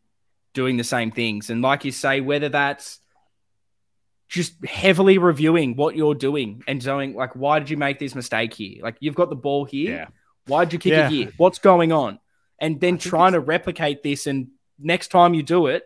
doing 0.53 0.77
the 0.77 0.83
same 0.83 1.11
things. 1.11 1.49
And 1.49 1.61
like 1.61 1.85
you 1.85 1.91
say, 1.91 2.21
whether 2.21 2.49
that's 2.49 2.99
just 4.29 4.63
heavily 4.63 5.17
reviewing 5.17 5.75
what 5.75 5.95
you're 5.95 6.13
doing 6.15 6.63
and 6.67 6.83
going 6.83 7.15
like, 7.15 7.35
why 7.35 7.57
did 7.59 7.69
you 7.69 7.77
make 7.77 7.97
this 7.99 8.13
mistake 8.15 8.53
here? 8.53 8.81
Like 8.83 8.95
you've 8.99 9.15
got 9.15 9.29
the 9.29 9.35
ball 9.35 9.65
here. 9.65 9.91
Yeah. 9.91 10.07
Why'd 10.45 10.71
you 10.71 10.79
kick 10.79 10.91
Yeah. 10.93 11.07
it 11.07 11.11
here? 11.11 11.31
What's 11.37 11.59
going 11.59 11.91
on? 11.91 12.19
And 12.61 12.79
then 12.79 12.97
trying 12.99 13.33
to 13.33 13.39
replicate 13.39 14.03
this 14.03 14.27
and 14.27 14.49
next 14.77 15.07
time 15.09 15.33
you 15.33 15.41
do 15.43 15.65
it, 15.67 15.83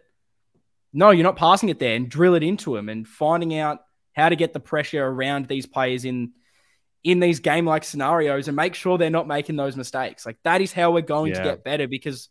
no, 0.91 1.09
you're 1.11 1.23
not 1.23 1.37
passing 1.37 1.69
it 1.69 1.79
there 1.79 1.95
and 1.95 2.09
drill 2.09 2.35
it 2.35 2.43
into 2.43 2.75
them 2.75 2.89
and 2.89 3.07
finding 3.07 3.57
out 3.57 3.79
how 4.13 4.29
to 4.29 4.35
get 4.35 4.53
the 4.53 4.59
pressure 4.59 5.03
around 5.03 5.47
these 5.47 5.65
players 5.65 6.05
in 6.05 6.33
in 7.03 7.19
these 7.19 7.39
game 7.39 7.65
like 7.65 7.83
scenarios 7.83 8.47
and 8.47 8.55
make 8.55 8.75
sure 8.75 8.97
they're 8.97 9.09
not 9.09 9.27
making 9.27 9.55
those 9.55 9.75
mistakes. 9.75 10.25
Like 10.25 10.37
that 10.43 10.61
is 10.61 10.71
how 10.71 10.91
we're 10.91 11.01
going 11.01 11.33
to 11.33 11.43
get 11.43 11.63
better 11.63 11.87
because 11.87 12.29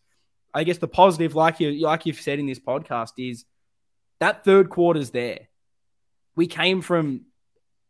I 0.54 0.64
guess 0.64 0.78
the 0.78 0.88
positive, 0.88 1.34
like 1.34 1.60
you 1.60 1.72
like 1.80 2.04
you've 2.06 2.20
said 2.20 2.38
in 2.38 2.46
this 2.46 2.58
podcast, 2.60 3.12
is 3.18 3.44
that 4.20 4.44
third 4.44 4.70
quarter's 4.70 5.10
there. 5.10 5.48
We 6.34 6.46
came 6.46 6.80
from 6.80 7.26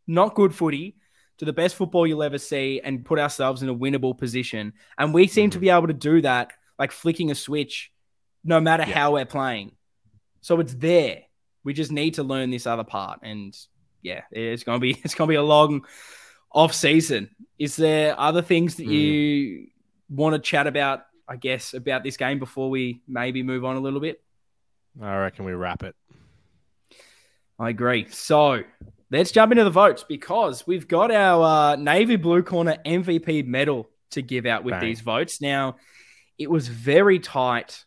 not 0.06 0.34
good 0.34 0.54
footy 0.54 0.96
to 1.38 1.44
the 1.44 1.52
best 1.52 1.74
football 1.74 2.06
you'll 2.06 2.22
ever 2.22 2.38
see 2.38 2.80
and 2.82 3.04
put 3.04 3.18
ourselves 3.18 3.62
in 3.62 3.68
a 3.68 3.74
winnable 3.74 4.16
position. 4.16 4.72
And 4.98 5.14
we 5.14 5.26
seem 5.26 5.50
to 5.50 5.58
mhm. 5.58 5.62
be 5.62 5.70
able 5.70 5.86
to 5.88 5.92
do 5.92 6.20
that, 6.22 6.52
like 6.78 6.92
flicking 6.92 7.30
a 7.30 7.34
switch, 7.34 7.92
no 8.44 8.60
matter 8.60 8.84
Yeah. 8.86 8.94
how 8.94 9.12
we're 9.14 9.24
playing. 9.24 9.72
So 10.40 10.60
it's 10.60 10.74
there. 10.74 11.22
We 11.64 11.72
just 11.72 11.92
need 11.92 12.14
to 12.14 12.22
learn 12.22 12.50
this 12.50 12.66
other 12.66 12.84
part. 12.84 13.20
And 13.22 13.56
yeah, 14.02 14.22
it's 14.30 14.64
gonna 14.64 14.80
be 14.80 14.90
it's 15.04 15.14
gonna 15.14 15.28
be 15.28 15.36
a 15.36 15.42
long 15.42 15.84
off 16.50 16.74
season. 16.74 17.30
Is 17.58 17.76
there 17.76 18.18
other 18.18 18.42
things 18.42 18.76
that 18.76 18.86
you 18.86 19.58
mm. 19.58 19.66
want 20.10 20.34
to 20.34 20.38
chat 20.38 20.66
about? 20.66 21.02
I 21.28 21.36
guess 21.36 21.72
about 21.72 22.02
this 22.02 22.16
game 22.16 22.38
before 22.38 22.68
we 22.68 23.00
maybe 23.06 23.42
move 23.42 23.64
on 23.64 23.76
a 23.76 23.80
little 23.80 24.00
bit. 24.00 24.20
I 25.00 25.16
reckon 25.16 25.44
we 25.44 25.52
wrap 25.52 25.82
it. 25.82 25.94
I 27.62 27.68
agree. 27.70 28.08
So 28.08 28.64
let's 29.12 29.30
jump 29.30 29.52
into 29.52 29.62
the 29.62 29.70
votes 29.70 30.04
because 30.08 30.66
we've 30.66 30.88
got 30.88 31.12
our 31.12 31.44
uh, 31.44 31.76
Navy 31.76 32.16
Blue 32.16 32.42
Corner 32.42 32.76
MVP 32.84 33.46
medal 33.46 33.88
to 34.10 34.20
give 34.20 34.46
out 34.46 34.64
with 34.64 34.72
Bang. 34.72 34.80
these 34.80 35.00
votes. 35.00 35.40
Now, 35.40 35.76
it 36.38 36.50
was 36.50 36.66
very 36.66 37.20
tight 37.20 37.84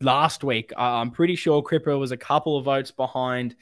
last 0.00 0.44
week. 0.44 0.72
Uh, 0.76 0.82
I'm 0.82 1.10
pretty 1.10 1.34
sure 1.34 1.64
Cripper 1.64 1.98
was 1.98 2.12
a 2.12 2.16
couple 2.16 2.56
of 2.56 2.64
votes 2.64 2.92
behind 2.92 3.56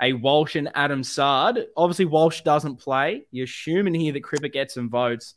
a 0.00 0.12
Walsh 0.12 0.54
and 0.54 0.70
Adam 0.76 1.02
Saad. 1.02 1.66
Obviously, 1.76 2.04
Walsh 2.04 2.42
doesn't 2.42 2.76
play. 2.76 3.24
You're 3.32 3.46
assuming 3.46 3.94
here 3.94 4.12
that 4.12 4.22
Cripper 4.22 4.52
gets 4.52 4.74
some 4.74 4.88
votes. 4.88 5.34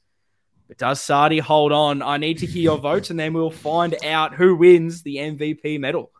But 0.67 0.77
does 0.77 1.01
Sardi 1.01 1.39
hold 1.39 1.71
on? 1.71 2.03
I 2.03 2.17
need 2.17 2.37
to 2.37 2.45
hear 2.45 2.61
your 2.61 2.77
votes, 2.77 3.09
and 3.09 3.19
then 3.19 3.33
we'll 3.33 3.49
find 3.49 3.95
out 4.05 4.35
who 4.35 4.55
wins 4.55 5.01
the 5.01 5.15
MVP 5.15 5.79
medal. 5.79 6.11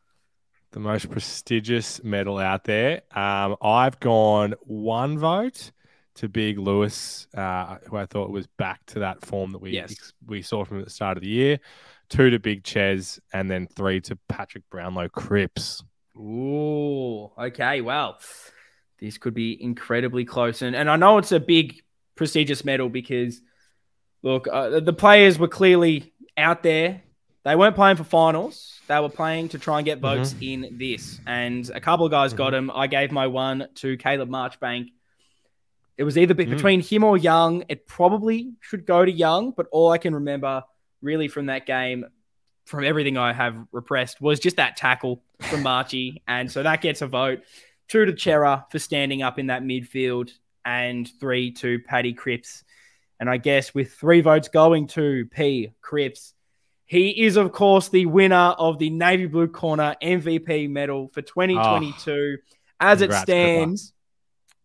The 0.74 0.80
most 0.80 1.12
prestigious 1.12 2.04
medal 2.04 2.40
out 2.40 2.64
there. 2.64 3.04
Um, 3.16 3.56
I've 3.62 4.00
gone 4.00 4.56
one 4.62 5.20
vote 5.20 5.72
to 6.16 6.28
Big 6.28 6.58
Lewis, 6.58 7.28
uh, 7.36 7.78
who 7.88 7.96
I 7.96 8.08
thought 8.08 8.32
was 8.32 8.48
back 8.48 8.84
to 8.88 9.00
that 9.00 9.24
form 9.24 9.52
that 9.52 9.60
we 9.60 9.72
Yes. 9.72 10.14
we 10.26 10.42
saw 10.42 10.66
from 10.66 10.84
the 10.84 10.90
start 10.90 11.16
of 11.18 11.22
the 11.22 11.30
year. 11.30 11.60
Two 12.10 12.32
to 12.32 12.40
Big 12.40 12.64
Ches, 12.64 13.20
and 13.32 13.50
then 13.52 13.68
three 13.68 14.02
to 14.02 14.18
Patrick 14.28 14.64
Brownlow 14.72 15.10
Cripps. 15.10 15.84
Ooh, 16.18 17.32
okay. 17.38 17.82
Well, 17.82 18.18
this 19.00 19.20
could 19.20 19.36
be 19.36 19.62
incredibly 19.62 20.26
close. 20.26 20.64
And, 20.64 20.76
and 20.76 20.90
I 20.90 20.96
know 20.96 21.20
it's 21.20 21.32
a 21.32 21.40
big, 21.40 21.84
prestigious 22.16 22.66
medal 22.66 22.90
because, 22.90 23.42
look, 24.24 24.48
uh, 24.52 24.80
the 24.80 24.94
players 24.94 25.38
were 25.38 25.48
clearly 25.48 26.14
out 26.36 26.64
there. 26.64 27.04
They 27.44 27.56
weren't 27.56 27.76
playing 27.76 27.98
for 27.98 28.04
finals. 28.06 28.80
They 28.88 29.00
were 29.00 29.10
playing 29.10 29.50
to 29.50 29.60
try 29.60 29.80
and 29.80 29.86
get 29.86 30.00
votes 30.00 30.34
in 30.42 30.76
this. 30.78 31.20
And 31.28 31.70
a 31.70 31.82
couple 31.82 32.06
of 32.06 32.12
guys 32.12 32.34
got 32.34 32.52
them. 32.52 32.72
I 32.74 32.88
gave 32.88 33.12
my 33.12 33.28
one 33.28 33.68
to 33.76 33.98
Caleb 33.98 34.30
Marchbank. 34.30 34.88
It 35.98 36.04
was 36.04 36.18
either 36.18 36.34
Mm. 36.34 36.50
between 36.50 36.82
him 36.82 37.04
or 37.04 37.18
Young. 37.18 37.64
It 37.70 37.86
probably 37.88 38.54
should 38.62 38.86
go 38.86 39.04
to 39.06 39.12
Young, 39.12 39.52
but 39.52 39.68
all 39.72 39.92
I 39.92 39.98
can 39.98 40.14
remember 40.16 40.64
really 41.02 41.28
from 41.28 41.48
that 41.48 41.66
game, 41.66 42.06
from 42.66 42.84
everything 42.84 43.18
I 43.18 43.34
have 43.34 43.58
repressed, 43.72 44.22
was 44.22 44.40
just 44.40 44.56
that 44.58 44.78
tackle 44.78 45.22
from 45.42 45.64
Marchie. 45.64 46.22
And 46.28 46.50
so 46.52 46.64
that 46.64 46.82
gets 46.82 47.02
a 47.02 47.08
vote. 47.08 47.42
Two 47.90 48.06
to 48.06 48.18
Cerra 48.18 48.66
for 48.72 48.80
standing 48.80 49.22
up 49.22 49.38
in 49.38 49.48
that 49.48 49.64
midfield, 49.64 50.32
and 50.66 51.10
three 51.20 51.52
to 51.52 51.80
Paddy 51.80 52.14
Cripps. 52.14 52.64
And 53.20 53.30
I 53.30 53.36
guess 53.38 53.74
with 53.76 53.92
three 53.94 54.22
votes 54.22 54.48
going 54.48 54.88
to 54.88 55.26
P. 55.26 55.72
Cripps, 55.82 56.33
he 56.94 57.24
is, 57.26 57.38
of 57.38 57.52
course, 57.52 57.90
the 57.90 58.06
winner 58.06 58.36
of 58.58 58.78
the 58.78 58.90
Navy 58.90 59.26
Blue 59.26 59.48
Corner 59.48 59.96
MVP 60.02 60.70
medal 60.70 61.10
for 61.14 61.22
2022. 61.22 62.38
As 62.80 63.02
it 63.02 63.06
congrats, 63.08 63.26
Cripper. 63.26 63.26
stands 63.26 63.94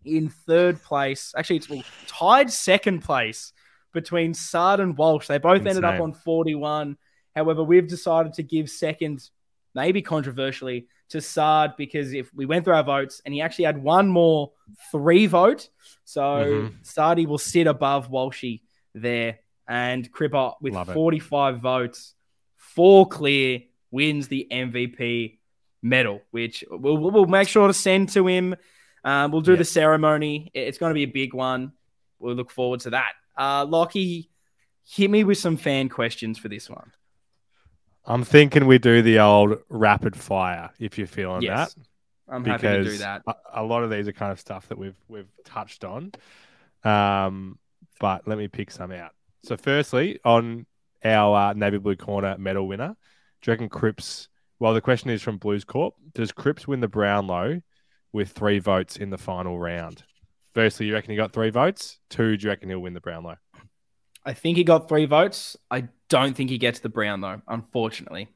in 0.05 0.29
third 0.29 0.83
place, 0.83 1.33
actually, 1.37 1.57
it's 1.57 1.69
well, 1.69 1.83
tied 2.07 2.51
second 2.51 3.01
place 3.01 3.53
between 3.93 4.35
Saad 4.35 4.81
and 4.81 4.97
Walsh. 4.97 5.27
They 5.27 5.39
both 5.39 5.65
ended 5.67 5.85
up 5.85 6.01
on 6.01 6.13
41. 6.13 6.97
However, 7.35 7.65
we've 7.65 7.89
decided 7.89 8.35
to 8.35 8.43
give 8.43 8.69
second, 8.69 9.29
maybe 9.75 10.03
controversially, 10.03 10.87
to 11.11 11.21
Saad 11.23 11.75
because 11.79 12.13
if 12.13 12.33
we 12.35 12.45
went 12.45 12.65
through 12.65 12.75
our 12.75 12.85
votes 12.85 13.23
and 13.25 13.33
he 13.33 13.41
actually 13.41 13.65
had 13.65 13.83
one 13.83 14.09
more 14.09 14.53
three 14.93 15.27
vote, 15.27 15.71
so 16.05 16.21
Mhm. 16.23 16.87
Sardi 16.87 17.25
will 17.25 17.39
sit 17.39 17.67
above 17.67 18.11
Walshy 18.11 18.61
there, 18.95 19.39
and 19.67 20.11
Cripper 20.13 20.55
with 20.61 20.75
Love 20.75 20.91
it. 20.91 20.95
45 20.95 21.61
votes, 21.61 22.15
four 22.79 23.09
clear, 23.09 23.63
wins 23.91 24.29
the 24.29 24.47
MVP 24.53 25.39
medal, 25.83 26.23
which 26.31 26.63
we'll, 26.71 26.97
we'll 26.97 27.27
make 27.27 27.49
sure 27.49 27.67
to 27.67 27.75
send 27.75 28.11
to 28.11 28.29
him. 28.29 28.55
Um, 29.03 29.33
we'll 29.33 29.41
do 29.41 29.53
Yeah. 29.53 29.59
the 29.59 29.65
ceremony. 29.65 30.53
It's 30.55 30.79
going 30.79 30.91
to 30.91 30.95
be 30.95 31.03
a 31.03 31.07
big 31.07 31.35
one. 31.35 31.73
We'll 32.21 32.37
look 32.37 32.53
forward 32.53 32.79
to 32.81 32.91
that. 32.91 33.15
Uh, 33.37 33.65
Lockie, 33.65 34.31
hit 34.89 35.11
me 35.11 35.25
with 35.25 35.39
some 35.39 35.57
fan 35.57 35.89
questions 35.89 36.39
for 36.39 36.47
this 36.49 36.71
one. 36.71 36.93
I'm 38.05 38.23
thinking 38.23 38.69
we 38.69 38.79
do 38.79 39.03
the 39.03 39.19
old 39.19 39.59
rapid 39.69 40.15
fire 40.15 40.71
if 40.79 40.99
you're 40.99 41.09
feeling 41.09 41.43
yes, 41.43 41.75
that. 41.75 41.83
I'm 42.29 42.45
happy 42.45 42.69
to 42.69 42.85
do 42.85 42.99
that. 42.99 43.23
A, 43.27 43.35
a 43.55 43.65
lot 43.65 43.83
of 43.83 43.91
these 43.91 44.07
are 44.07 44.13
kind 44.13 44.31
of 44.31 44.39
stuff 44.39 44.69
that 44.69 44.79
we've 44.79 44.95
we've 45.09 45.33
touched 45.45 45.85
on. 45.85 46.13
Um, 46.85 47.59
but 47.99 48.29
let 48.29 48.39
me 48.39 48.47
pick 48.47 48.71
some 48.71 48.93
out. 48.93 49.15
So, 49.43 49.57
firstly, 49.57 50.21
on 50.25 50.67
our 51.05 51.51
uh, 51.51 51.53
navy 51.53 51.79
blue 51.79 51.97
corner 51.97 52.37
medal 52.39 52.67
winner, 52.67 52.97
do 53.41 53.51
you 53.51 53.53
reckon 53.53 53.69
Cripps? 53.69 54.29
Well, 54.59 54.75
the 54.75 54.81
question 54.81 55.11
is 55.11 55.23
from 55.23 55.39
Blues 55.39 55.65
Corp. 55.65 55.95
Does 56.15 56.33
Cripps 56.33 56.67
win 56.67 56.81
the 56.81 56.89
Brownlow 56.89 57.63
with 58.13 58.31
three 58.31 58.59
votes 58.59 58.97
in 58.97 59.11
the 59.11 59.19
final 59.19 59.59
round? 59.59 60.03
Firstly, 60.55 60.87
you 60.87 60.95
reckon 60.95 61.11
he 61.11 61.17
got 61.17 61.33
three 61.33 61.51
votes? 61.51 61.99
Two, 62.11 62.37
do 62.37 62.45
you 62.45 62.51
reckon 62.51 62.69
he'll 62.69 62.81
win 62.81 62.95
the 62.95 63.01
Brownlow? 63.01 63.37
I 64.25 64.33
think 64.33 64.57
he 64.57 64.65
got 64.65 64.89
three 64.89 65.07
votes. 65.07 65.57
I 65.71 65.89
don't 66.09 66.37
think 66.37 66.51
he 66.51 66.59
gets 66.59 66.81
the 66.81 66.89
Brown 66.89 67.21
though. 67.21 67.41
Unfortunately, 67.47 68.29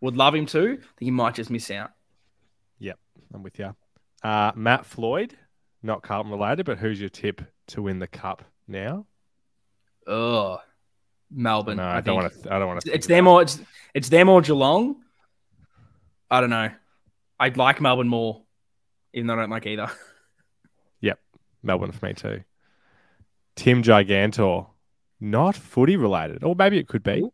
would 0.00 0.16
love 0.16 0.34
him 0.34 0.46
to. 0.46 0.62
I 0.62 0.76
think 0.76 0.82
he 0.98 1.10
might 1.10 1.34
just 1.34 1.50
miss 1.50 1.70
out. 1.70 1.90
Yep, 2.78 2.98
I'm 3.34 3.42
with 3.42 3.58
you. 3.58 3.74
Uh, 4.22 4.52
Matt 4.54 4.86
Floyd, 4.86 5.36
not 5.82 6.02
Carlton 6.02 6.32
related, 6.32 6.66
but 6.66 6.78
who's 6.78 6.98
your 6.98 7.10
tip 7.10 7.42
to 7.68 7.82
win 7.82 7.98
the 7.98 8.06
cup 8.06 8.42
now? 8.66 9.06
Oh, 10.06 10.60
Melbourne. 11.30 11.76
no, 11.76 11.84
I, 11.84 11.98
I, 11.98 12.00
don't 12.00 12.16
want 12.16 12.42
to. 12.42 12.54
I 12.54 12.58
don't 12.58 12.68
want 12.68 12.80
to. 12.82 12.92
It's 12.92 13.06
them 13.06 13.26
or 13.26 13.42
it's 13.42 13.60
it's 13.94 14.08
them 14.08 14.28
or 14.28 14.40
Geelong. 14.40 14.96
I 16.30 16.40
don't 16.40 16.50
know. 16.50 16.70
I'd 17.38 17.56
like 17.56 17.80
Melbourne 17.80 18.08
more, 18.08 18.42
even 19.12 19.26
though 19.26 19.34
I 19.34 19.36
don't 19.36 19.50
like 19.50 19.66
either. 19.66 19.90
Yep, 21.02 21.18
Melbourne 21.62 21.92
for 21.92 22.04
me 22.04 22.12
too. 22.12 22.44
Tim 23.56 23.82
Gigantor, 23.82 24.66
not 25.18 25.56
footy 25.56 25.96
related, 25.96 26.44
or 26.44 26.54
maybe 26.54 26.78
it 26.78 26.88
could 26.88 27.02
be. 27.02 27.20
Ooh. 27.20 27.32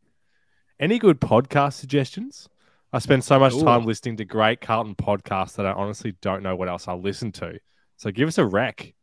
Any 0.78 1.00
good 1.00 1.20
podcast 1.20 1.72
suggestions? 1.72 2.48
I 2.92 3.00
spend 3.00 3.24
so 3.24 3.38
much 3.38 3.54
Ooh. 3.54 3.64
time 3.64 3.84
listening 3.84 4.18
to 4.18 4.24
great 4.24 4.60
Carlton 4.60 4.94
podcasts 4.94 5.56
that 5.56 5.66
I 5.66 5.72
honestly 5.72 6.14
don't 6.20 6.42
know 6.42 6.54
what 6.54 6.68
else 6.68 6.86
I'll 6.86 7.00
listen 7.00 7.32
to. 7.32 7.58
So 7.96 8.10
give 8.10 8.28
us 8.28 8.38
a 8.38 8.46
rec. 8.46 8.94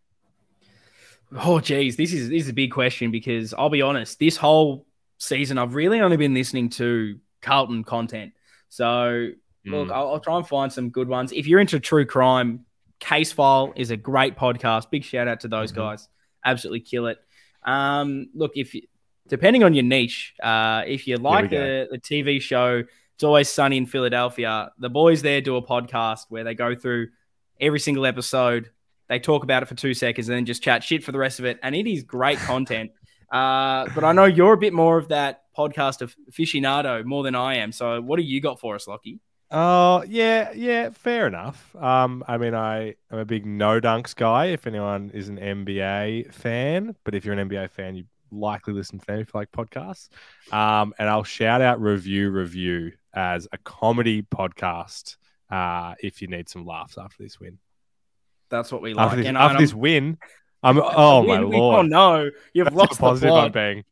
Oh, 1.36 1.60
geez, 1.60 1.96
this 1.96 2.14
is 2.14 2.30
this 2.30 2.44
is 2.44 2.50
a 2.50 2.54
big 2.54 2.72
question 2.72 3.12
because 3.12 3.54
I'll 3.54 3.70
be 3.70 3.82
honest. 3.82 4.20
This 4.20 4.38
whole 4.38 4.86
season, 5.18 5.58
I've 5.58 5.74
really 5.76 6.00
only 6.02 6.18
been 6.18 6.34
listening 6.34 6.70
to 6.72 7.18
Carlton 7.42 7.84
content. 7.84 8.34
So 8.70 9.30
look, 9.66 9.88
Mm. 9.88 9.92
I'll, 9.94 10.10
I'll 10.10 10.20
try 10.20 10.38
and 10.38 10.48
find 10.48 10.72
some 10.72 10.90
good 10.90 11.08
ones. 11.08 11.32
If 11.32 11.48
you're 11.48 11.60
into 11.62 11.80
true 11.80 12.06
crime, 12.06 12.66
Case 13.00 13.32
File 13.32 13.74
is 13.76 13.92
a 13.92 13.98
great 13.98 14.36
podcast. 14.36 14.90
Big 14.92 15.04
shout 15.04 15.28
out 15.28 15.40
to 15.42 15.48
those 15.48 15.72
Mhm. 15.72 15.76
guys. 15.76 16.10
Absolutely 16.46 16.82
kill 16.82 17.08
it. 17.08 17.18
Um, 17.64 18.28
look, 18.34 18.52
if 18.56 18.76
depending 19.28 19.64
on 19.64 19.74
your 19.74 19.84
niche, 19.84 20.34
uh, 20.44 20.84
if 20.86 21.08
you 21.08 21.16
like 21.18 21.50
the, 21.50 21.88
the 21.92 21.98
TV 22.00 22.42
show, 22.42 22.84
it's 23.16 23.24
always 23.24 23.48
sunny 23.48 23.78
in 23.78 23.86
Philadelphia. 23.86 24.72
The 24.80 24.90
boys 24.90 25.22
there 25.22 25.40
do 25.40 25.56
a 25.56 25.62
podcast 25.66 26.26
where 26.30 26.44
they 26.44 26.56
go 26.56 26.76
through 26.76 27.08
every 27.62 27.80
single 27.80 28.06
episode. 28.06 28.70
They 29.10 29.20
talk 29.20 29.44
about 29.44 29.64
it 29.64 29.68
for 29.68 29.76
two 29.76 29.94
seconds 29.94 30.30
and 30.30 30.36
then 30.36 30.46
just 30.46 30.64
chat 30.64 30.84
shit 30.84 31.04
for 31.04 31.12
the 31.12 31.18
rest 31.18 31.40
of 31.40 31.46
it, 31.46 31.60
and 31.64 31.76
it 31.76 31.88
is 31.88 32.04
great 32.04 32.40
content. 32.40 32.92
Uh, 33.32 33.88
but 33.96 34.04
I 34.04 34.12
know 34.12 34.26
you're 34.26 34.54
a 34.54 34.58
bit 34.58 34.74
more 34.74 34.98
of 34.98 35.10
that 35.10 35.42
podcast 35.58 36.02
of 36.02 36.16
aficionado 36.32 37.04
more 37.04 37.24
than 37.24 37.36
I 37.36 37.56
am. 37.56 37.72
So, 37.72 38.02
what 38.02 38.18
do 38.18 38.24
you 38.24 38.42
got 38.42 38.60
for 38.60 38.76
us, 38.76 38.88
Lockie? 38.88 39.20
Oh 39.56 40.04
yeah, 40.08 40.52
yeah, 40.54 40.90
fair 40.90 41.28
enough. 41.28 41.76
Um, 41.76 42.24
I 42.28 42.38
mean, 42.38 42.56
I 42.56 42.96
am 43.12 43.20
a 43.20 43.26
big 43.26 43.46
no 43.46 43.80
dunks 43.80 44.16
guy. 44.16 44.48
If 44.48 44.66
anyone 44.66 45.12
is 45.14 45.30
an 45.30 45.38
NBA 45.38 46.34
fan, 46.34 46.96
but 47.04 47.14
if 47.14 47.24
you're 47.24 47.38
an 47.38 47.50
NBA 47.50 47.70
fan, 47.70 47.96
you 47.96 48.06
likely 48.32 48.74
listen 48.74 49.00
to 49.00 49.06
them 49.06 49.20
if 49.20 49.28
you 49.34 49.40
like 49.40 49.52
podcasts. 49.52 50.10
Um, 50.52 50.94
and 50.98 51.08
I'll 51.08 51.24
shout 51.24 51.62
out 51.62 51.80
Review 51.80 52.32
Review 52.32 52.94
as 53.14 53.48
a 53.52 53.58
comedy 53.60 54.24
podcast. 54.24 55.18
Uh, 55.52 55.94
if 56.00 56.22
you 56.22 56.28
need 56.28 56.50
some 56.50 56.66
laughs 56.66 56.98
after 56.98 57.22
this 57.22 57.40
win, 57.40 57.60
That's 58.54 58.72
what 58.72 58.82
we 58.84 58.94
like. 58.94 59.06
after 59.06 59.18
this, 59.18 59.26
And 59.28 59.38
after 59.38 59.56
I'm- 59.58 59.62
this 59.64 59.74
win, 59.74 60.18
I'm 60.62 60.80
oh 60.80 61.24
my 61.24 61.40
we- 61.40 61.46
we- 61.46 61.58
lord, 61.58 61.80
Oh 61.80 61.82
no, 61.88 62.30
you've 62.54 62.66
That's 62.66 62.76
lost 62.76 63.00
positive 63.00 63.30
the 63.34 63.36
I'm 63.36 63.52
plot. 63.52 63.54
being. 63.54 63.84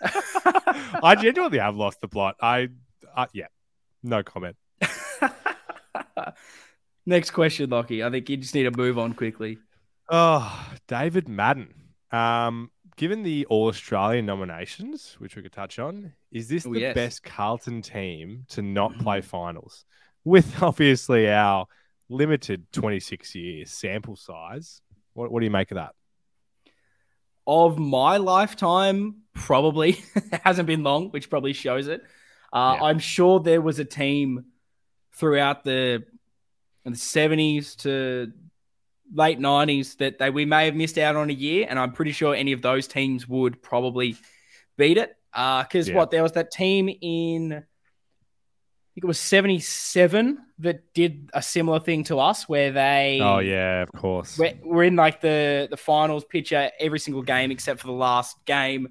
I 1.02 1.16
genuinely 1.20 1.58
have 1.58 1.74
lost 1.76 2.00
the 2.00 2.08
plot. 2.08 2.36
I, 2.40 2.68
I 3.16 3.26
yeah, 3.32 3.46
no 4.02 4.22
comment. 4.22 4.56
Next 7.06 7.30
question, 7.32 7.68
Lockie. 7.70 8.02
I 8.02 8.10
think 8.10 8.28
you 8.30 8.36
just 8.38 8.54
need 8.54 8.62
to 8.62 8.70
move 8.70 8.98
on 8.98 9.12
quickly. 9.14 9.58
Oh, 10.08 10.68
David 10.88 11.28
Madden. 11.28 11.74
Um, 12.10 12.70
given 12.96 13.22
the 13.22 13.44
All 13.46 13.68
Australian 13.68 14.24
nominations, 14.26 15.16
which 15.18 15.36
we 15.36 15.42
could 15.42 15.52
touch 15.52 15.78
on, 15.78 16.12
is 16.32 16.48
this 16.48 16.66
Oh, 16.66 16.72
the 16.72 16.80
yes. 16.80 16.94
best 16.94 17.22
Carlton 17.22 17.82
team 17.82 18.44
to 18.50 18.62
not 18.62 18.96
play 18.98 19.20
finals? 19.22 19.84
With 20.24 20.62
obviously 20.62 21.28
our 21.30 21.66
limited 22.08 22.66
26 22.72 23.34
year 23.34 23.66
sample 23.66 24.16
size. 24.16 24.80
What, 25.14 25.30
what 25.30 25.40
do 25.40 25.44
you 25.46 25.50
make 25.50 25.70
of 25.70 25.76
that? 25.76 25.94
Of 27.46 27.78
my 27.78 28.16
lifetime, 28.16 29.22
probably 29.34 29.90
it 30.14 30.40
hasn't 30.42 30.66
been 30.66 30.82
long, 30.82 31.10
which 31.10 31.28
probably 31.28 31.52
shows 31.52 31.88
it. 31.88 32.02
Uh, 32.52 32.76
Yeah. 32.78 32.86
I'm 32.86 32.98
sure 32.98 33.40
there 33.40 33.60
was 33.60 33.78
a 33.78 33.84
team 33.84 34.46
throughout 35.16 35.64
the, 35.64 36.04
the 36.84 36.90
70s 36.92 37.76
to 37.82 38.32
late 39.12 39.38
90s 39.38 39.98
that 39.98 40.18
they 40.18 40.30
we 40.30 40.44
may 40.46 40.64
have 40.64 40.74
missed 40.74 40.96
out 40.98 41.16
on 41.16 41.28
a 41.30 41.32
year, 41.34 41.66
and 41.68 41.78
I'm 41.78 41.92
pretty 41.92 42.12
sure 42.12 42.34
any 42.34 42.52
of 42.52 42.62
those 42.62 42.88
teams 42.88 43.28
would 43.28 43.60
probably 43.62 44.16
beat 44.78 44.96
it. 44.96 45.14
Because 45.32 45.88
Yeah. 45.88 45.96
what 45.96 46.10
there 46.10 46.22
was 46.22 46.32
that 46.32 46.50
team 46.50 46.88
in, 46.88 47.64
think 48.94 49.04
it 49.04 49.06
was 49.06 49.18
77 49.18 50.38
that 50.60 50.94
did 50.94 51.30
a 51.34 51.42
similar 51.42 51.80
thing 51.80 52.04
to 52.04 52.18
us, 52.20 52.48
where 52.48 52.70
they 52.70 53.18
Oh, 53.22 53.38
yeah, 53.40 53.82
of 53.82 53.90
course. 53.92 54.38
we're, 54.38 54.52
we're 54.62 54.84
in 54.84 54.96
like 54.96 55.20
the 55.20 55.66
the 55.70 55.76
finals 55.76 56.24
picture 56.24 56.70
every 56.78 56.98
single 57.00 57.22
game 57.22 57.50
except 57.50 57.80
for 57.80 57.88
the 57.88 57.92
last 57.92 58.36
game. 58.44 58.88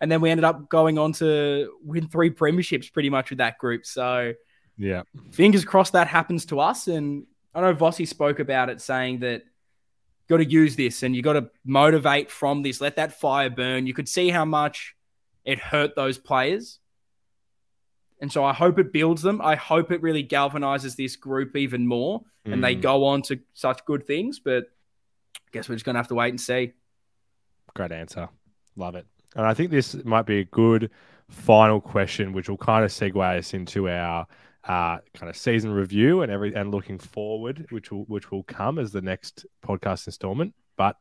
And 0.00 0.10
then 0.10 0.20
we 0.20 0.30
ended 0.30 0.44
up 0.44 0.68
going 0.68 0.98
on 0.98 1.12
to 1.14 1.76
win 1.84 2.08
three 2.08 2.30
premierships 2.30 2.92
pretty 2.92 3.10
much 3.10 3.30
with 3.30 3.38
that 3.38 3.58
group. 3.58 3.84
So 3.86 4.32
Yeah. 4.78 5.02
fingers 5.32 5.64
crossed 5.64 5.92
that 5.92 6.08
happens 6.08 6.46
to 6.46 6.58
us. 6.60 6.88
And 6.88 7.26
i 7.54 7.60
know 7.60 7.74
vossi 7.74 8.08
spoke 8.08 8.38
about 8.40 8.70
it 8.70 8.80
saying 8.80 9.20
that 9.20 9.42
you 9.42 10.38
got 10.38 10.38
to 10.38 10.50
use 10.50 10.74
this 10.76 11.02
and 11.02 11.14
you 11.14 11.20
got 11.22 11.34
to 11.34 11.50
motivate 11.64 12.30
from 12.30 12.62
this. 12.62 12.80
Let 12.80 12.96
that 12.96 13.20
fire 13.20 13.50
burn. 13.50 13.86
You 13.86 13.92
could 13.94 14.08
see 14.08 14.30
how 14.30 14.44
much 14.46 14.94
it 15.44 15.58
hurt 15.58 15.94
those 15.94 16.16
players 16.18 16.78
and 18.22 18.32
so 18.32 18.42
i 18.42 18.52
hope 18.54 18.78
it 18.78 18.92
builds 18.92 19.20
them 19.20 19.40
i 19.42 19.54
hope 19.54 19.92
it 19.92 20.00
really 20.00 20.24
galvanizes 20.24 20.96
this 20.96 21.16
group 21.16 21.54
even 21.56 21.86
more 21.86 22.22
and 22.44 22.62
they 22.62 22.74
Mm, 22.74 22.82
go 22.82 23.04
on 23.04 23.22
to 23.22 23.38
such 23.54 23.84
good 23.84 24.06
things. 24.06 24.40
But 24.40 24.64
I 25.36 25.48
guess 25.52 25.68
we're 25.68 25.76
just 25.76 25.84
going 25.84 25.94
to 25.94 26.00
have 26.00 26.08
to 26.08 26.14
wait 26.14 26.30
and 26.30 26.40
see. 26.40 26.72
Great 27.74 27.92
answer. 27.92 28.28
Love 28.76 28.96
it. 28.96 29.06
And 29.36 29.46
I 29.46 29.54
think 29.54 29.70
this 29.70 29.94
might 30.04 30.26
be 30.26 30.40
a 30.40 30.44
good 30.44 30.90
final 31.28 31.80
question, 31.80 32.32
which 32.32 32.48
will 32.48 32.58
kind 32.58 32.84
of 32.84 32.90
segue 32.90 33.38
us 33.38 33.54
into 33.54 33.88
our 33.88 34.26
uh, 34.64 34.98
kind 35.14 35.30
of 35.30 35.36
season 35.36 35.72
review 35.72 36.22
and 36.22 36.30
every 36.30 36.54
and 36.54 36.70
looking 36.70 36.98
forward, 36.98 37.66
which 37.70 37.90
will 37.90 38.04
which 38.04 38.30
will 38.30 38.42
come 38.44 38.78
as 38.78 38.92
the 38.92 39.02
next 39.02 39.46
podcast 39.66 40.06
installment. 40.06 40.54
But 40.76 40.96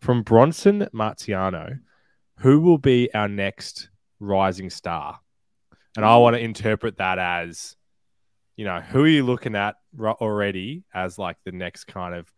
from 0.00 0.22
Bronson 0.22 0.88
Marciano, 0.94 1.80
who 2.38 2.60
will 2.60 2.78
be 2.78 3.12
our 3.12 3.28
next 3.28 3.90
rising 4.20 4.70
star? 4.70 5.20
And 5.96 6.04
I 6.04 6.16
want 6.16 6.36
to 6.36 6.40
interpret 6.40 6.98
that 6.98 7.18
as, 7.18 7.76
you 8.56 8.64
know, 8.64 8.80
who 8.80 9.04
are 9.04 9.08
you 9.08 9.24
looking 9.24 9.54
at 9.54 9.76
already 9.98 10.84
as 10.92 11.18
like 11.18 11.36
the 11.44 11.52
next 11.52 11.84
kind 11.84 12.14
of 12.14 12.30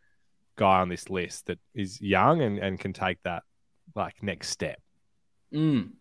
guy 0.59 0.81
on 0.81 0.91
this 0.91 1.09
list 1.09 1.47
that 1.47 1.59
is 1.75 2.01
young 2.01 2.43
and, 2.43 2.59
and 2.59 2.79
can 2.79 2.93
take 2.93 3.23
that 3.23 3.45
like 3.95 4.23
next 4.23 4.51
step. 4.51 4.81
Mm. 5.55 5.93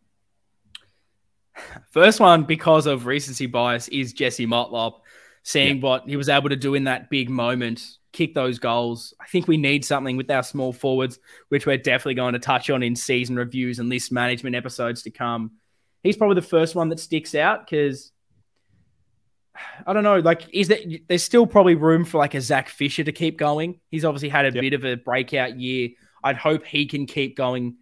First 1.92 2.20
one, 2.20 2.44
because 2.44 2.86
of 2.86 3.06
recency 3.06 3.46
bias, 3.46 3.88
is 3.88 4.12
Jesse 4.12 4.48
Motlop. 4.48 5.00
Seeing 5.44 5.80
what 5.80 6.10
he 6.10 6.18
was 6.18 6.28
able 6.28 6.50
to 6.50 6.58
do 6.58 6.74
in 6.76 6.84
that 6.84 7.10
big 7.10 7.30
moment, 7.30 7.82
kick 8.12 8.34
those 8.34 8.60
goals. 8.60 9.14
I 9.22 9.28
think 9.28 9.48
we 9.48 9.56
need 9.56 9.86
something 9.86 10.18
with 10.18 10.30
our 10.30 10.44
small 10.44 10.74
forwards, 10.74 11.20
which 11.48 11.66
we're 11.66 11.78
definitely 11.78 12.16
going 12.16 12.34
to 12.34 12.40
touch 12.40 12.70
on 12.70 12.84
in 12.84 12.98
season 12.98 13.38
reviews 13.38 13.80
and 13.80 13.88
list 13.88 14.12
management 14.12 14.58
episodes 14.58 15.04
to 15.04 15.10
come. 15.10 15.52
He's 16.08 16.18
probably 16.18 16.36
the 16.36 16.42
first 16.48 16.74
one 16.74 16.90
that 16.90 17.00
sticks 17.00 17.36
out 17.36 17.66
because 17.66 18.12
I 19.86 19.94
don't 19.94 20.04
know. 20.04 20.20
Like, 20.20 20.48
is 20.54 20.68
that 20.70 20.80
there's 21.08 21.24
still 21.24 21.46
probably 21.48 21.76
room 21.76 22.06
for 22.06 22.18
like 22.18 22.34
a 22.34 22.42
Zac 22.42 22.70
Fisher 22.70 23.04
to 23.04 23.12
keep 23.12 23.38
going? 23.38 23.80
He's 23.90 24.06
obviously 24.06 24.30
had 24.30 24.46
a 24.46 24.52
Yep. 24.54 24.62
bit 24.62 24.74
of 24.74 24.86
a 24.86 24.96
breakout 24.96 25.60
year. 25.60 25.90
I'd 26.24 26.38
hope 26.38 26.66
he 26.66 26.86
can 26.86 27.06
keep 27.06 27.36
going 27.36 27.78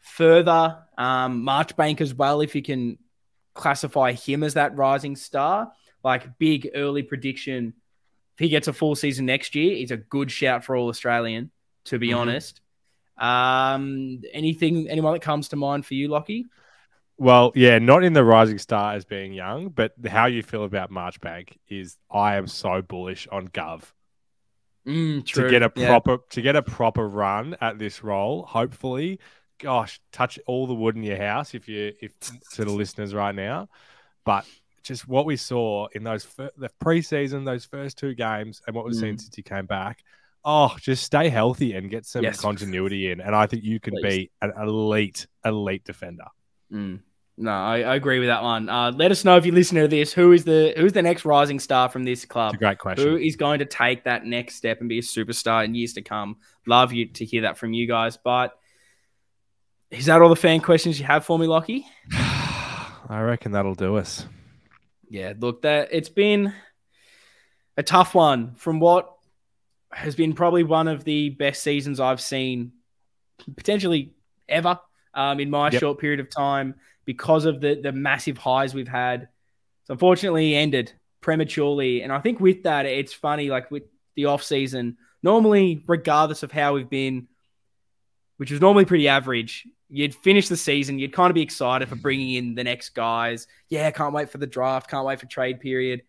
further. 0.00 0.78
Um, 0.96 1.44
Marchbank 1.44 2.00
as 2.00 2.14
well, 2.14 2.40
if 2.40 2.54
you 2.54 2.62
can 2.62 2.98
classify 3.54 4.12
him 4.12 4.42
as 4.42 4.54
that 4.54 4.76
rising 4.76 5.16
star, 5.16 5.72
like 6.02 6.38
big 6.38 6.70
early 6.74 7.02
prediction. 7.02 7.74
If 8.34 8.38
he 8.40 8.48
gets 8.48 8.68
a 8.68 8.72
full 8.72 8.94
season 8.94 9.26
next 9.26 9.54
year, 9.54 9.76
he's 9.76 9.90
a 9.90 9.96
good 9.96 10.30
shout 10.30 10.64
for 10.64 10.76
all 10.76 10.88
Australian. 10.88 11.50
To 11.86 11.98
be 11.98 12.08
Mhm. 12.08 12.16
honest, 12.16 12.60
um, 13.18 14.22
anything 14.32 14.88
anyone 14.88 15.12
that 15.12 15.20
comes 15.22 15.48
to 15.48 15.56
mind 15.56 15.84
for 15.84 15.92
you, 15.94 16.08
Lockie? 16.08 16.46
Well, 17.16 17.52
yeah, 17.54 17.78
not 17.78 18.02
in 18.02 18.12
the 18.12 18.24
rising 18.24 18.58
star 18.58 18.94
as 18.94 19.04
being 19.04 19.32
young, 19.32 19.68
but 19.68 19.92
how 20.06 20.26
you 20.26 20.42
feel 20.42 20.64
about 20.64 20.90
Marchbank 20.90 21.50
is 21.68 21.96
I 22.10 22.34
am 22.36 22.46
so 22.46 22.82
bullish 22.82 23.28
on 23.30 23.48
Gov 23.48 23.82
Mm, 24.86 25.24
to 25.32 25.48
get 25.48 25.62
a 25.62 25.70
proper 25.70 26.18
to 26.30 26.42
get 26.42 26.56
a 26.56 26.62
proper 26.62 27.08
run 27.08 27.56
at 27.62 27.78
this 27.78 28.04
role. 28.04 28.42
Hopefully, 28.44 29.18
gosh, 29.58 29.98
touch 30.12 30.38
all 30.46 30.66
the 30.66 30.74
wood 30.74 30.94
in 30.94 31.02
your 31.02 31.16
house 31.16 31.54
if 31.54 31.68
you 31.68 31.94
if 32.02 32.12
to 32.52 32.64
the 32.66 32.70
listeners 32.70 33.14
right 33.14 33.34
now. 33.34 33.68
But 34.26 34.44
just 34.82 35.08
what 35.08 35.24
we 35.24 35.36
saw 35.36 35.86
in 35.94 36.04
those 36.04 36.24
fir- 36.24 36.50
the 36.58 36.68
preseason, 36.82 37.46
those 37.46 37.64
first 37.64 37.96
two 37.96 38.14
games, 38.14 38.60
and 38.66 38.76
what 38.76 38.84
we've 38.84 38.94
seen 38.94 39.14
Mm. 39.14 39.20
since 39.22 39.34
he 39.34 39.42
came 39.42 39.64
back. 39.64 40.02
Oh, 40.44 40.76
just 40.78 41.02
stay 41.04 41.30
healthy 41.30 41.72
and 41.72 41.88
get 41.88 42.04
some 42.04 42.22
Yes. 42.22 42.38
continuity 42.38 43.10
in, 43.10 43.22
and 43.22 43.34
I 43.34 43.46
think 43.46 43.64
you 43.64 43.80
can 43.80 43.94
Please. 43.94 44.02
be 44.16 44.30
an 44.42 44.52
elite, 44.60 45.26
elite 45.46 45.84
defender. 45.84 46.26
Mm. 46.72 47.00
No, 47.36 47.50
I, 47.50 47.80
I 47.80 47.94
agree 47.96 48.20
with 48.20 48.28
that 48.28 48.44
one. 48.44 48.68
Uh, 48.68 48.92
let 48.94 49.10
us 49.10 49.24
know 49.24 49.36
if 49.36 49.44
you 49.44 49.50
listen 49.50 49.76
to 49.78 49.88
this. 49.88 50.12
Who 50.12 50.32
is 50.32 50.44
the 50.44 50.72
who's 50.76 50.92
the 50.92 51.02
next 51.02 51.24
rising 51.24 51.58
star 51.58 51.88
from 51.88 52.04
this 52.04 52.24
club? 52.24 52.54
It's 52.54 52.60
a 52.60 52.64
great 52.64 52.78
question. 52.78 53.08
Who 53.08 53.16
is 53.16 53.34
going 53.34 53.58
to 53.58 53.64
take 53.64 54.04
that 54.04 54.24
next 54.24 54.54
step 54.54 54.78
and 54.78 54.88
be 54.88 54.98
a 54.98 55.02
superstar 55.02 55.64
in 55.64 55.74
years 55.74 55.94
to 55.94 56.02
come? 56.02 56.36
Love 56.66 56.92
you 56.92 57.06
to 57.06 57.24
hear 57.24 57.42
that 57.42 57.58
from 57.58 57.72
you 57.72 57.88
guys. 57.88 58.16
But 58.16 58.56
is 59.90 60.06
that 60.06 60.22
all 60.22 60.28
the 60.28 60.36
fan 60.36 60.60
questions 60.60 60.98
you 60.98 61.06
have 61.06 61.24
for 61.24 61.36
me, 61.36 61.48
Lockie? 61.48 61.86
I 62.12 63.20
reckon 63.20 63.52
that'll 63.52 63.74
do 63.74 63.96
us. 63.96 64.26
Yeah, 65.08 65.32
look, 65.38 65.62
that 65.62 65.88
it's 65.90 66.08
been 66.08 66.52
a 67.76 67.82
tough 67.82 68.14
one 68.14 68.54
from 68.54 68.78
what 68.78 69.12
has 69.92 70.14
been 70.14 70.34
probably 70.34 70.62
one 70.62 70.88
of 70.88 71.04
the 71.04 71.30
best 71.30 71.62
seasons 71.62 72.00
I've 72.00 72.20
seen 72.20 72.72
potentially 73.56 74.14
ever 74.48 74.78
um, 75.14 75.40
in 75.40 75.50
my 75.50 75.70
Yep. 75.70 75.80
short 75.80 75.98
period 75.98 76.20
of 76.20 76.30
time 76.30 76.74
because 77.04 77.44
of 77.44 77.60
the 77.60 77.74
the 77.80 77.92
massive 77.92 78.38
highs 78.38 78.74
we've 78.74 78.88
had. 78.88 79.28
So 79.84 79.92
unfortunately 79.92 80.48
he 80.48 80.54
ended 80.56 80.92
prematurely. 81.20 82.02
And 82.02 82.12
I 82.12 82.20
think 82.20 82.40
with 82.40 82.62
that, 82.64 82.86
it's 82.86 83.12
funny, 83.12 83.48
like 83.50 83.70
with 83.70 83.84
the 84.14 84.26
off 84.26 84.42
season, 84.42 84.96
normally, 85.22 85.82
regardless 85.86 86.42
of 86.42 86.52
how 86.52 86.74
we've 86.74 86.88
been, 86.88 87.28
which 88.36 88.50
was 88.50 88.60
normally 88.60 88.84
pretty 88.84 89.08
average, 89.08 89.66
you'd 89.88 90.14
finish 90.14 90.48
the 90.48 90.56
season, 90.56 90.98
you'd 90.98 91.12
kind 91.12 91.30
of 91.30 91.34
be 91.34 91.42
excited 91.42 91.88
for 91.88 91.96
bringing 91.96 92.34
in 92.34 92.54
the 92.54 92.64
next 92.64 92.90
guys. 92.90 93.46
Yeah, 93.68 93.90
can't 93.90 94.12
wait 94.14 94.30
for 94.30 94.38
the 94.38 94.46
draft, 94.46 94.90
can't 94.90 95.06
wait 95.06 95.20
for 95.20 95.26
trade 95.26 95.60
period. 95.60 96.02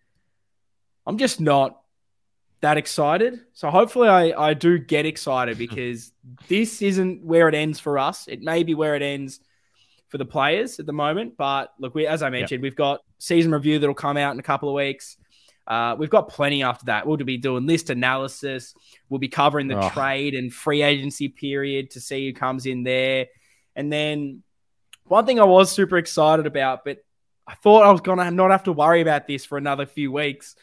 I'm 1.06 1.18
just 1.18 1.40
not 1.40 1.82
that 2.62 2.78
excited. 2.78 3.40
So 3.54 3.70
hopefully 3.70 4.08
I, 4.08 4.50
I 4.50 4.54
do 4.54 4.78
get 4.78 5.06
excited 5.06 5.58
because 5.58 6.12
this 6.48 6.82
isn't 6.82 7.24
where 7.24 7.48
it 7.48 7.56
ends 7.56 7.80
for 7.80 7.98
us. 7.98 8.28
It 8.28 8.42
may 8.42 8.64
be 8.64 8.76
where 8.76 8.96
it 8.96 9.02
ends 9.02 9.40
for 10.10 10.18
the 10.18 10.26
players 10.26 10.80
at 10.80 10.86
the 10.86 10.94
moment. 10.94 11.36
But 11.38 11.74
look, 11.80 11.96
we 11.96 12.08
as 12.08 12.24
I 12.24 12.30
mentioned, 12.30 12.60
yep. 12.60 12.64
we've 12.64 12.76
got 12.76 13.02
season 13.18 13.52
review 13.52 13.80
that'll 13.80 13.96
come 13.96 14.18
out 14.18 14.34
in 14.34 14.40
a 14.40 14.44
couple 14.44 14.70
of 14.70 14.76
weeks. 14.76 15.18
Uh, 15.68 15.96
we've 15.98 16.12
got 16.12 16.30
plenty 16.30 16.64
after 16.64 16.86
that. 16.86 17.08
We'll 17.08 17.18
be 17.18 17.38
doing 17.38 17.66
list 17.66 17.90
analysis. 17.90 18.76
We'll 19.10 19.20
be 19.20 19.30
covering 19.30 19.68
the 19.68 19.80
oh. 19.80 19.90
trade 19.90 20.36
and 20.36 20.54
free 20.54 20.84
agency 20.84 21.28
period 21.28 21.92
to 21.92 22.00
see 22.00 22.28
who 22.28 22.34
comes 22.34 22.66
in 22.66 22.84
there. 22.84 23.28
And 23.76 23.92
then 23.92 24.44
one 25.06 25.26
thing 25.26 25.40
I 25.40 25.44
was 25.44 25.72
super 25.72 25.98
excited 25.98 26.46
about, 26.46 26.86
but 26.86 27.00
I 27.48 27.56
thought 27.56 27.84
I 27.84 27.92
was 27.92 28.02
going 28.02 28.20
to 28.20 28.32
not 28.32 28.52
have 28.52 28.64
to 28.64 28.72
worry 28.72 29.02
about 29.02 29.28
this 29.28 29.46
for 29.46 29.58
another 29.58 29.86
few 29.86 30.12
weeks, 30.12 30.56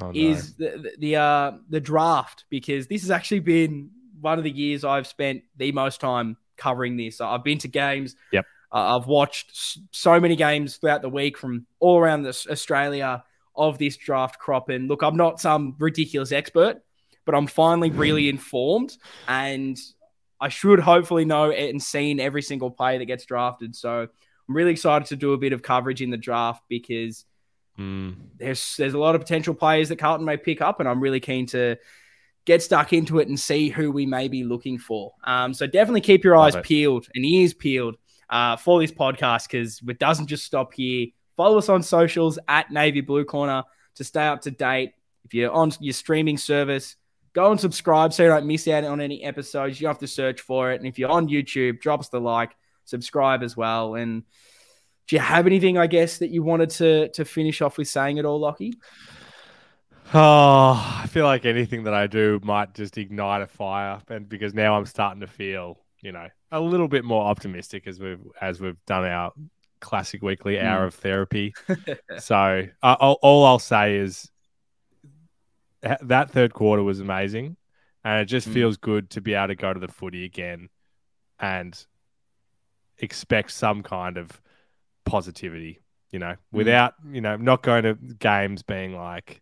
oh, 0.00 0.10
no. 0.10 0.12
is 0.14 0.54
the 0.54 0.70
the, 0.70 0.92
the, 0.98 1.16
uh, 1.16 1.52
the 1.68 1.80
draft 1.80 2.44
because 2.50 2.86
this 2.86 3.02
has 3.02 3.10
actually 3.10 3.40
been 3.40 3.90
one 4.20 4.38
of 4.38 4.44
the 4.44 4.50
years 4.50 4.84
I've 4.84 5.06
spent 5.06 5.42
the 5.56 5.72
most 5.72 6.00
time 6.00 6.36
covering 6.56 6.96
this. 6.96 7.20
I've 7.20 7.44
been 7.44 7.58
to 7.58 7.68
games. 7.68 8.16
Yep. 8.32 8.46
Uh, 8.72 8.96
I've 8.96 9.06
watched 9.06 9.78
so 9.90 10.18
many 10.18 10.36
games 10.36 10.76
throughout 10.76 11.02
the 11.02 11.08
week 11.08 11.36
from 11.36 11.66
all 11.80 11.98
around 11.98 12.22
this, 12.22 12.46
Australia 12.46 13.22
of 13.54 13.78
this 13.78 13.96
draft 13.96 14.38
crop. 14.38 14.70
And 14.70 14.88
look, 14.88 15.02
I'm 15.02 15.16
not 15.16 15.40
some 15.40 15.74
ridiculous 15.78 16.32
expert, 16.32 16.82
but 17.26 17.34
I'm 17.34 17.46
finally 17.46 17.90
really 17.90 18.28
informed. 18.28 18.96
And 19.28 19.78
I 20.40 20.48
should 20.48 20.80
hopefully 20.80 21.24
know 21.24 21.50
and 21.50 21.82
seen 21.82 22.18
every 22.18 22.42
single 22.42 22.70
player 22.70 22.98
that 22.98 23.04
gets 23.04 23.26
drafted. 23.26 23.76
So 23.76 24.08
I'm 24.48 24.56
really 24.56 24.72
excited 24.72 25.06
to 25.08 25.16
do 25.16 25.34
a 25.34 25.38
bit 25.38 25.52
of 25.52 25.62
coverage 25.62 26.00
in 26.00 26.10
the 26.10 26.16
draft 26.16 26.62
because 26.68 27.26
mm. 27.78 28.16
there's 28.38 28.76
there's 28.76 28.94
a 28.94 28.98
lot 28.98 29.14
of 29.14 29.20
potential 29.20 29.54
players 29.54 29.88
that 29.88 29.98
Carlton 29.98 30.24
may 30.24 30.36
pick 30.36 30.60
up, 30.60 30.80
and 30.80 30.88
I'm 30.88 31.00
really 31.00 31.20
keen 31.20 31.46
to 31.48 31.76
get 32.44 32.62
stuck 32.62 32.92
into 32.92 33.18
it 33.18 33.28
and 33.28 33.38
see 33.38 33.68
who 33.68 33.92
we 33.92 34.06
may 34.06 34.28
be 34.28 34.44
looking 34.44 34.78
for. 34.78 35.12
Um, 35.24 35.54
so 35.54 35.66
definitely 35.66 36.00
keep 36.00 36.24
your 36.24 36.36
eyes 36.36 36.56
peeled 36.62 37.06
and 37.14 37.24
ears 37.24 37.54
peeled 37.54 37.96
uh, 38.30 38.56
for 38.56 38.80
this 38.80 38.90
podcast 38.90 39.48
because 39.48 39.80
it 39.86 39.98
doesn't 39.98 40.26
just 40.26 40.44
stop 40.44 40.74
here. 40.74 41.08
Follow 41.36 41.58
us 41.58 41.68
on 41.68 41.82
socials 41.82 42.38
at 42.48 42.70
Navy 42.70 43.00
Blue 43.00 43.24
Corner 43.24 43.62
to 43.94 44.04
stay 44.04 44.26
up 44.26 44.40
to 44.42 44.50
date. 44.50 44.92
If 45.24 45.34
you're 45.34 45.52
on 45.52 45.72
your 45.80 45.92
streaming 45.92 46.36
service, 46.36 46.96
go 47.32 47.50
and 47.50 47.60
subscribe 47.60 48.12
so 48.12 48.24
you 48.24 48.28
don't 48.28 48.46
miss 48.46 48.66
out 48.68 48.84
on 48.84 49.00
any 49.00 49.22
episodes. 49.22 49.80
You 49.80 49.86
have 49.86 49.98
to 49.98 50.08
search 50.08 50.40
for 50.40 50.72
it. 50.72 50.80
And 50.80 50.86
if 50.86 50.98
you're 50.98 51.10
on 51.10 51.28
YouTube, 51.28 51.80
drop 51.80 52.00
us 52.00 52.08
the 52.08 52.20
like, 52.20 52.56
subscribe 52.84 53.42
as 53.42 53.56
well. 53.56 53.94
And 53.94 54.24
do 55.08 55.16
you 55.16 55.20
have 55.20 55.46
anything, 55.46 55.78
I 55.78 55.86
guess, 55.86 56.18
that 56.18 56.30
you 56.30 56.42
wanted 56.42 56.70
to 56.70 57.08
to 57.10 57.24
finish 57.24 57.60
off 57.60 57.78
with 57.78 57.88
saying 57.88 58.18
at 58.18 58.24
all, 58.24 58.40
Lockie? 58.40 58.74
Oh, 60.14 61.00
I 61.02 61.06
feel 61.06 61.24
like 61.24 61.46
anything 61.46 61.84
that 61.84 61.94
I 61.94 62.06
do 62.06 62.38
might 62.42 62.74
just 62.74 62.98
ignite 62.98 63.42
a 63.42 63.46
fire, 63.46 64.00
and 64.08 64.28
because 64.28 64.52
now 64.52 64.76
I'm 64.76 64.86
starting 64.86 65.20
to 65.20 65.26
feel, 65.26 65.78
you 66.02 66.12
know, 66.12 66.28
a 66.50 66.60
little 66.60 66.88
bit 66.88 67.04
more 67.04 67.24
optimistic 67.24 67.86
as 67.86 67.98
we've 67.98 68.20
as 68.40 68.60
we've 68.60 68.76
done 68.86 69.04
our 69.04 69.32
classic 69.80 70.22
weekly 70.22 70.60
hour 70.60 70.84
mm. 70.84 70.88
of 70.88 70.94
therapy. 70.94 71.54
so 72.18 72.66
uh, 72.82 72.96
all, 73.00 73.18
all 73.22 73.44
I'll 73.46 73.58
say 73.58 73.96
is 73.96 74.30
that 75.82 76.30
third 76.30 76.52
quarter 76.52 76.82
was 76.82 77.00
amazing, 77.00 77.56
and 78.04 78.20
it 78.20 78.26
just 78.26 78.48
mm. 78.48 78.52
feels 78.52 78.76
good 78.76 79.10
to 79.10 79.20
be 79.20 79.34
able 79.34 79.48
to 79.48 79.54
go 79.54 79.72
to 79.72 79.80
the 79.80 79.88
footy 79.88 80.24
again 80.24 80.68
and 81.38 81.86
expect 82.98 83.50
some 83.50 83.82
kind 83.82 84.16
of 84.16 84.40
positivity. 85.04 85.80
You 86.10 86.18
know, 86.18 86.32
mm. 86.32 86.38
without 86.52 86.94
you 87.10 87.20
know 87.20 87.36
not 87.36 87.62
going 87.62 87.84
to 87.84 87.94
games 87.94 88.62
being 88.62 88.94
like 88.96 89.40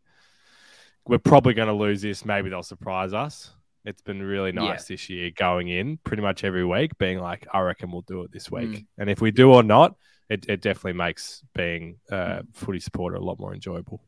we're 1.07 1.19
probably 1.19 1.55
going 1.55 1.69
to 1.69 1.75
lose 1.75 2.03
this. 2.03 2.25
Maybe 2.25 2.51
they'll 2.51 2.63
surprise 2.63 3.13
us. 3.13 3.53
It's 3.85 4.03
been 4.03 4.23
really 4.23 4.53
nice 4.53 4.89
yeah. 4.89 4.95
this 4.95 5.09
year 5.09 5.31
going 5.35 5.69
in 5.69 5.99
pretty 6.05 6.23
much 6.23 6.45
every 6.45 6.65
week, 6.65 6.97
being 6.99 7.19
like, 7.19 7.47
I 7.53 7.61
reckon 7.61 7.91
we'll 7.91 8.03
do 8.03 8.23
it 8.23 8.33
this 8.33 8.51
week. 8.51 8.69
Mm. 8.69 8.87
And 8.99 9.11
if 9.11 9.21
we 9.21 9.31
do 9.31 9.53
or 9.53 9.63
not, 9.63 9.97
it, 10.29 10.47
it 10.49 10.61
definitely 10.61 10.93
makes 10.93 11.43
being 11.55 11.97
a 12.11 12.45
footy 12.53 12.79
supporter 12.79 13.17
a 13.17 13.21
lot 13.21 13.41
more 13.41 13.55
enjoyable. 13.55 14.03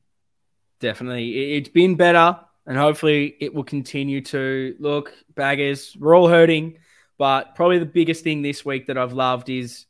Definitely. 0.78 1.54
It's 1.54 1.70
been 1.70 1.96
better 1.96 2.38
and 2.66 2.76
hopefully 2.76 3.34
it 3.40 3.54
will 3.54 3.64
continue 3.64 4.20
to. 4.20 4.76
Look, 4.78 5.12
baggers, 5.34 5.96
we're 5.98 6.16
all 6.16 6.28
hurting, 6.28 6.78
but 7.18 7.54
probably 7.54 7.78
the 7.78 7.86
biggest 7.86 8.22
thing 8.22 8.42
this 8.42 8.64
week 8.64 8.86
that 8.86 8.98
I've 8.98 9.14
loved 9.14 9.48
is 9.48 9.86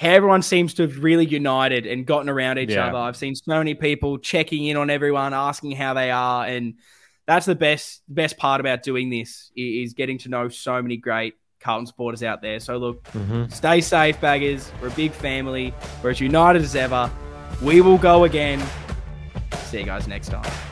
everyone 0.00 0.42
seems 0.42 0.74
to 0.74 0.82
have 0.82 1.02
really 1.02 1.26
united 1.26 1.86
and 1.86 2.06
gotten 2.06 2.28
around 2.28 2.58
each 2.58 2.70
yeah. 2.70 2.86
other. 2.86 2.98
I've 2.98 3.16
seen 3.16 3.34
so 3.34 3.58
many 3.58 3.74
people 3.74 4.18
checking 4.18 4.66
in 4.66 4.76
on 4.76 4.90
everyone, 4.90 5.34
asking 5.34 5.72
how 5.72 5.94
they 5.94 6.10
are, 6.10 6.46
and 6.46 6.74
that's 7.26 7.46
the 7.46 7.54
best 7.54 8.02
best 8.08 8.36
part 8.36 8.60
about 8.60 8.82
doing 8.82 9.10
this 9.10 9.50
is 9.54 9.94
getting 9.94 10.18
to 10.18 10.28
know 10.28 10.48
so 10.48 10.80
many 10.82 10.96
great 10.96 11.34
Carlton 11.60 11.86
supporters 11.86 12.22
out 12.22 12.42
there. 12.42 12.58
So 12.58 12.76
look, 12.78 13.04
mm-hmm. 13.04 13.48
stay 13.50 13.80
safe, 13.80 14.20
baggers. 14.20 14.72
We're 14.80 14.88
a 14.88 14.92
big 14.92 15.12
family. 15.12 15.74
We're 16.02 16.10
as 16.10 16.20
united 16.20 16.62
as 16.62 16.74
ever. 16.74 17.10
We 17.62 17.80
will 17.80 17.98
go 17.98 18.24
again. 18.24 18.62
See 19.64 19.80
you 19.80 19.84
guys 19.84 20.08
next 20.08 20.30
time. 20.30 20.69